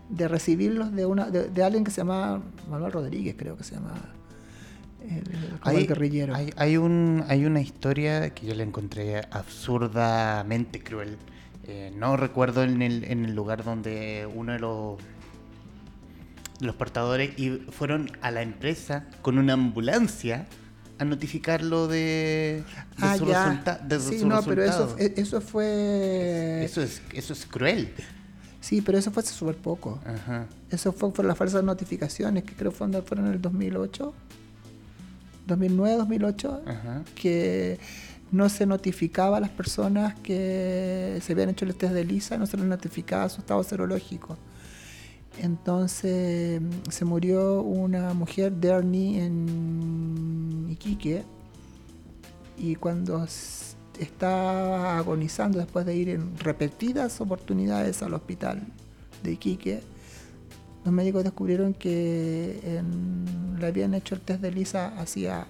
de 0.10 0.28
recibirlos 0.28 0.94
de, 0.94 1.06
una, 1.06 1.30
de, 1.30 1.64
alguien 1.64 1.84
que 1.84 1.92
se 1.92 1.98
llama 1.98 2.42
Manuel 2.70 2.92
Rodríguez, 2.92 3.36
creo 3.38 3.58
que 3.58 3.64
se 3.64 3.76
llama. 3.76 3.94
El, 5.08 5.24
hay, 5.62 5.88
guerrillero. 5.88 6.36
Hay, 6.56 6.78
un, 6.78 7.24
hay 7.28 7.46
una 7.46 7.62
historia 7.62 8.32
que 8.32 8.46
yo 8.46 8.56
le 8.56 8.64
encontré 8.64 9.22
absurdamente 9.32 10.84
cruel. 10.84 11.18
Eh, 11.66 11.92
no 11.96 12.18
recuerdo 12.18 12.64
en 12.64 12.82
el, 12.82 13.04
en 13.06 13.26
el 13.26 13.36
lugar 13.36 13.64
donde 13.64 14.28
uno 14.34 14.54
de 14.54 14.60
los, 14.60 15.00
los 16.60 16.76
portadores 16.76 17.38
y 17.38 17.50
fueron 17.72 18.10
a 18.22 18.32
la 18.32 18.42
empresa 18.42 19.06
con 19.22 19.38
una 19.38 19.54
ambulancia 19.54 20.48
a 21.00 21.06
notificarlo 21.06 21.88
de, 21.88 22.64
ah, 22.98 23.18
su, 23.18 23.26
resultado. 23.26 24.00
sí, 24.00 24.26
no, 24.26 24.42
pero 24.44 24.64
eso, 24.64 24.96
eso 24.98 25.42
fue... 25.42 26.64
Eso 26.64 26.82
es, 26.82 27.02
eso 27.14 27.34
es 27.34 27.46
cruel. 27.46 27.94
Sí, 28.68 28.82
pero 28.82 28.98
eso 28.98 29.12
fue 29.12 29.24
hace 29.24 29.34
súper 29.34 29.56
poco. 29.56 29.98
Eso 30.70 30.92
fue 30.92 31.14
por 31.14 31.24
las 31.24 31.38
falsas 31.38 31.64
notificaciones, 31.64 32.44
que 32.44 32.54
creo 32.54 32.70
fueron, 32.70 33.02
fueron 33.02 33.28
en 33.28 33.36
el 33.36 33.42
2008, 33.42 34.14
2009, 35.48 35.96
2008, 35.96 36.62
que 37.16 37.80
no 38.34 38.50
se 38.50 38.66
notificaba 38.66 39.38
a 39.38 39.40
las 39.40 39.52
personas 39.52 40.16
que 40.16 41.18
se 41.24 41.32
habían 41.32 41.48
hecho 41.48 41.64
el 41.64 41.76
test 41.76 41.94
de 41.94 42.04
Lisa, 42.04 42.38
no 42.38 42.46
se 42.46 42.58
les 42.58 42.66
notificaba 42.66 43.30
su 43.30 43.40
estado 43.40 43.64
serológico. 43.64 44.36
Entonces 45.42 46.62
se 46.90 47.06
murió 47.06 47.62
una 47.62 48.14
mujer, 48.14 48.52
Derny, 48.52 49.22
en 49.22 50.68
Iquique, 50.72 51.24
y 52.58 52.76
cuando 52.76 53.26
estaba 54.00 54.98
agonizando 54.98 55.60
después 55.60 55.86
de 55.86 55.96
ir 55.96 56.10
en 56.10 56.38
repetidas 56.38 57.20
oportunidades 57.22 58.02
al 58.04 58.14
hospital 58.14 58.64
de 59.24 59.32
Iquique, 59.34 59.82
los 60.86 60.94
médicos 60.94 61.24
descubrieron 61.24 61.74
que 61.74 62.82
le 63.60 63.68
habían 63.68 63.94
hecho 63.94 64.16
el 64.16 64.22
test 64.22 64.42
de 64.42 64.52
Lisa 64.52 64.98
hacía, 64.98 65.46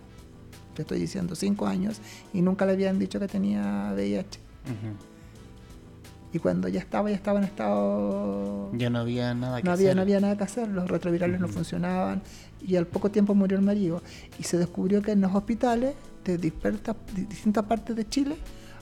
te 0.74 0.82
estoy 0.82 1.00
diciendo, 1.00 1.36
cinco 1.36 1.68
años 1.68 2.02
y 2.34 2.42
nunca 2.42 2.66
le 2.66 2.72
habían 2.74 2.98
dicho 2.98 3.20
que 3.20 3.28
tenía 3.28 3.92
VIH. 3.94 4.40
Y 6.34 6.40
cuando 6.40 6.68
ya 6.68 6.80
estaba, 6.80 7.10
ya 7.10 7.16
estaba 7.16 7.40
en 7.40 7.46
estado... 7.46 8.72
Ya 8.74 8.90
no 8.90 9.00
había 9.00 9.34
nada 9.34 9.62
que 9.62 9.66
no 9.66 9.72
había, 9.72 9.88
hacer. 9.88 9.96
No 9.96 10.02
había 10.02 10.20
nada 10.20 10.38
que 10.38 10.44
hacer, 10.44 10.68
los 10.68 10.90
retrovirales 10.90 11.40
no 11.40 11.48
funcionaban 11.48 12.22
y 12.66 12.76
al 12.76 12.86
poco 12.88 13.12
tiempo 13.12 13.34
murió 13.34 13.58
el 13.58 13.64
marido. 13.64 14.02
Y 14.40 14.44
se 14.44 14.58
descubrió 14.58 15.02
que 15.02 15.12
en 15.12 15.22
los 15.22 15.34
hospitales 15.34 15.96
de 16.26 16.38
distintas 16.38 17.66
partes 17.66 17.96
de 17.96 18.08
Chile 18.10 18.36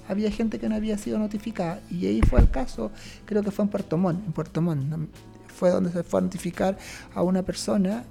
había 0.08 0.32
gente 0.32 0.60
que 0.60 0.70
no 0.70 0.76
había 0.76 0.98
sido 0.98 1.20
notificada. 1.20 1.80
Y 1.90 2.08
ahí 2.08 2.22
fue 2.22 2.40
el 2.40 2.50
caso, 2.50 2.92
creo 3.26 3.44
que 3.44 3.52
fue 3.52 3.64
en 3.66 3.70
Puerto 3.70 3.98
Montt, 3.98 4.26
en 4.26 4.34
Puerto 4.34 4.62
Montt, 4.62 5.10
fue 5.48 5.70
donde 5.70 5.92
se 5.92 6.04
fue 6.04 6.20
a 6.20 6.24
notificar 6.24 6.78
a 7.14 7.22
una 7.24 7.44
persona 7.44 8.04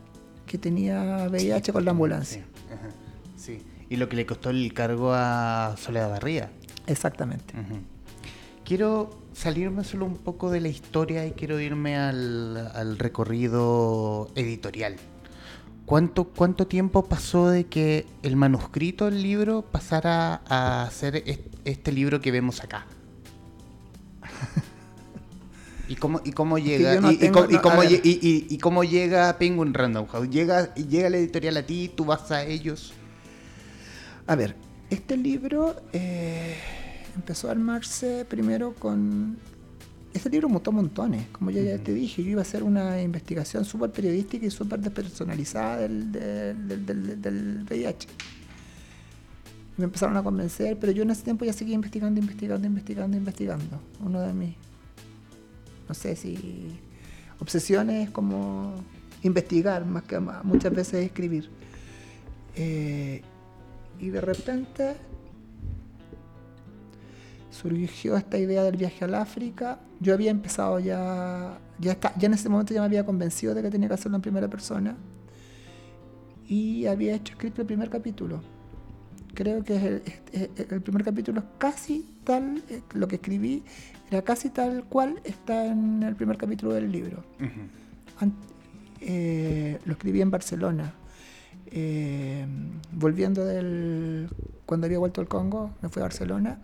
que 0.47 0.59
tenía 0.59 1.27
VIH 1.31 1.73
con 1.73 1.85
la 1.85 1.91
ambulancia. 1.91 2.45
Sí, 3.37 3.63
y 3.89 3.97
lo 3.97 4.09
que 4.09 4.17
le 4.17 4.27
costó 4.27 4.51
el 4.51 4.73
cargo 4.73 5.13
a 5.13 5.75
Soledad 5.79 6.11
Barría. 6.11 6.51
Exactamente. 6.87 7.55
Quiero 8.65 9.11
salirme 9.35 9.85
solo 9.85 10.07
un 10.07 10.17
poco 10.17 10.51
de 10.51 10.61
la 10.61 10.69
historia 10.69 11.27
y 11.27 11.33
quiero 11.33 11.61
irme 11.61 11.97
al 11.97 12.99
recorrido 12.99 14.31
editorial. 14.35 14.97
¿Cuánto, 15.87 16.25
¿Cuánto 16.25 16.67
tiempo 16.67 17.05
pasó 17.05 17.51
de 17.51 17.67
que 17.67 18.07
el 18.23 18.37
manuscrito 18.37 19.05
del 19.05 19.23
libro 19.23 19.63
pasara 19.63 20.41
a 20.47 20.89
ser 20.91 21.23
este 21.65 21.93
libro 21.93 22.23
que 22.23 22.31
vemos 22.31 22.63
acá? 22.63 22.87
¿Y 25.89 25.97
cómo, 25.97 26.23
y 26.25 26.33
cómo 26.33 26.57
llega? 26.57 26.95
y, 27.13 28.59
cómo, 28.59 28.83
llega 28.83 29.37
Penguin 29.37 29.75
Random 29.75 30.07
House? 30.07 30.31
¿Llega, 30.31 30.75
¿Llega 30.75 31.11
la 31.11 31.19
editorial 31.19 31.59
a 31.59 31.67
ti? 31.67 31.93
¿Tú 31.95 32.07
vas 32.07 32.31
a 32.31 32.45
ellos? 32.45 32.95
A 34.27 34.37
ver, 34.37 34.57
este 34.89 35.19
libro 35.19 35.77
eh, 35.93 36.57
empezó 37.15 37.49
a 37.49 37.53
armarse 37.53 38.25
primero 38.29 38.75
con 38.75 39.39
ese 40.15 40.31
libro 40.31 40.49
mutó 40.49 40.71
montones, 40.71 41.27
como 41.33 41.51
ya 41.51 41.77
te 41.79 41.93
dije, 41.93 42.23
yo 42.23 42.31
iba 42.31 42.41
a 42.41 42.43
hacer 42.43 42.63
una 42.63 43.03
investigación 43.03 43.65
súper 43.65 43.91
periodística 43.91 44.47
y 44.47 44.51
súper 44.51 44.79
despersonalizada 44.79 45.79
del, 45.79 46.13
del, 46.13 47.21
del, 47.21 47.65
VIH. 47.69 48.07
Me 49.77 49.87
empezaron 49.87 50.17
a 50.17 50.23
convencer, 50.23 50.79
pero 50.79 50.93
yo 50.93 51.03
en 51.03 51.11
ese 51.11 51.25
tiempo 51.25 51.45
ya 51.45 51.53
seguía 51.53 51.75
investigando, 51.75 52.21
investigando, 52.21 52.65
investigando, 52.65 53.17
investigando. 53.17 53.81
Uno 54.05 54.21
de 54.21 54.33
mis, 54.33 54.55
no 55.89 55.95
sé 55.97 56.15
si, 56.15 56.79
obsesiones 57.41 58.09
como 58.11 58.73
investigar 59.25 59.85
más 59.85 60.05
que 60.05 60.21
muchas 60.21 60.73
veces 60.73 61.05
escribir. 61.05 61.51
Eh, 62.55 63.21
y 63.99 64.11
de 64.11 64.21
repente 64.21 64.95
surgió 67.55 68.17
esta 68.17 68.37
idea 68.37 68.63
del 68.65 68.77
viaje 68.77 69.05
al 69.05 69.15
África. 69.15 69.79
Yo 70.01 70.13
había 70.13 70.31
empezado 70.31 70.81
ya, 70.81 71.59
ya, 71.79 71.93
está, 71.93 72.13
ya 72.19 72.27
en 72.27 72.35
ese 72.35 72.49
momento 72.49 72.75
ya 72.75 72.81
me 72.81 72.87
había 72.87 73.07
convencido 73.07 73.55
de 73.55 73.63
que 73.63 73.71
tenía 73.71 73.89
que 73.89 73.95
hacerlo 73.95 74.17
en 74.17 74.23
primera 74.23 74.49
persona 74.49 74.97
y 76.49 76.87
había 76.87 77.15
hecho 77.15 77.33
escrito 77.33 77.63
el 77.63 77.67
primer 77.67 77.89
capítulo. 77.89 78.43
Creo 79.35 79.65
que 79.65 80.03
el, 80.71 80.83
primer 80.83 81.05
capítulo 81.05 81.41
es 81.41 81.47
casi 81.59 82.07
tal, 82.25 82.63
eh, 82.69 82.83
lo 82.93 83.09
que 83.09 83.17
escribí 83.17 83.65
era 84.11 84.23
casi 84.23 84.51
tal 84.51 84.85
cual 84.85 85.21
está 85.25 85.67
en 85.67 86.03
el 86.03 86.15
primer 86.15 86.37
capítulo 86.37 86.73
del 86.75 86.91
libro. 86.93 87.25
Eh, 89.01 89.79
lo 89.85 89.93
escribí 89.93 90.21
en 90.21 90.31
Barcelona. 90.31 90.95
Eh, 91.77 92.47
volviendo 92.93 93.45
del. 93.45 94.31
Cuando 94.65 94.87
había 94.87 95.01
vuelto 95.01 95.21
al 95.21 95.27
Congo, 95.27 95.75
me 95.83 95.89
fui 95.89 96.01
a 96.01 96.05
Barcelona 96.05 96.61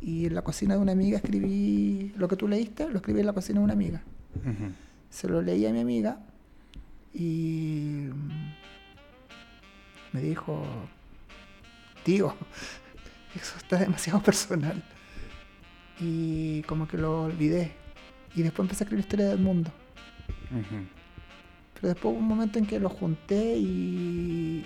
y 0.00 0.26
en 0.26 0.34
la 0.34 0.42
cocina 0.42 0.74
de 0.74 0.80
una 0.80 0.90
amiga 0.90 1.18
escribí 1.18 2.12
lo 2.16 2.26
que 2.26 2.36
tú 2.36 2.48
leíste, 2.48 2.90
lo 2.90 2.96
escribí 2.96 3.20
en 3.20 3.26
la 3.26 3.32
cocina 3.32 3.60
de 3.60 3.64
una 3.64 3.72
amiga. 3.74 4.02
Se 5.08 5.28
lo 5.28 5.40
leí 5.40 5.64
a 5.66 5.72
mi 5.72 5.78
amiga 5.78 6.18
y 7.14 8.08
me 10.12 10.20
dijo, 10.20 10.64
tío, 12.02 12.34
eso 13.36 13.56
está 13.56 13.78
demasiado 13.78 14.20
personal. 14.20 14.82
Y 16.00 16.62
como 16.62 16.88
que 16.88 16.98
lo 16.98 17.22
olvidé. 17.22 17.72
Y 18.34 18.42
después 18.42 18.64
empecé 18.64 18.82
a 18.82 18.86
escribir 18.86 19.04
historia 19.04 19.28
del 19.28 19.38
mundo. 19.38 19.70
Pero 21.80 21.94
después 21.94 22.12
hubo 22.12 22.20
un 22.20 22.28
momento 22.28 22.58
en 22.58 22.66
que 22.66 22.78
lo 22.78 22.90
junté 22.90 23.56
y, 23.56 24.64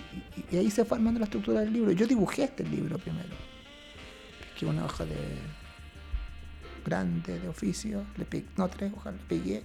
ahí 0.51 0.69
se 0.69 0.83
fue 0.83 0.97
armando 0.97 1.19
la 1.19 1.25
estructura 1.25 1.61
del 1.61 1.71
libro. 1.71 1.91
Yo 1.91 2.05
dibujé 2.05 2.43
este 2.43 2.63
libro 2.65 2.97
primero. 2.97 3.33
Que 4.59 4.65
una 4.65 4.85
hoja 4.85 5.05
de 5.05 5.15
grande 6.85 7.39
de 7.39 7.47
oficio, 7.47 8.05
le 8.17 8.45
no 8.57 8.67
tres 8.67 8.93
hojas, 8.93 9.13
le 9.13 9.19
pegué. 9.21 9.63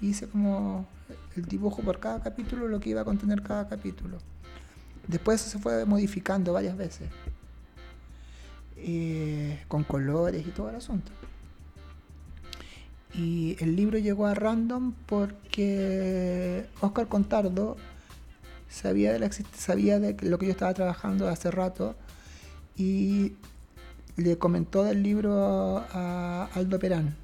Y 0.00 0.08
hice 0.08 0.26
como 0.26 0.88
el 1.36 1.44
dibujo 1.44 1.82
por 1.82 2.00
cada 2.00 2.22
capítulo, 2.22 2.66
lo 2.66 2.80
que 2.80 2.90
iba 2.90 3.02
a 3.02 3.04
contener 3.04 3.42
cada 3.42 3.68
capítulo. 3.68 4.18
Después 5.06 5.40
se 5.40 5.58
fue 5.58 5.84
modificando 5.84 6.54
varias 6.54 6.76
veces. 6.76 7.08
Eh, 8.78 9.64
con 9.68 9.84
colores 9.84 10.46
y 10.46 10.50
todo 10.50 10.70
el 10.70 10.76
asunto. 10.76 11.12
Y 13.16 13.56
el 13.60 13.76
libro 13.76 13.98
llegó 13.98 14.26
a 14.26 14.34
Random 14.34 14.92
porque 15.06 16.66
Oscar 16.80 17.08
Contardo 17.08 17.76
sabía 18.68 19.12
de, 19.12 20.16
lo 20.22 20.38
que 20.38 20.46
yo 20.46 20.52
estaba 20.52 20.74
trabajando 20.74 21.28
hace 21.28 21.50
rato 21.50 21.94
y 22.76 23.32
le 24.16 24.36
comentó 24.36 24.84
del 24.84 25.02
libro 25.02 25.84
a 25.92 26.48
Aldo 26.54 26.78
Perán, 26.78 27.16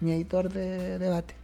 mi 0.00 0.12
editor 0.12 0.52
de 0.52 0.98
debate. 0.98 1.34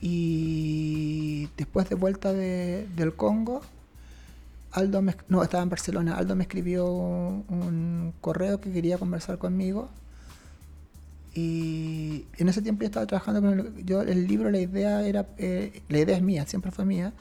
Y 0.00 1.48
después 1.56 1.88
de 1.88 1.94
vuelta 1.94 2.32
del 2.32 3.14
Congo, 3.14 3.62
Aldo 4.72 5.02
me, 5.02 5.16
no, 5.28 5.42
estaba 5.42 5.62
en 5.62 5.70
Barcelona, 5.70 6.16
Aldo 6.16 6.36
me 6.36 6.44
escribió 6.44 6.86
un, 6.86 8.12
correo 8.20 8.60
que 8.60 8.70
quería 8.72 8.98
conversar 8.98 9.38
conmigo 9.38 9.88
y 11.38 12.26
en 12.36 12.48
ese 12.48 12.62
tiempo 12.62 12.80
yo 12.82 12.86
estaba 12.86 13.06
trabajando 13.06 13.40
con 13.40 13.60
el, 13.60 13.84
yo, 13.84 14.02
el 14.02 14.26
libro, 14.26 14.50
la 14.50 14.58
idea 14.58 15.06
era, 15.06 15.24
eh, 15.38 15.82
la 15.88 15.98
idea 15.98 16.16
es 16.16 16.22
mía, 16.22 16.44
siempre 16.46 16.72
fue 16.72 16.84
mía. 16.84 17.12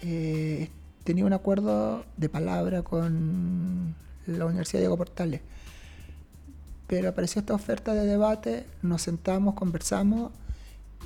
Eh, 0.00 0.70
tenía 1.04 1.26
un 1.26 1.34
acuerdo 1.34 2.06
de 2.16 2.30
palabra 2.30 2.80
con 2.80 3.94
la 4.26 4.46
Universidad 4.46 4.80
Diego 4.80 4.96
Portales. 4.96 5.42
Pero 6.86 7.10
apareció 7.10 7.40
esta 7.40 7.52
oferta 7.52 7.92
de 7.92 8.06
debate, 8.06 8.64
nos 8.80 9.02
sentamos, 9.02 9.54
conversamos 9.54 10.32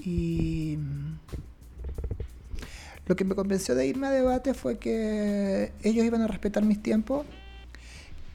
y 0.05 0.78
lo 3.07 3.16
que 3.16 3.24
me 3.24 3.34
convenció 3.34 3.74
de 3.74 3.84
irme 3.84 4.07
a 4.07 4.11
debate 4.11 4.55
fue 4.55 4.78
que 4.78 5.72
ellos 5.82 6.05
iban 6.05 6.22
a 6.22 6.28
respetar 6.28 6.64
mis 6.64 6.80
tiempos, 6.80 7.26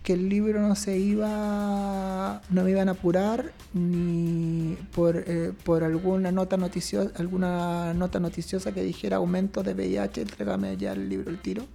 que 0.03 0.13
el 0.13 0.27
libro 0.29 0.61
no 0.61 0.75
se 0.75 0.97
iba, 0.99 2.41
no 2.49 2.63
me 2.63 2.71
iban 2.71 2.89
a 2.89 2.91
apurar 2.91 3.53
ni 3.73 4.77
por, 4.93 5.15
eh, 5.15 5.53
por 5.63 5.83
alguna 5.83 6.31
nota 6.31 6.57
noticiosa, 6.57 7.11
alguna 7.17 7.93
nota 7.93 8.19
noticiosa 8.19 8.73
que 8.73 8.83
dijera 8.83 9.17
aumento 9.17 9.63
de 9.63 9.73
VIH, 9.73 10.21
entrégame 10.21 10.75
ya 10.77 10.91
el 10.91 11.09
libro 11.09 11.29
el 11.31 11.39
tiro 11.39 11.65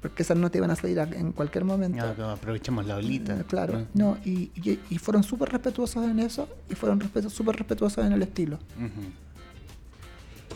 porque 0.00 0.22
esas 0.22 0.36
notas 0.36 0.56
iban 0.56 0.70
a 0.70 0.76
salir 0.76 0.98
en 0.98 1.32
cualquier 1.32 1.64
momento. 1.64 2.04
Ah, 2.18 2.32
aprovechemos 2.32 2.86
la 2.86 2.96
olita. 2.96 3.40
Eh, 3.40 3.44
claro, 3.48 3.78
ah. 3.78 3.84
no, 3.94 4.18
y, 4.24 4.50
fueron 4.98 5.24
súper 5.24 5.48
respetuosos 5.48 6.04
en 6.04 6.20
eso 6.20 6.48
y 6.68 6.74
fueron 6.74 7.00
súper 7.28 7.56
respetuosos 7.56 8.04
en 8.04 8.12
el 8.12 8.22
estilo 8.22 8.58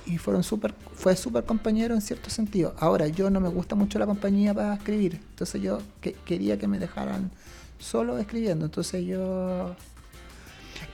y 0.06 0.18
fueron 0.18 0.42
super, 0.42 0.74
fue 0.94 1.16
súper 1.16 1.44
compañero 1.44 1.94
en 1.94 2.00
cierto 2.00 2.30
sentido. 2.30 2.74
Ahora, 2.78 3.08
yo 3.08 3.30
no 3.30 3.40
me 3.40 3.48
gusta 3.48 3.74
mucho 3.74 3.98
la 3.98 4.06
compañía 4.06 4.54
para 4.54 4.74
escribir, 4.74 5.20
entonces 5.30 5.62
yo 5.62 5.78
quería 6.24 6.58
que 6.58 6.68
me 6.68 6.78
dejaran 6.78 7.30
solo 7.78 8.18
escribiendo, 8.18 8.64
entonces 8.64 9.04
yo... 9.06 9.74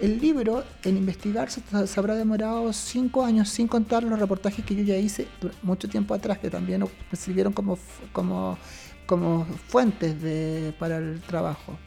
El 0.01 0.21
libro, 0.21 0.65
en 0.83 0.97
investigar, 0.97 1.49
se, 1.49 1.63
habrá 1.97 2.17
demorado 2.17 2.73
cinco 2.73 3.25
años 3.25 3.49
sin 3.49 3.69
contar 3.69 4.03
los 4.03 4.19
reportajes 4.19 4.65
que 4.65 4.75
yo 4.75 4.83
ya 4.83 4.97
hice 4.97 5.29
mucho 5.63 5.89
tiempo 5.89 6.13
atrás, 6.13 6.39
que 6.39 6.51
también 6.51 6.83
me 6.83 7.17
sirvieron 7.17 7.53
como, 7.53 7.79
como, 8.13 8.59
como 9.07 9.47
fuentes 9.69 10.21
de, 10.21 10.75
para 10.79 10.99
el 10.99 11.21
trabajo. 11.23 11.79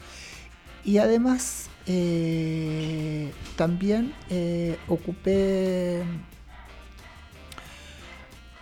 Y 0.84 0.98
además, 0.98 1.70
eh, 1.86 3.32
también 3.56 4.14
eh, 4.30 4.78
ocupé 4.88 6.04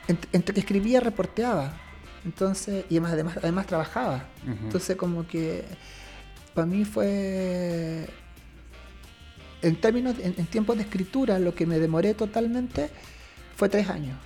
entre 0.07 0.53
que 0.53 0.59
escribía, 0.59 0.99
reporteaba. 0.99 1.73
Entonces, 2.25 2.85
y 2.89 2.97
además, 2.97 3.37
además, 3.37 3.67
trabajaba. 3.67 4.25
Entonces, 4.45 4.95
como 4.95 5.27
que 5.27 5.63
para 6.53 6.65
mí 6.65 6.85
fue, 6.85 8.07
en 9.61 9.75
términos, 9.79 10.15
en, 10.19 10.45
tiempos 10.47 10.77
de 10.77 10.83
escritura, 10.83 11.39
lo 11.39 11.53
que 11.53 11.65
me 11.65 11.79
demoré 11.79 12.13
totalmente 12.13 12.89
fue 13.55 13.69
tres 13.69 13.89
años. 13.89 14.17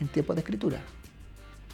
En 0.00 0.08
tiempos 0.08 0.36
de 0.36 0.40
escritura. 0.40 0.80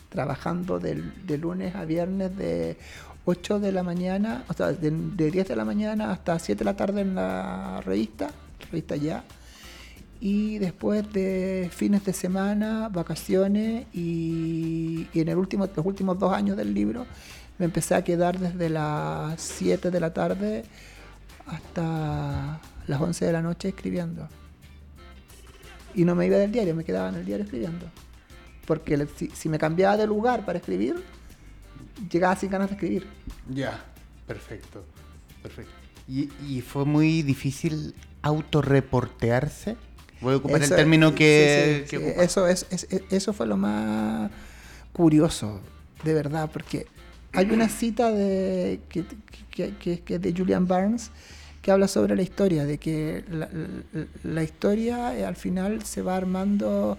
Trabajando 0.09 0.79
de 0.79 1.39
lunes 1.39 1.75
a 1.75 1.85
viernes 1.85 2.37
de 2.37 2.77
8 3.25 3.61
de 3.61 3.73
la 3.73 3.83
mañana, 3.83 4.45
o 4.49 4.53
sea, 4.55 4.73
de, 4.73 4.91
de 4.91 5.31
10 5.31 5.49
de 5.49 5.57
la 5.57 5.65
mañana 5.65 6.11
hasta 6.11 6.39
7 6.39 6.59
de 6.59 6.65
la 6.65 6.77
tarde 6.77 7.03
en 7.03 7.15
la 7.15 7.81
revista, 7.83 8.31
revista 8.71 8.97
ya 8.97 9.25
y 10.21 10.59
después 10.59 11.11
de 11.15 11.71
fines 11.73 12.05
de 12.05 12.13
semana, 12.13 12.91
vacaciones 12.91 13.87
y, 13.95 15.09
en 15.15 15.29
el 15.29 15.37
último, 15.37 15.67
los 15.75 15.87
últimos 15.87 16.19
dos 16.19 16.33
años 16.35 16.59
del 16.59 16.75
libro 16.75 17.07
me 17.59 17.65
empecé 17.65 17.95
a 17.95 18.05
quedar 18.05 18.39
desde 18.39 18.69
las 18.69 19.41
7 19.41 19.91
de 19.91 20.01
la 20.01 20.13
tarde 20.13 20.65
hasta 21.47 22.61
las 22.87 23.01
11 23.01 23.25
de 23.25 23.33
la 23.33 23.41
noche 23.41 23.69
escribiendo. 23.69 24.29
Y 25.95 26.05
no 26.05 26.15
me 26.15 26.27
iba 26.27 26.37
del 26.37 26.53
diario, 26.53 26.75
me 26.75 26.85
quedaba 26.85 27.09
en 27.09 27.15
el 27.17 27.25
diario 27.25 27.45
escribiendo. 27.45 27.87
Porque 28.67 29.09
si, 29.35 29.49
me 29.49 29.59
cambiaba 29.59 29.97
de 29.97 30.07
lugar 30.07 30.45
para 30.45 30.59
escribir, 30.59 31.03
llegaba 32.11 32.37
sin 32.37 32.51
ganas 32.51 32.69
de 32.69 32.75
escribir. 32.75 33.07
Ya, 33.49 33.83
perfecto, 34.27 34.85
perfecto. 35.43 35.73
¿Y, 36.07 36.31
¿Y, 36.47 36.61
fue 36.61 36.85
muy 36.85 37.23
difícil 37.23 37.95
autorreportearse? 38.23 39.77
Voy 40.21 40.35
a 40.35 40.37
ocupar 40.37 40.63
el 40.63 40.69
término 40.69 41.15
que, 41.15 41.87
eso, 42.19 42.47
es, 42.47 42.67
eso 43.11 43.33
fue 43.33 43.47
lo 43.47 43.57
más 43.57 44.31
curioso, 44.93 45.61
de 46.05 46.15
verdad, 46.15 46.51
porque 46.53 46.87
hay 47.33 47.51
una 47.51 47.69
cita 47.69 48.11
de, 48.11 48.81
que, 48.89 49.05
que, 50.05 50.19
de 50.19 50.35
Julian 50.37 50.67
Barnes 50.67 51.11
que 51.63 51.71
habla 51.71 51.89
sobre 51.89 52.17
la 52.17 52.23
historia, 52.23 52.65
de 52.65 52.79
que 52.79 53.25
la, 54.23 54.43
historia 54.43 55.17
eh, 55.17 55.27
al 55.27 55.37
final 55.37 55.85
se 55.85 56.03
va 56.03 56.17
armando 56.17 56.97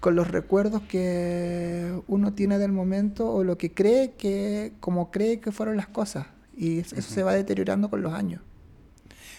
con 0.00 0.16
los 0.16 0.28
recuerdos 0.28 0.82
que 0.82 1.92
uno 2.06 2.32
tiene 2.32 2.58
del 2.58 2.72
momento 2.72 3.30
o 3.30 3.44
lo 3.44 3.58
que 3.58 3.72
cree 3.72 4.12
que, 4.12 4.72
como 4.80 5.10
cree 5.10 5.40
que 5.40 5.52
fueron 5.52 5.76
las 5.76 5.88
cosas. 5.88 6.26
Y 6.56 6.78
eso 6.78 7.02
se 7.02 7.22
va 7.22 7.34
deteriorando 7.34 7.90
con 7.90 8.00
los 8.00 8.14
años. 8.14 8.40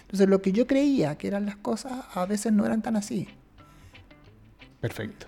Entonces, 0.07 0.29
lo 0.29 0.41
que 0.41 0.53
yo 0.53 0.65
creía 0.67 1.17
que 1.17 1.27
eran 1.27 1.45
las 1.45 1.57
cosas, 1.57 2.05
a 2.13 2.25
veces 2.25 2.53
no 2.53 2.65
eran 2.65 2.81
tan 2.81 2.95
así. 2.95 3.27
Perfecto. 4.79 5.27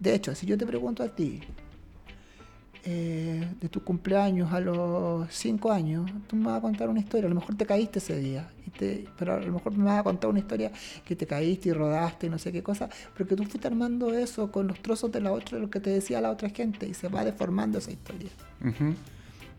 De 0.00 0.14
hecho, 0.14 0.34
si 0.34 0.44
yo 0.44 0.58
te 0.58 0.66
pregunto 0.66 1.04
a 1.04 1.08
ti, 1.08 1.40
eh, 2.84 3.48
de 3.60 3.68
tu 3.68 3.82
cumpleaños 3.82 4.52
a 4.52 4.60
los 4.60 5.32
5 5.32 5.72
años, 5.72 6.10
tú 6.26 6.36
me 6.36 6.46
vas 6.46 6.58
a 6.58 6.60
contar 6.60 6.88
una 6.88 6.98
historia. 6.98 7.26
A 7.26 7.28
lo 7.30 7.36
mejor 7.36 7.56
te 7.56 7.64
caíste 7.64 8.00
ese 8.00 8.18
día, 8.18 8.50
y 8.66 8.70
te, 8.70 9.04
pero 9.16 9.34
a 9.34 9.40
lo 9.40 9.52
mejor 9.52 9.76
me 9.76 9.84
vas 9.84 10.00
a 10.00 10.02
contar 10.02 10.28
una 10.28 10.40
historia 10.40 10.72
que 11.04 11.14
te 11.16 11.26
caíste 11.26 11.68
y 11.68 11.72
rodaste 11.72 12.26
y 12.26 12.30
no 12.30 12.38
sé 12.38 12.52
qué 12.52 12.62
cosa, 12.62 12.90
pero 13.14 13.28
que 13.28 13.36
tú 13.36 13.44
fuiste 13.44 13.68
armando 13.68 14.12
eso 14.12 14.50
con 14.50 14.66
los 14.66 14.80
trozos 14.80 15.12
de 15.12 15.20
la 15.20 15.32
otra, 15.32 15.58
lo 15.58 15.70
que 15.70 15.80
te 15.80 15.90
decía 15.90 16.20
la 16.20 16.30
otra 16.30 16.50
gente, 16.50 16.86
y 16.86 16.92
se 16.92 17.08
va 17.08 17.24
deformando 17.24 17.78
esa 17.78 17.92
historia. 17.92 18.30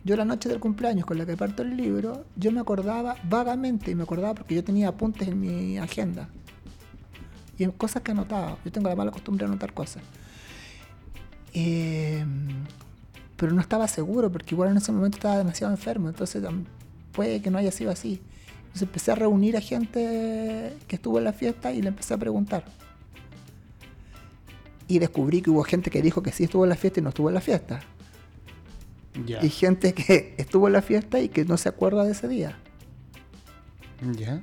Yo 0.06 0.16
la 0.16 0.24
noche 0.24 0.47
del 0.47 0.60
cumpleaños 0.60 1.03
con 1.03 1.18
la 1.18 1.26
que 1.26 1.36
parto 1.36 1.64
el 1.64 1.76
libro, 1.76 2.26
yo 2.36 2.51
me 2.51 2.60
acordaba 2.60 3.16
vagamente, 3.28 3.89
y 3.89 3.95
me 3.95 4.03
acordaba 4.03 4.36
porque 4.36 4.53
yo 4.53 4.64
tenía 4.64 4.89
apuntes 4.89 5.28
en 5.28 5.41
mi 5.41 5.80
agenda. 5.80 6.30
Y 7.58 7.66
cosas 7.70 8.03
que 8.03 8.12
anotaba. 8.12 8.60
Yo 8.64 8.72
tengo 8.72 8.88
la 8.88 8.95
mala 8.95 9.10
costumbre 9.10 9.47
de 9.47 9.51
anotar 9.51 9.74
cosas. 9.74 10.03
Eh, 11.56 12.24
pero 13.36 13.51
no 13.53 13.62
estaba 13.62 13.88
seguro 13.88 14.32
porque 14.32 14.53
igual 14.53 14.70
en 14.70 14.78
ese 14.78 14.91
momento 14.91 15.18
estaba 15.18 15.39
demasiado 15.39 15.74
enfermo, 15.74 16.08
entonces 16.08 16.43
puede 17.12 17.41
que 17.41 17.49
no 17.49 17.58
haya 17.58 17.72
sido 17.72 17.89
así. 17.89 18.22
Entonces 18.58 18.84
empecé 18.84 19.12
a 19.12 19.16
reunir 19.16 19.58
a 19.58 19.62
gente 19.62 20.78
que 20.88 20.97
estuvo 20.97 21.18
en 21.18 21.24
la 21.24 21.34
fiesta 21.34 21.72
y 21.72 21.82
le 21.82 21.88
empecé 21.88 22.14
a 22.14 22.18
preguntar. 22.18 22.64
Y 24.88 24.99
descubrí 24.99 25.41
que 25.41 25.49
hubo 25.49 25.64
gente 25.64 25.89
que 25.89 26.03
dijo 26.03 26.22
que 26.22 26.32
sí 26.32 26.43
estuvo 26.43 26.64
en 26.64 26.70
la 26.70 26.76
fiesta 26.76 26.99
y 26.99 27.03
no 27.03 27.10
estuvo 27.10 27.30
en 27.30 27.34
la 27.34 27.41
fiesta. 27.41 27.82
Y 29.41 29.49
gente 29.49 29.93
que 29.93 30.36
estuvo 30.38 30.68
en 30.68 30.74
la 30.74 30.82
fiesta 30.82 31.20
y 31.20 31.30
que 31.30 31.45
no 31.45 31.57
se 31.57 31.70
acuerda 31.70 32.03
de 32.03 32.11
ese 32.11 32.28
día. 32.28 32.57
Ya 34.18 34.41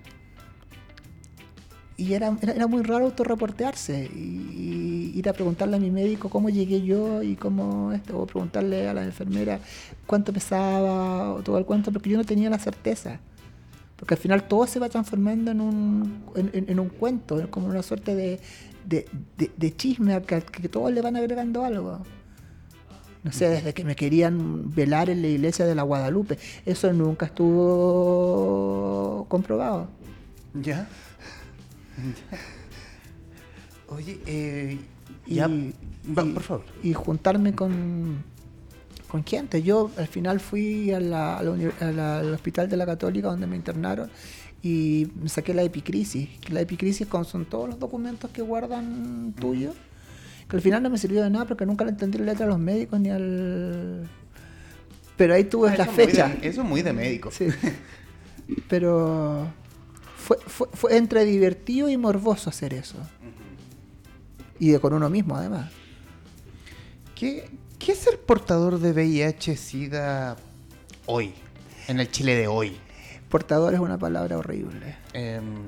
y 2.02 2.14
era, 2.14 2.36
era, 2.42 2.66
muy 2.66 2.82
raro 2.82 3.04
autorreportearse 3.06 4.10
y, 4.12 5.12
ir 5.14 5.28
a 5.28 5.32
preguntarle 5.32 5.76
a 5.76 5.78
mi 5.78 5.90
médico 5.90 6.28
cómo 6.28 6.48
llegué 6.48 6.82
yo 6.82 7.22
y 7.22 7.36
cómo 7.36 7.92
esto, 7.92 8.18
o 8.18 8.26
preguntarle 8.26 8.88
a 8.88 8.94
la 8.94 9.04
enfermera 9.04 9.60
cuánto 10.06 10.32
pesaba 10.32 11.32
o 11.32 11.42
todo 11.42 11.58
el 11.58 11.64
cuento, 11.64 11.92
porque 11.92 12.10
yo 12.10 12.18
no 12.18 12.24
tenía 12.24 12.50
la 12.50 12.58
certeza. 12.58 13.20
Porque 13.96 14.14
al 14.14 14.20
final 14.20 14.48
todo 14.48 14.66
se 14.66 14.80
va 14.80 14.88
transformando 14.88 15.52
en 15.52 15.60
un, 15.60 16.24
en, 16.34 16.80
un 16.80 16.88
cuento, 16.88 17.48
como 17.50 17.68
una 17.68 17.84
suerte 17.84 18.16
de, 18.16 18.40
de, 18.84 19.06
de, 19.56 19.76
chisme 19.76 20.20
que, 20.22 20.40
que 20.40 20.68
todos 20.68 20.92
le 20.92 21.02
van 21.02 21.14
agregando 21.14 21.64
algo. 21.64 22.00
No 23.24 23.30
sé, 23.30 23.48
desde 23.48 23.72
que 23.72 23.84
me 23.84 23.94
querían 23.94 24.74
velar 24.74 25.08
en 25.08 25.22
la 25.22 25.28
iglesia 25.28 25.64
de 25.64 25.76
la 25.76 25.82
Guadalupe. 25.82 26.38
Eso 26.66 26.92
nunca 26.92 27.26
estuvo 27.26 28.46
comprobado. 29.28 29.88
¿Ya? 30.54 30.88
Oye, 33.88 34.18
eh, 34.26 34.78
y, 35.26 35.40
por 36.14 36.42
favor. 36.42 36.64
Y 36.82 36.94
juntarme 36.94 37.54
con, 37.54 38.24
con 39.06 39.24
gente. 39.24 39.62
Yo 39.62 39.90
al 39.96 40.08
final 40.08 40.40
fui 40.40 40.90
al 40.92 42.32
hospital 42.34 42.68
de 42.68 42.76
la 42.76 42.86
Católica 42.86 43.28
donde 43.28 43.46
me 43.46 43.54
internaron 43.54 44.10
y 44.62 45.08
me 45.20 45.28
saqué 45.28 45.54
la 45.54 45.62
epicrisis. 45.62 46.28
La 46.50 46.60
epicrisis 46.60 47.06
son 47.26 47.44
todos 47.44 47.68
los 47.68 47.78
documentos 47.78 48.30
que 48.30 48.42
guardan 48.42 49.34
tuyos. 49.38 49.74
Que 50.52 50.56
al 50.56 50.62
final 50.62 50.82
no 50.82 50.90
me 50.90 50.98
sirvió 50.98 51.22
de 51.22 51.30
nada 51.30 51.46
porque 51.46 51.64
nunca 51.64 51.82
le 51.82 51.92
entendí 51.92 52.18
la 52.18 52.26
letra 52.26 52.44
a 52.44 52.48
los 52.50 52.58
médicos 52.58 53.00
ni 53.00 53.08
al. 53.08 54.06
Pero 55.16 55.32
ahí 55.32 55.44
tuve 55.44 55.70
ah, 55.70 55.76
la 55.78 55.86
fecha. 55.86 56.36
eso 56.42 56.60
es 56.60 56.68
muy 56.68 56.82
de 56.82 56.92
médico. 56.92 57.30
Sí. 57.30 57.46
Pero 58.68 59.48
fue, 60.18 60.94
entre 60.94 61.24
divertido 61.24 61.88
y 61.88 61.96
morboso 61.96 62.50
hacer 62.50 62.74
eso. 62.74 62.96
Y 64.58 64.68
de 64.68 64.78
con 64.78 64.92
uno 64.92 65.08
mismo, 65.08 65.36
además. 65.36 65.72
¿Qué, 67.14 67.48
¿Qué 67.78 67.92
es 67.92 67.98
ser 68.00 68.20
portador 68.20 68.78
de 68.78 68.92
VIH-Sida 68.92 70.36
hoy? 71.06 71.32
En 71.88 71.98
el 71.98 72.10
Chile 72.10 72.34
de 72.34 72.46
hoy. 72.46 72.76
Portador 73.30 73.72
es 73.72 73.80
una 73.80 73.96
palabra 73.96 74.36
horrible. 74.36 74.96
Em, 75.14 75.66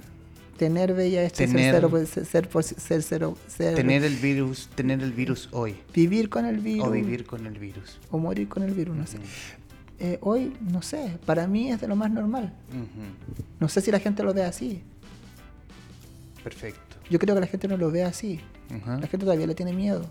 tener 0.57 0.93
VIH 0.93 1.47
tener, 1.47 1.73
ser, 2.07 2.27
cero, 2.27 2.63
ser, 2.63 3.03
cero, 3.03 3.37
tener 3.57 4.05
el 4.05 4.17
virus, 4.17 4.69
tener 4.75 5.03
el 5.03 5.13
virus 5.13 5.49
hoy. 5.53 5.77
Vivir 5.93 6.29
con 6.29 6.47
el 6.47 6.59
virus. 6.59 6.87
O 6.87 6.91
vivir 6.91 7.27
con 7.27 7.47
el 7.47 7.59
virus. 7.59 7.99
O 8.11 8.19
morir 8.19 8.49
con 8.49 8.63
el 8.63 8.73
virus, 8.73 8.97
no 8.97 9.07
sé. 9.07 9.19
Eh, 9.99 10.19
hoy, 10.23 10.53
no 10.61 10.83
sé, 10.83 11.19
para 11.25 11.47
mí 11.47 11.71
es 11.71 11.81
de 11.81 11.89
lo 11.89 11.97
más 11.97 12.11
normal. 12.11 12.53
No 13.61 13.69
sé 13.69 13.81
si 13.81 13.91
la 13.91 14.01
gente 14.01 14.23
lo 14.23 14.35
ve 14.35 14.45
así. 14.45 14.83
Perfecto. 16.43 16.97
Yo 17.11 17.19
creo 17.19 17.35
que 17.35 17.41
la 17.41 17.47
gente 17.47 17.69
no 17.69 17.77
lo 17.77 17.91
ve 17.91 18.03
así. 18.05 18.41
La 18.87 19.07
gente 19.07 19.19
todavía 19.19 19.47
le 19.47 19.55
tiene 19.55 19.73
miedo. 19.73 20.07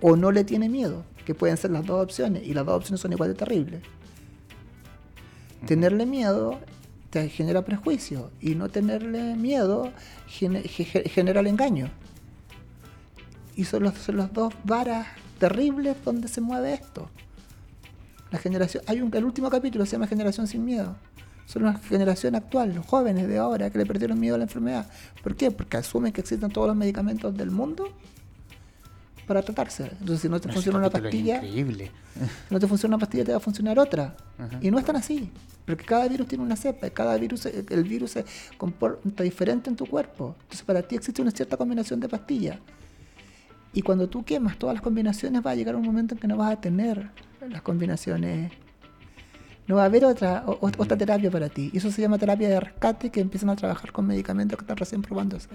O 0.00 0.16
no 0.16 0.32
le 0.32 0.44
tiene 0.44 0.68
miedo, 0.68 1.04
que 1.24 1.34
pueden 1.34 1.56
ser 1.56 1.70
las 1.70 1.86
dos 1.86 2.02
opciones, 2.02 2.46
y 2.46 2.52
las 2.52 2.66
dos 2.66 2.76
opciones 2.76 3.00
son 3.00 3.12
igual 3.12 3.30
de 3.30 3.36
terribles. 3.36 3.82
Tenerle 5.66 6.04
miedo 6.04 6.60
te 7.14 7.28
genera 7.28 7.64
prejuicio, 7.64 8.32
y 8.40 8.56
no 8.56 8.68
tenerle 8.68 9.36
miedo 9.36 9.92
genera 10.26 11.38
el 11.38 11.46
engaño. 11.46 11.88
Y 13.54 13.66
son 13.66 13.84
los, 13.84 13.94
son 13.98 14.16
las 14.16 14.32
dos 14.32 14.52
varas 14.64 15.06
terribles 15.38 15.96
donde 16.04 16.26
se 16.26 16.40
mueve 16.40 16.74
esto. 16.74 17.08
La 18.32 18.40
generación, 18.40 18.82
hay 18.88 19.00
un, 19.00 19.14
el 19.14 19.24
último 19.24 19.48
capítulo 19.48 19.86
se 19.86 19.92
llama 19.92 20.08
Generación 20.08 20.48
sin 20.48 20.64
miedo. 20.64 20.96
Son 21.46 21.62
una 21.62 21.78
generación 21.78 22.34
actual, 22.34 22.74
los 22.74 22.84
jóvenes 22.84 23.28
de 23.28 23.38
ahora 23.38 23.70
que 23.70 23.78
le 23.78 23.86
perdieron 23.86 24.18
miedo 24.18 24.34
a 24.34 24.38
la 24.38 24.44
enfermedad. 24.44 24.90
¿Por 25.22 25.36
qué? 25.36 25.52
Porque 25.52 25.76
asumen 25.76 26.12
que 26.12 26.20
existen 26.20 26.50
todos 26.50 26.66
los 26.66 26.76
medicamentos 26.76 27.36
del 27.36 27.52
mundo 27.52 27.92
para 29.24 29.40
tratarse. 29.40 29.84
Entonces, 29.84 30.22
si 30.22 30.28
no 30.28 30.40
te 30.40 30.52
funciona 30.52 30.78
una 30.78 30.90
pastilla, 30.90 31.36
increíble. 31.36 31.92
no 32.50 32.58
te 32.58 32.66
funciona 32.66 32.96
una 32.96 33.00
pastilla, 33.00 33.24
te 33.24 33.30
va 33.30 33.36
a 33.36 33.40
funcionar 33.40 33.78
otra. 33.78 34.16
Y 34.60 34.72
no 34.72 34.80
es 34.80 34.84
tan 34.84 34.96
así, 34.96 35.30
porque 35.66 35.84
cada 35.84 36.08
virus 36.08 36.28
tiene 36.28 36.44
una 36.44 36.56
cepa, 36.56 36.90
cada 36.90 37.16
virus, 37.16 37.46
el 37.46 37.84
virus 37.84 38.12
se 38.12 38.24
comporta 38.58 39.22
diferente 39.22 39.70
en 39.70 39.76
tu 39.76 39.86
cuerpo. 39.86 40.36
Entonces, 40.42 40.62
para 40.62 40.82
ti 40.82 40.96
existe 40.96 41.22
una 41.22 41.30
cierta 41.30 41.56
combinación 41.56 42.00
de 42.00 42.08
pastillas. 42.08 42.58
Y 43.72 43.82
cuando 43.82 44.08
tú 44.08 44.24
quemas 44.24 44.58
todas 44.58 44.74
las 44.74 44.82
combinaciones, 44.82 45.44
va 45.44 45.50
a 45.50 45.54
llegar 45.54 45.74
un 45.74 45.82
momento 45.82 46.14
en 46.14 46.20
que 46.20 46.28
no 46.28 46.36
vas 46.36 46.52
a 46.52 46.60
tener 46.60 47.10
las 47.48 47.62
combinaciones. 47.62 48.52
No 49.66 49.76
va 49.76 49.82
a 49.82 49.86
haber 49.86 50.04
otra, 50.04 50.44
otra 50.46 50.96
terapia 50.96 51.30
para 51.30 51.48
ti. 51.48 51.70
Y 51.72 51.78
eso 51.78 51.90
se 51.90 52.02
llama 52.02 52.18
terapia 52.18 52.48
de 52.48 52.60
rescate, 52.60 53.10
que 53.10 53.20
empiezan 53.20 53.48
a 53.50 53.56
trabajar 53.56 53.90
con 53.90 54.06
medicamentos 54.06 54.58
que 54.58 54.62
están 54.64 54.76
recién 54.76 55.02
probándose. 55.02 55.48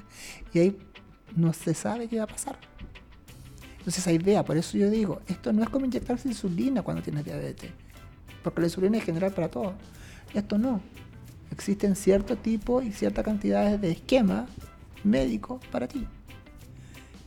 Y 0.53 0.59
ahí 0.59 0.77
no 1.35 1.53
se 1.53 1.73
sabe 1.75 2.07
qué 2.07 2.17
va 2.17 2.23
a 2.23 2.27
pasar. 2.27 2.57
Entonces 3.77 3.99
esa 3.99 4.11
idea, 4.11 4.43
por 4.43 4.57
eso 4.57 4.77
yo 4.77 4.89
digo, 4.89 5.21
esto 5.27 5.53
no 5.53 5.63
es 5.63 5.69
como 5.69 5.85
inyectarse 5.85 6.27
insulina 6.27 6.81
cuando 6.81 7.03
tienes 7.03 7.23
diabetes. 7.23 7.71
Porque 8.43 8.61
la 8.61 8.67
insulina 8.67 8.97
es 8.97 9.03
general 9.03 9.31
para 9.31 9.47
todo. 9.49 9.75
Esto 10.33 10.57
no. 10.57 10.81
Existen 11.51 11.95
cierto 11.95 12.37
tipo 12.37 12.81
y 12.81 12.91
ciertas 12.91 13.25
cantidades 13.25 13.81
de 13.81 13.91
esquemas 13.91 14.49
médicos 15.03 15.61
para 15.71 15.87
ti. 15.87 16.07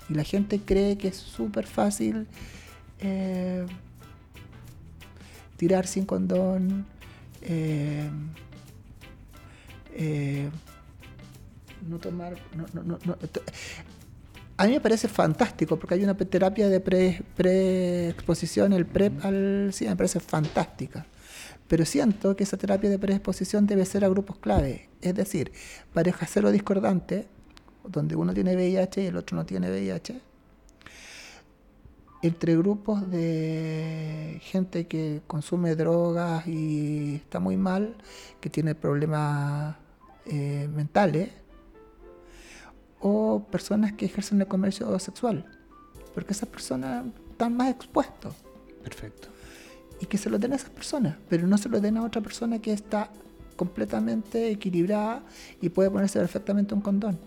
Y 0.09 0.15
la 0.15 0.25
gente 0.25 0.61
cree 0.61 0.97
que 0.97 1.09
es 1.09 1.17
súper 1.17 1.67
fácil 1.67 2.27
eh, 3.01 3.67
tirar 5.57 5.87
sin 5.87 6.07
condón. 6.07 6.87
Eh, 7.43 8.09
eh, 9.95 10.49
no 11.89 11.99
tomar. 11.99 12.37
a 14.57 14.67
mí 14.67 14.73
me 14.73 14.81
parece 14.81 15.09
fantástico 15.09 15.77
porque 15.77 15.95
hay 15.95 16.05
una 16.05 16.15
terapia 16.17 16.69
de 16.69 16.81
pre-exposición, 16.81 18.73
el 18.73 18.87
PrEP 18.87 19.25
al 19.25 19.71
sí, 19.73 19.87
me 19.87 19.97
parece 19.97 20.21
fantástica. 20.21 21.07
Pero 21.73 21.87
siento 21.87 22.37
que 22.37 22.45
esa 22.45 22.59
terapia 22.59 22.91
de 22.91 22.99
preexposición 22.99 23.67
debe 23.67 23.87
ser 23.87 24.05
a 24.05 24.09
grupos 24.11 24.37
clave, 24.37 24.91
es 25.01 25.15
decir, 25.15 25.53
pareja 25.95 26.27
cero 26.29 26.53
discordante, 26.53 27.27
donde 27.83 28.15
uno 28.15 28.35
tiene 28.35 28.55
VIH 28.55 29.05
y 29.05 29.07
el 29.07 29.17
otro 29.17 29.39
no 29.39 29.47
tiene 29.47 29.71
VIH, 29.71 30.21
entre 32.21 32.59
grupos 32.59 33.11
de 33.11 34.39
gente 34.43 34.87
que 34.87 35.23
consume 35.27 35.75
drogas 35.75 36.47
y 36.47 37.15
está 37.15 37.41
muy 37.41 37.57
mal, 37.57 37.97
que 38.39 38.51
tiene 38.51 38.75
problemas 38.75 39.75
eh, 40.27 40.69
mentales, 40.75 41.31
o 43.01 43.47
personas 43.51 43.95
que 43.95 44.05
ejercen 44.05 44.43
el 44.43 44.47
comercio 44.47 44.99
sexual, 44.99 45.47
porque 46.13 46.35
esas 46.35 46.51
personas 46.51 47.07
están 47.31 47.57
más 47.57 47.71
expuestos. 47.71 48.35
Perfecto. 48.83 49.32
Y 50.03 50.07
que 50.07 50.19
se 50.19 50.29
lo 50.29 50.39
den 50.39 50.53
a 50.53 50.57
esas 50.57 50.69
personas, 50.69 51.17
pero 51.31 51.47
no 51.47 51.57
se 51.57 51.71
lo 51.71 51.81
den 51.81 51.97
a 51.97 52.03
otra 52.03 52.21
persona 52.21 52.61
que 52.61 52.75
está 52.75 53.11
completamente 53.57 54.51
equilibrada 54.51 55.23
y 55.63 55.71
puede 55.71 55.91
ponerse 55.91 56.19
perfectamente 56.19 56.75
un 56.75 56.83
condón. 56.83 57.19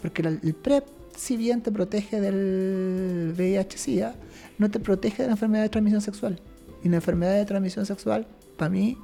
Porque 0.00 0.22
el 0.22 0.54
PrEP 0.54 0.84
si 1.18 1.36
bien 1.36 1.62
te 1.62 1.72
protege 1.72 2.20
del 2.20 3.34
VIH-Sida, 3.36 4.14
no 4.56 4.70
te 4.70 4.78
protege 4.78 5.24
de 5.24 5.28
la 5.28 5.32
enfermedad 5.32 5.64
de 5.64 5.68
transmisión 5.68 6.00
sexual. 6.00 6.40
Y 6.84 6.88
la 6.88 6.96
enfermedad 6.96 7.34
de 7.34 7.44
transmisión 7.44 7.84
sexual, 7.86 8.24
para 8.56 8.70
mí, 8.70 8.96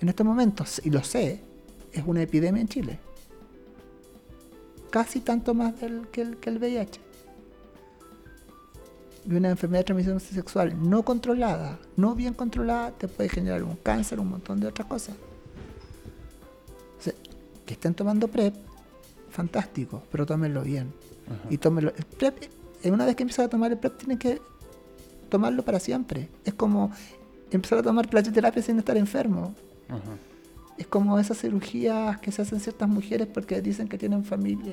en 0.00 0.08
estos 0.10 0.26
momentos, 0.26 0.82
y 0.84 0.90
lo 0.90 1.02
sé, 1.02 1.40
es 1.92 2.04
una 2.06 2.20
epidemia 2.20 2.60
en 2.60 2.68
Chile. 2.68 2.98
Casi 4.90 5.20
tanto 5.20 5.54
más 5.54 5.80
del, 5.80 6.08
que, 6.08 6.20
el, 6.20 6.36
que 6.36 6.50
el 6.50 6.58
VIH. 6.58 7.00
Y 9.28 9.34
una 9.34 9.50
enfermedad 9.50 9.80
de 9.80 9.84
transmisión 9.84 10.20
sexual 10.20 10.74
no 10.88 11.04
controlada, 11.04 11.78
no 11.96 12.14
bien 12.14 12.32
controlada, 12.32 12.92
te 12.92 13.08
puede 13.08 13.28
generar 13.28 13.62
un 13.62 13.76
cáncer, 13.76 14.18
un 14.18 14.30
montón 14.30 14.58
de 14.58 14.66
otras 14.66 14.88
cosas. 14.88 15.14
que 17.66 17.74
estén 17.74 17.92
tomando 17.92 18.28
PrEP, 18.28 18.54
fantástico, 19.28 20.02
pero 20.10 20.24
tómenlo 20.24 20.62
bien. 20.62 20.90
Y 21.50 21.58
tómenlo. 21.58 21.92
El 21.94 22.04
PrEP, 22.04 22.44
eh, 22.82 22.90
una 22.90 23.04
vez 23.04 23.14
que 23.14 23.24
empiezas 23.24 23.44
a 23.44 23.48
tomar 23.50 23.70
el 23.70 23.76
PrEP, 23.76 23.98
tienes 23.98 24.18
que 24.18 24.40
tomarlo 25.28 25.62
para 25.62 25.78
siempre. 25.78 26.30
Es 26.46 26.54
como 26.54 26.90
empezar 27.50 27.80
a 27.80 27.82
tomar 27.82 28.08
plasioterapia 28.08 28.62
sin 28.62 28.78
estar 28.78 28.96
enfermo. 28.96 29.54
Es 30.78 30.86
como 30.86 31.18
esas 31.18 31.38
cirugías 31.38 32.18
que 32.20 32.32
se 32.32 32.40
hacen 32.40 32.60
ciertas 32.60 32.88
mujeres 32.88 33.26
porque 33.26 33.60
dicen 33.60 33.86
que 33.86 33.98
tienen 33.98 34.24
familia. 34.24 34.72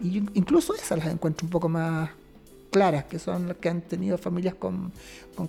Y 0.00 0.16
incluso 0.32 0.74
esas 0.74 0.98
las 0.98 1.08
encuentro 1.08 1.44
un 1.44 1.50
poco 1.50 1.68
más 1.68 2.08
claras, 2.76 3.04
que 3.06 3.18
son 3.18 3.48
las 3.48 3.56
que 3.56 3.70
han 3.70 3.80
tenido 3.80 4.18
familias 4.18 4.54
con, 4.54 4.92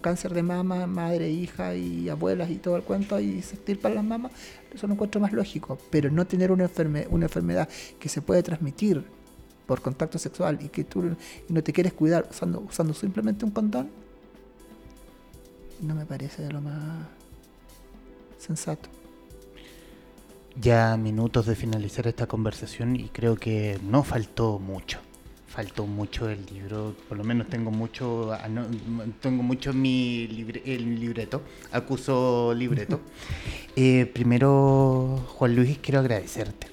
cáncer 0.02 0.34
de 0.34 0.44
mama, 0.44 0.88
madre, 0.88 1.30
hija 1.30 1.76
y 1.76 2.08
abuelas 2.08 2.50
y 2.50 2.56
todo 2.56 2.78
el 2.78 2.84
cuento, 2.84 3.20
y 3.20 3.42
se 3.42 3.56
estirpan 3.56 3.96
las 3.96 4.06
mamas, 4.06 4.32
eso 4.74 4.88
lo 4.88 4.94
encuentro 4.94 5.20
más 5.20 5.34
lógico. 5.34 5.78
Pero 5.90 6.10
no 6.10 6.26
tener 6.26 6.54
una, 6.54 6.70
una 7.10 7.26
enfermedad 7.26 7.68
que 8.00 8.08
se 8.08 8.22
puede 8.22 8.44
transmitir 8.44 9.04
por 9.66 9.82
contacto 9.82 10.18
sexual 10.18 10.60
y 10.62 10.70
que 10.70 10.86
tú 10.86 11.18
no 11.50 11.62
te 11.62 11.74
quieres 11.74 11.92
cuidar 11.92 12.30
usando, 12.32 12.62
usando 12.62 12.94
simplemente 12.94 13.44
un 13.44 13.52
condón, 13.52 13.90
no 15.82 15.96
me 15.96 16.06
parece 16.06 16.44
de 16.44 16.52
lo 16.54 16.62
más 16.62 17.08
sensato. 18.38 18.88
Ya 20.56 20.96
minutos 20.96 21.46
de 21.46 21.56
finalizar 21.56 22.08
esta 22.08 22.26
conversación 22.26 22.96
y 22.96 23.10
creo 23.10 23.36
que 23.36 23.78
no 23.84 24.04
faltó 24.04 24.60
mucho 24.60 25.02
faltó 25.58 25.88
mucho 25.88 26.30
el 26.30 26.46
libro, 26.54 26.94
por 27.10 27.18
lo 27.18 27.24
menos 27.24 27.48
tengo 27.48 27.72
mucho, 27.72 28.32
tengo 29.22 29.42
mucho 29.42 29.72
en 29.72 29.82
mi 29.82 30.28
libreto, 30.28 31.42
acuso 31.72 32.54
libreto. 32.54 33.02
Eh, 33.80 34.08
primero, 34.08 35.24
Juan 35.36 35.56
Luis, 35.56 35.78
quiero 35.78 36.00
agradecerte. 36.00 36.66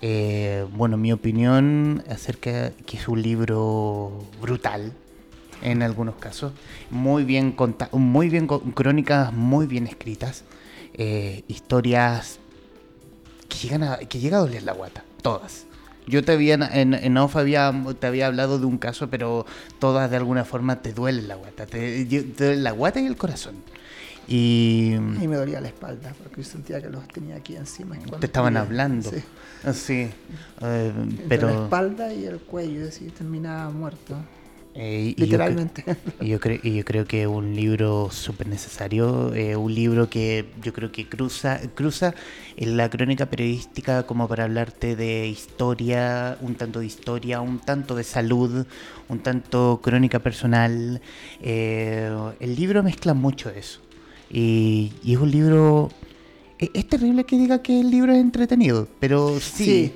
Eh, 0.00 0.66
bueno, 0.72 0.96
mi 0.96 1.12
opinión 1.12 2.02
acerca 2.08 2.70
que 2.86 2.96
es 2.96 3.06
un 3.06 3.20
libro 3.20 4.24
brutal 4.40 4.94
en 5.60 5.82
algunos 5.82 6.14
casos, 6.14 6.52
muy 6.88 7.24
bien 7.24 7.54
muy 7.92 8.30
bien 8.30 8.46
crónicas 8.46 9.30
muy 9.34 9.66
bien 9.66 9.86
escritas, 9.86 10.44
eh, 10.94 11.44
historias 11.48 12.38
que 13.50 13.58
llegan 13.58 13.82
a, 13.82 13.98
que 13.98 14.18
llega 14.18 14.38
a 14.38 14.40
doler 14.40 14.62
la 14.62 14.72
guata, 14.72 15.04
todas 15.20 15.67
yo 16.08 16.24
te 16.24 16.32
había, 16.32 16.54
en, 16.54 16.94
en 16.94 17.16
off 17.16 17.36
había, 17.36 17.72
te 17.98 18.06
había 18.06 18.26
hablado 18.26 18.58
de 18.58 18.66
un 18.66 18.78
caso, 18.78 19.08
pero 19.08 19.46
todas 19.78 20.10
de 20.10 20.16
alguna 20.16 20.44
forma 20.44 20.82
te 20.82 20.92
duelen 20.92 21.28
la 21.28 21.36
guata. 21.36 21.66
Te, 21.66 22.04
duele 22.04 22.56
la 22.56 22.72
guata 22.72 23.00
y 23.00 23.06
el 23.06 23.16
corazón. 23.16 23.56
Y, 24.26 24.92
y 24.94 25.28
me 25.28 25.36
dolía 25.36 25.60
la 25.60 25.68
espalda, 25.68 26.12
porque 26.22 26.42
yo 26.42 26.48
sentía 26.48 26.82
que 26.82 26.90
los 26.90 27.06
tenía 27.08 27.36
aquí 27.36 27.56
encima. 27.56 27.96
Te 28.20 28.26
estaban 28.26 28.56
hablando. 28.58 29.10
Sí. 29.10 29.22
sí. 29.72 30.10
Eh, 30.60 30.92
pero... 31.28 31.48
La 31.48 31.64
espalda 31.64 32.12
y 32.12 32.26
el 32.26 32.38
cuello, 32.40 32.84
decir, 32.84 33.10
terminaba 33.12 33.70
muerto. 33.70 34.16
Eh, 34.74 35.14
Literalmente. 35.16 35.84
Y 36.20 36.28
yo, 36.28 36.38
creo, 36.38 36.60
y 36.62 36.76
yo 36.76 36.84
creo 36.84 37.04
que 37.04 37.22
es 37.22 37.26
un 37.26 37.54
libro 37.54 38.10
súper 38.12 38.46
necesario, 38.46 39.34
eh, 39.34 39.56
un 39.56 39.74
libro 39.74 40.08
que 40.08 40.46
yo 40.62 40.72
creo 40.72 40.92
que 40.92 41.08
cruza, 41.08 41.60
cruza 41.74 42.14
en 42.56 42.76
la 42.76 42.88
crónica 42.88 43.26
periodística 43.26 44.04
como 44.04 44.28
para 44.28 44.44
hablarte 44.44 44.94
de 44.94 45.26
historia, 45.26 46.38
un 46.40 46.54
tanto 46.54 46.80
de 46.80 46.86
historia, 46.86 47.40
un 47.40 47.58
tanto 47.58 47.96
de 47.96 48.04
salud, 48.04 48.66
un 49.08 49.18
tanto 49.18 49.80
crónica 49.82 50.20
personal. 50.20 51.00
Eh, 51.42 52.10
el 52.38 52.54
libro 52.54 52.82
mezcla 52.82 53.14
mucho 53.14 53.50
eso. 53.50 53.80
Y, 54.30 54.92
y 55.02 55.14
es 55.14 55.18
un 55.18 55.30
libro... 55.30 55.90
Es, 56.58 56.70
es, 56.74 56.88
terrible 56.88 57.24
que 57.24 57.36
diga 57.36 57.62
que 57.62 57.80
el 57.80 57.90
libro 57.90 58.12
es 58.12 58.18
entretenido, 58.18 58.88
pero 59.00 59.38
sí. 59.40 59.64
sí 59.64 59.94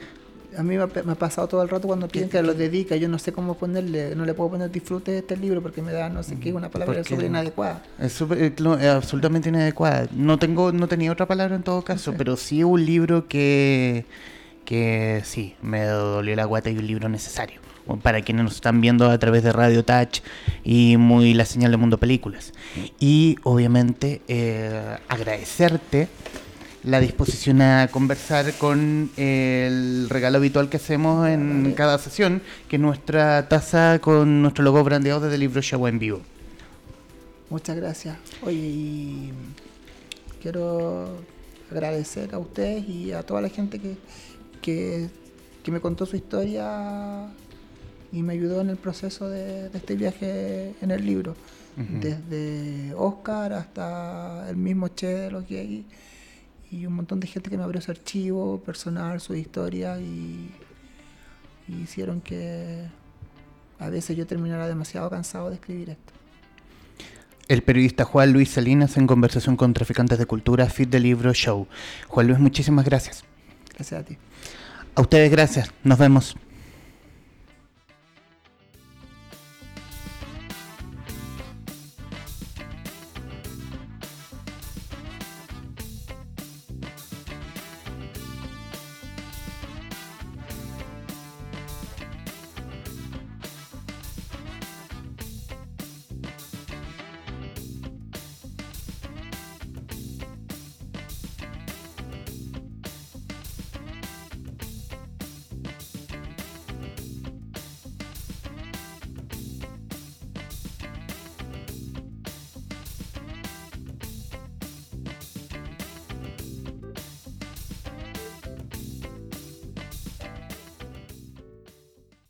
a 0.56 0.62
mí 0.62 0.76
me 0.76 0.82
ha, 0.82 1.14
pasado 1.14 1.48
todo 1.48 1.62
el 1.62 1.68
rato 1.68 1.86
cuando 1.86 2.08
piden 2.08 2.28
que 2.28 2.42
lo 2.42 2.54
dedica, 2.54 2.96
yo 2.96 3.08
no 3.08 3.18
sé 3.18 3.32
cómo 3.32 3.56
ponerle, 3.56 4.14
no 4.14 4.24
le 4.24 4.34
puedo 4.34 4.50
poner 4.50 4.70
disfrute 4.70 5.12
de 5.12 5.18
este 5.18 5.36
libro 5.36 5.62
porque 5.62 5.82
me 5.82 5.92
da, 5.92 6.08
no 6.08 6.22
sé 6.22 6.36
qué, 6.38 6.52
una 6.52 6.70
palabra 6.70 7.02
súper 7.04 7.26
inadecuada. 7.26 7.82
Es, 7.98 8.12
super, 8.12 8.52
absolutamente 8.86 9.48
inadecuada. 9.48 10.08
No 10.14 10.38
tengo, 10.38 10.72
no 10.72 10.88
tenía 10.88 11.12
otra 11.12 11.26
palabra 11.26 11.56
en 11.56 11.62
todo 11.62 11.82
caso, 11.82 12.14
pero 12.16 12.36
sí 12.36 12.64
un 12.64 12.84
libro 12.84 13.28
que, 13.28 14.04
que 14.64 15.22
sí, 15.24 15.54
me 15.62 15.84
dolió 15.84 16.36
la 16.36 16.44
guata 16.44 16.70
y 16.70 16.76
un 16.76 16.86
libro 16.86 17.08
necesario. 17.08 17.60
Para 18.02 18.22
quienes 18.22 18.44
nos 18.44 18.54
están 18.54 18.80
viendo 18.80 19.10
a 19.10 19.18
través 19.18 19.42
de 19.42 19.52
Radio 19.52 19.84
Touch 19.84 20.20
y 20.62 20.96
muy 20.98 21.34
la 21.34 21.44
señal 21.44 21.72
de 21.72 21.76
Mundo 21.76 21.98
Películas. 21.98 22.52
Y 23.00 23.36
obviamente 23.42 24.22
eh, 24.28 24.98
agradecerte 25.08 26.08
la 26.84 27.00
disposición 27.00 27.62
a 27.62 27.88
conversar 27.88 28.52
con 28.54 29.10
el 29.16 30.08
regalo 30.08 30.38
habitual 30.38 30.68
que 30.68 30.78
hacemos 30.78 31.28
en 31.28 31.72
cada 31.76 31.98
sesión, 31.98 32.42
que 32.68 32.76
es 32.76 32.82
nuestra 32.82 33.48
taza 33.48 34.00
con 34.00 34.42
nuestro 34.42 34.64
logo 34.64 34.82
brandeado 34.82 35.20
desde 35.20 35.34
el 35.34 35.40
libro 35.42 35.62
Show 35.62 35.86
en 35.86 35.98
vivo. 35.98 36.20
Muchas 37.50 37.76
gracias. 37.76 38.16
Oye, 38.42 38.56
y 38.56 39.32
quiero 40.40 41.18
agradecer 41.70 42.34
a 42.34 42.38
ustedes 42.38 42.88
y 42.88 43.12
a 43.12 43.22
toda 43.22 43.40
la 43.40 43.48
gente 43.48 43.78
que, 43.78 43.96
que, 44.60 45.70
me 45.70 45.80
contó 45.80 46.04
su 46.04 46.16
historia 46.16 47.28
y 48.10 48.22
me 48.22 48.32
ayudó 48.32 48.60
en 48.60 48.70
el 48.70 48.76
proceso 48.76 49.28
de, 49.28 49.66
este 49.72 49.94
viaje 49.94 50.74
en 50.80 50.90
el 50.90 51.06
libro. 51.06 51.36
Desde 51.74 52.92
Oscar 52.94 53.54
hasta 53.54 54.46
el 54.50 54.56
mismo 54.56 54.88
Che 54.88 55.06
de 55.06 55.30
los 55.30 55.48
y 56.72 56.86
un 56.86 56.94
montón 56.94 57.20
de 57.20 57.26
gente 57.26 57.50
que 57.50 57.58
me 57.58 57.64
abrió 57.64 57.80
su 57.82 57.90
archivo 57.90 58.58
personal, 58.60 59.20
su 59.20 59.34
historia 59.34 60.00
y, 60.00 60.50
hicieron 61.68 62.20
que 62.20 62.84
a 63.78 63.88
veces 63.88 64.16
yo 64.16 64.26
terminara 64.26 64.66
demasiado 64.66 65.08
cansado 65.08 65.48
de 65.48 65.54
escribir 65.54 65.90
esto. 65.90 66.12
El 67.48 67.62
periodista 67.62 68.04
Juan 68.04 68.32
Luis 68.32 68.50
Salinas 68.50 68.96
en 68.96 69.06
conversación 69.06 69.56
con 69.56 69.72
Traficantes 69.72 70.18
de 70.18 70.26
Cultura, 70.26 70.68
Fit 70.68 70.90
del 70.90 71.04
Libro 71.04 71.32
Show. 71.32 71.66
Juan 72.08 72.26
Luis, 72.26 72.38
muchísimas 72.38 72.84
gracias. 72.84 73.24
Gracias 73.74 74.00
a 74.00 74.04
ti. 74.04 74.16
A 74.94 75.00
ustedes 75.00 75.30
gracias. 75.30 75.72
Nos 75.82 75.98
vemos. 75.98 76.36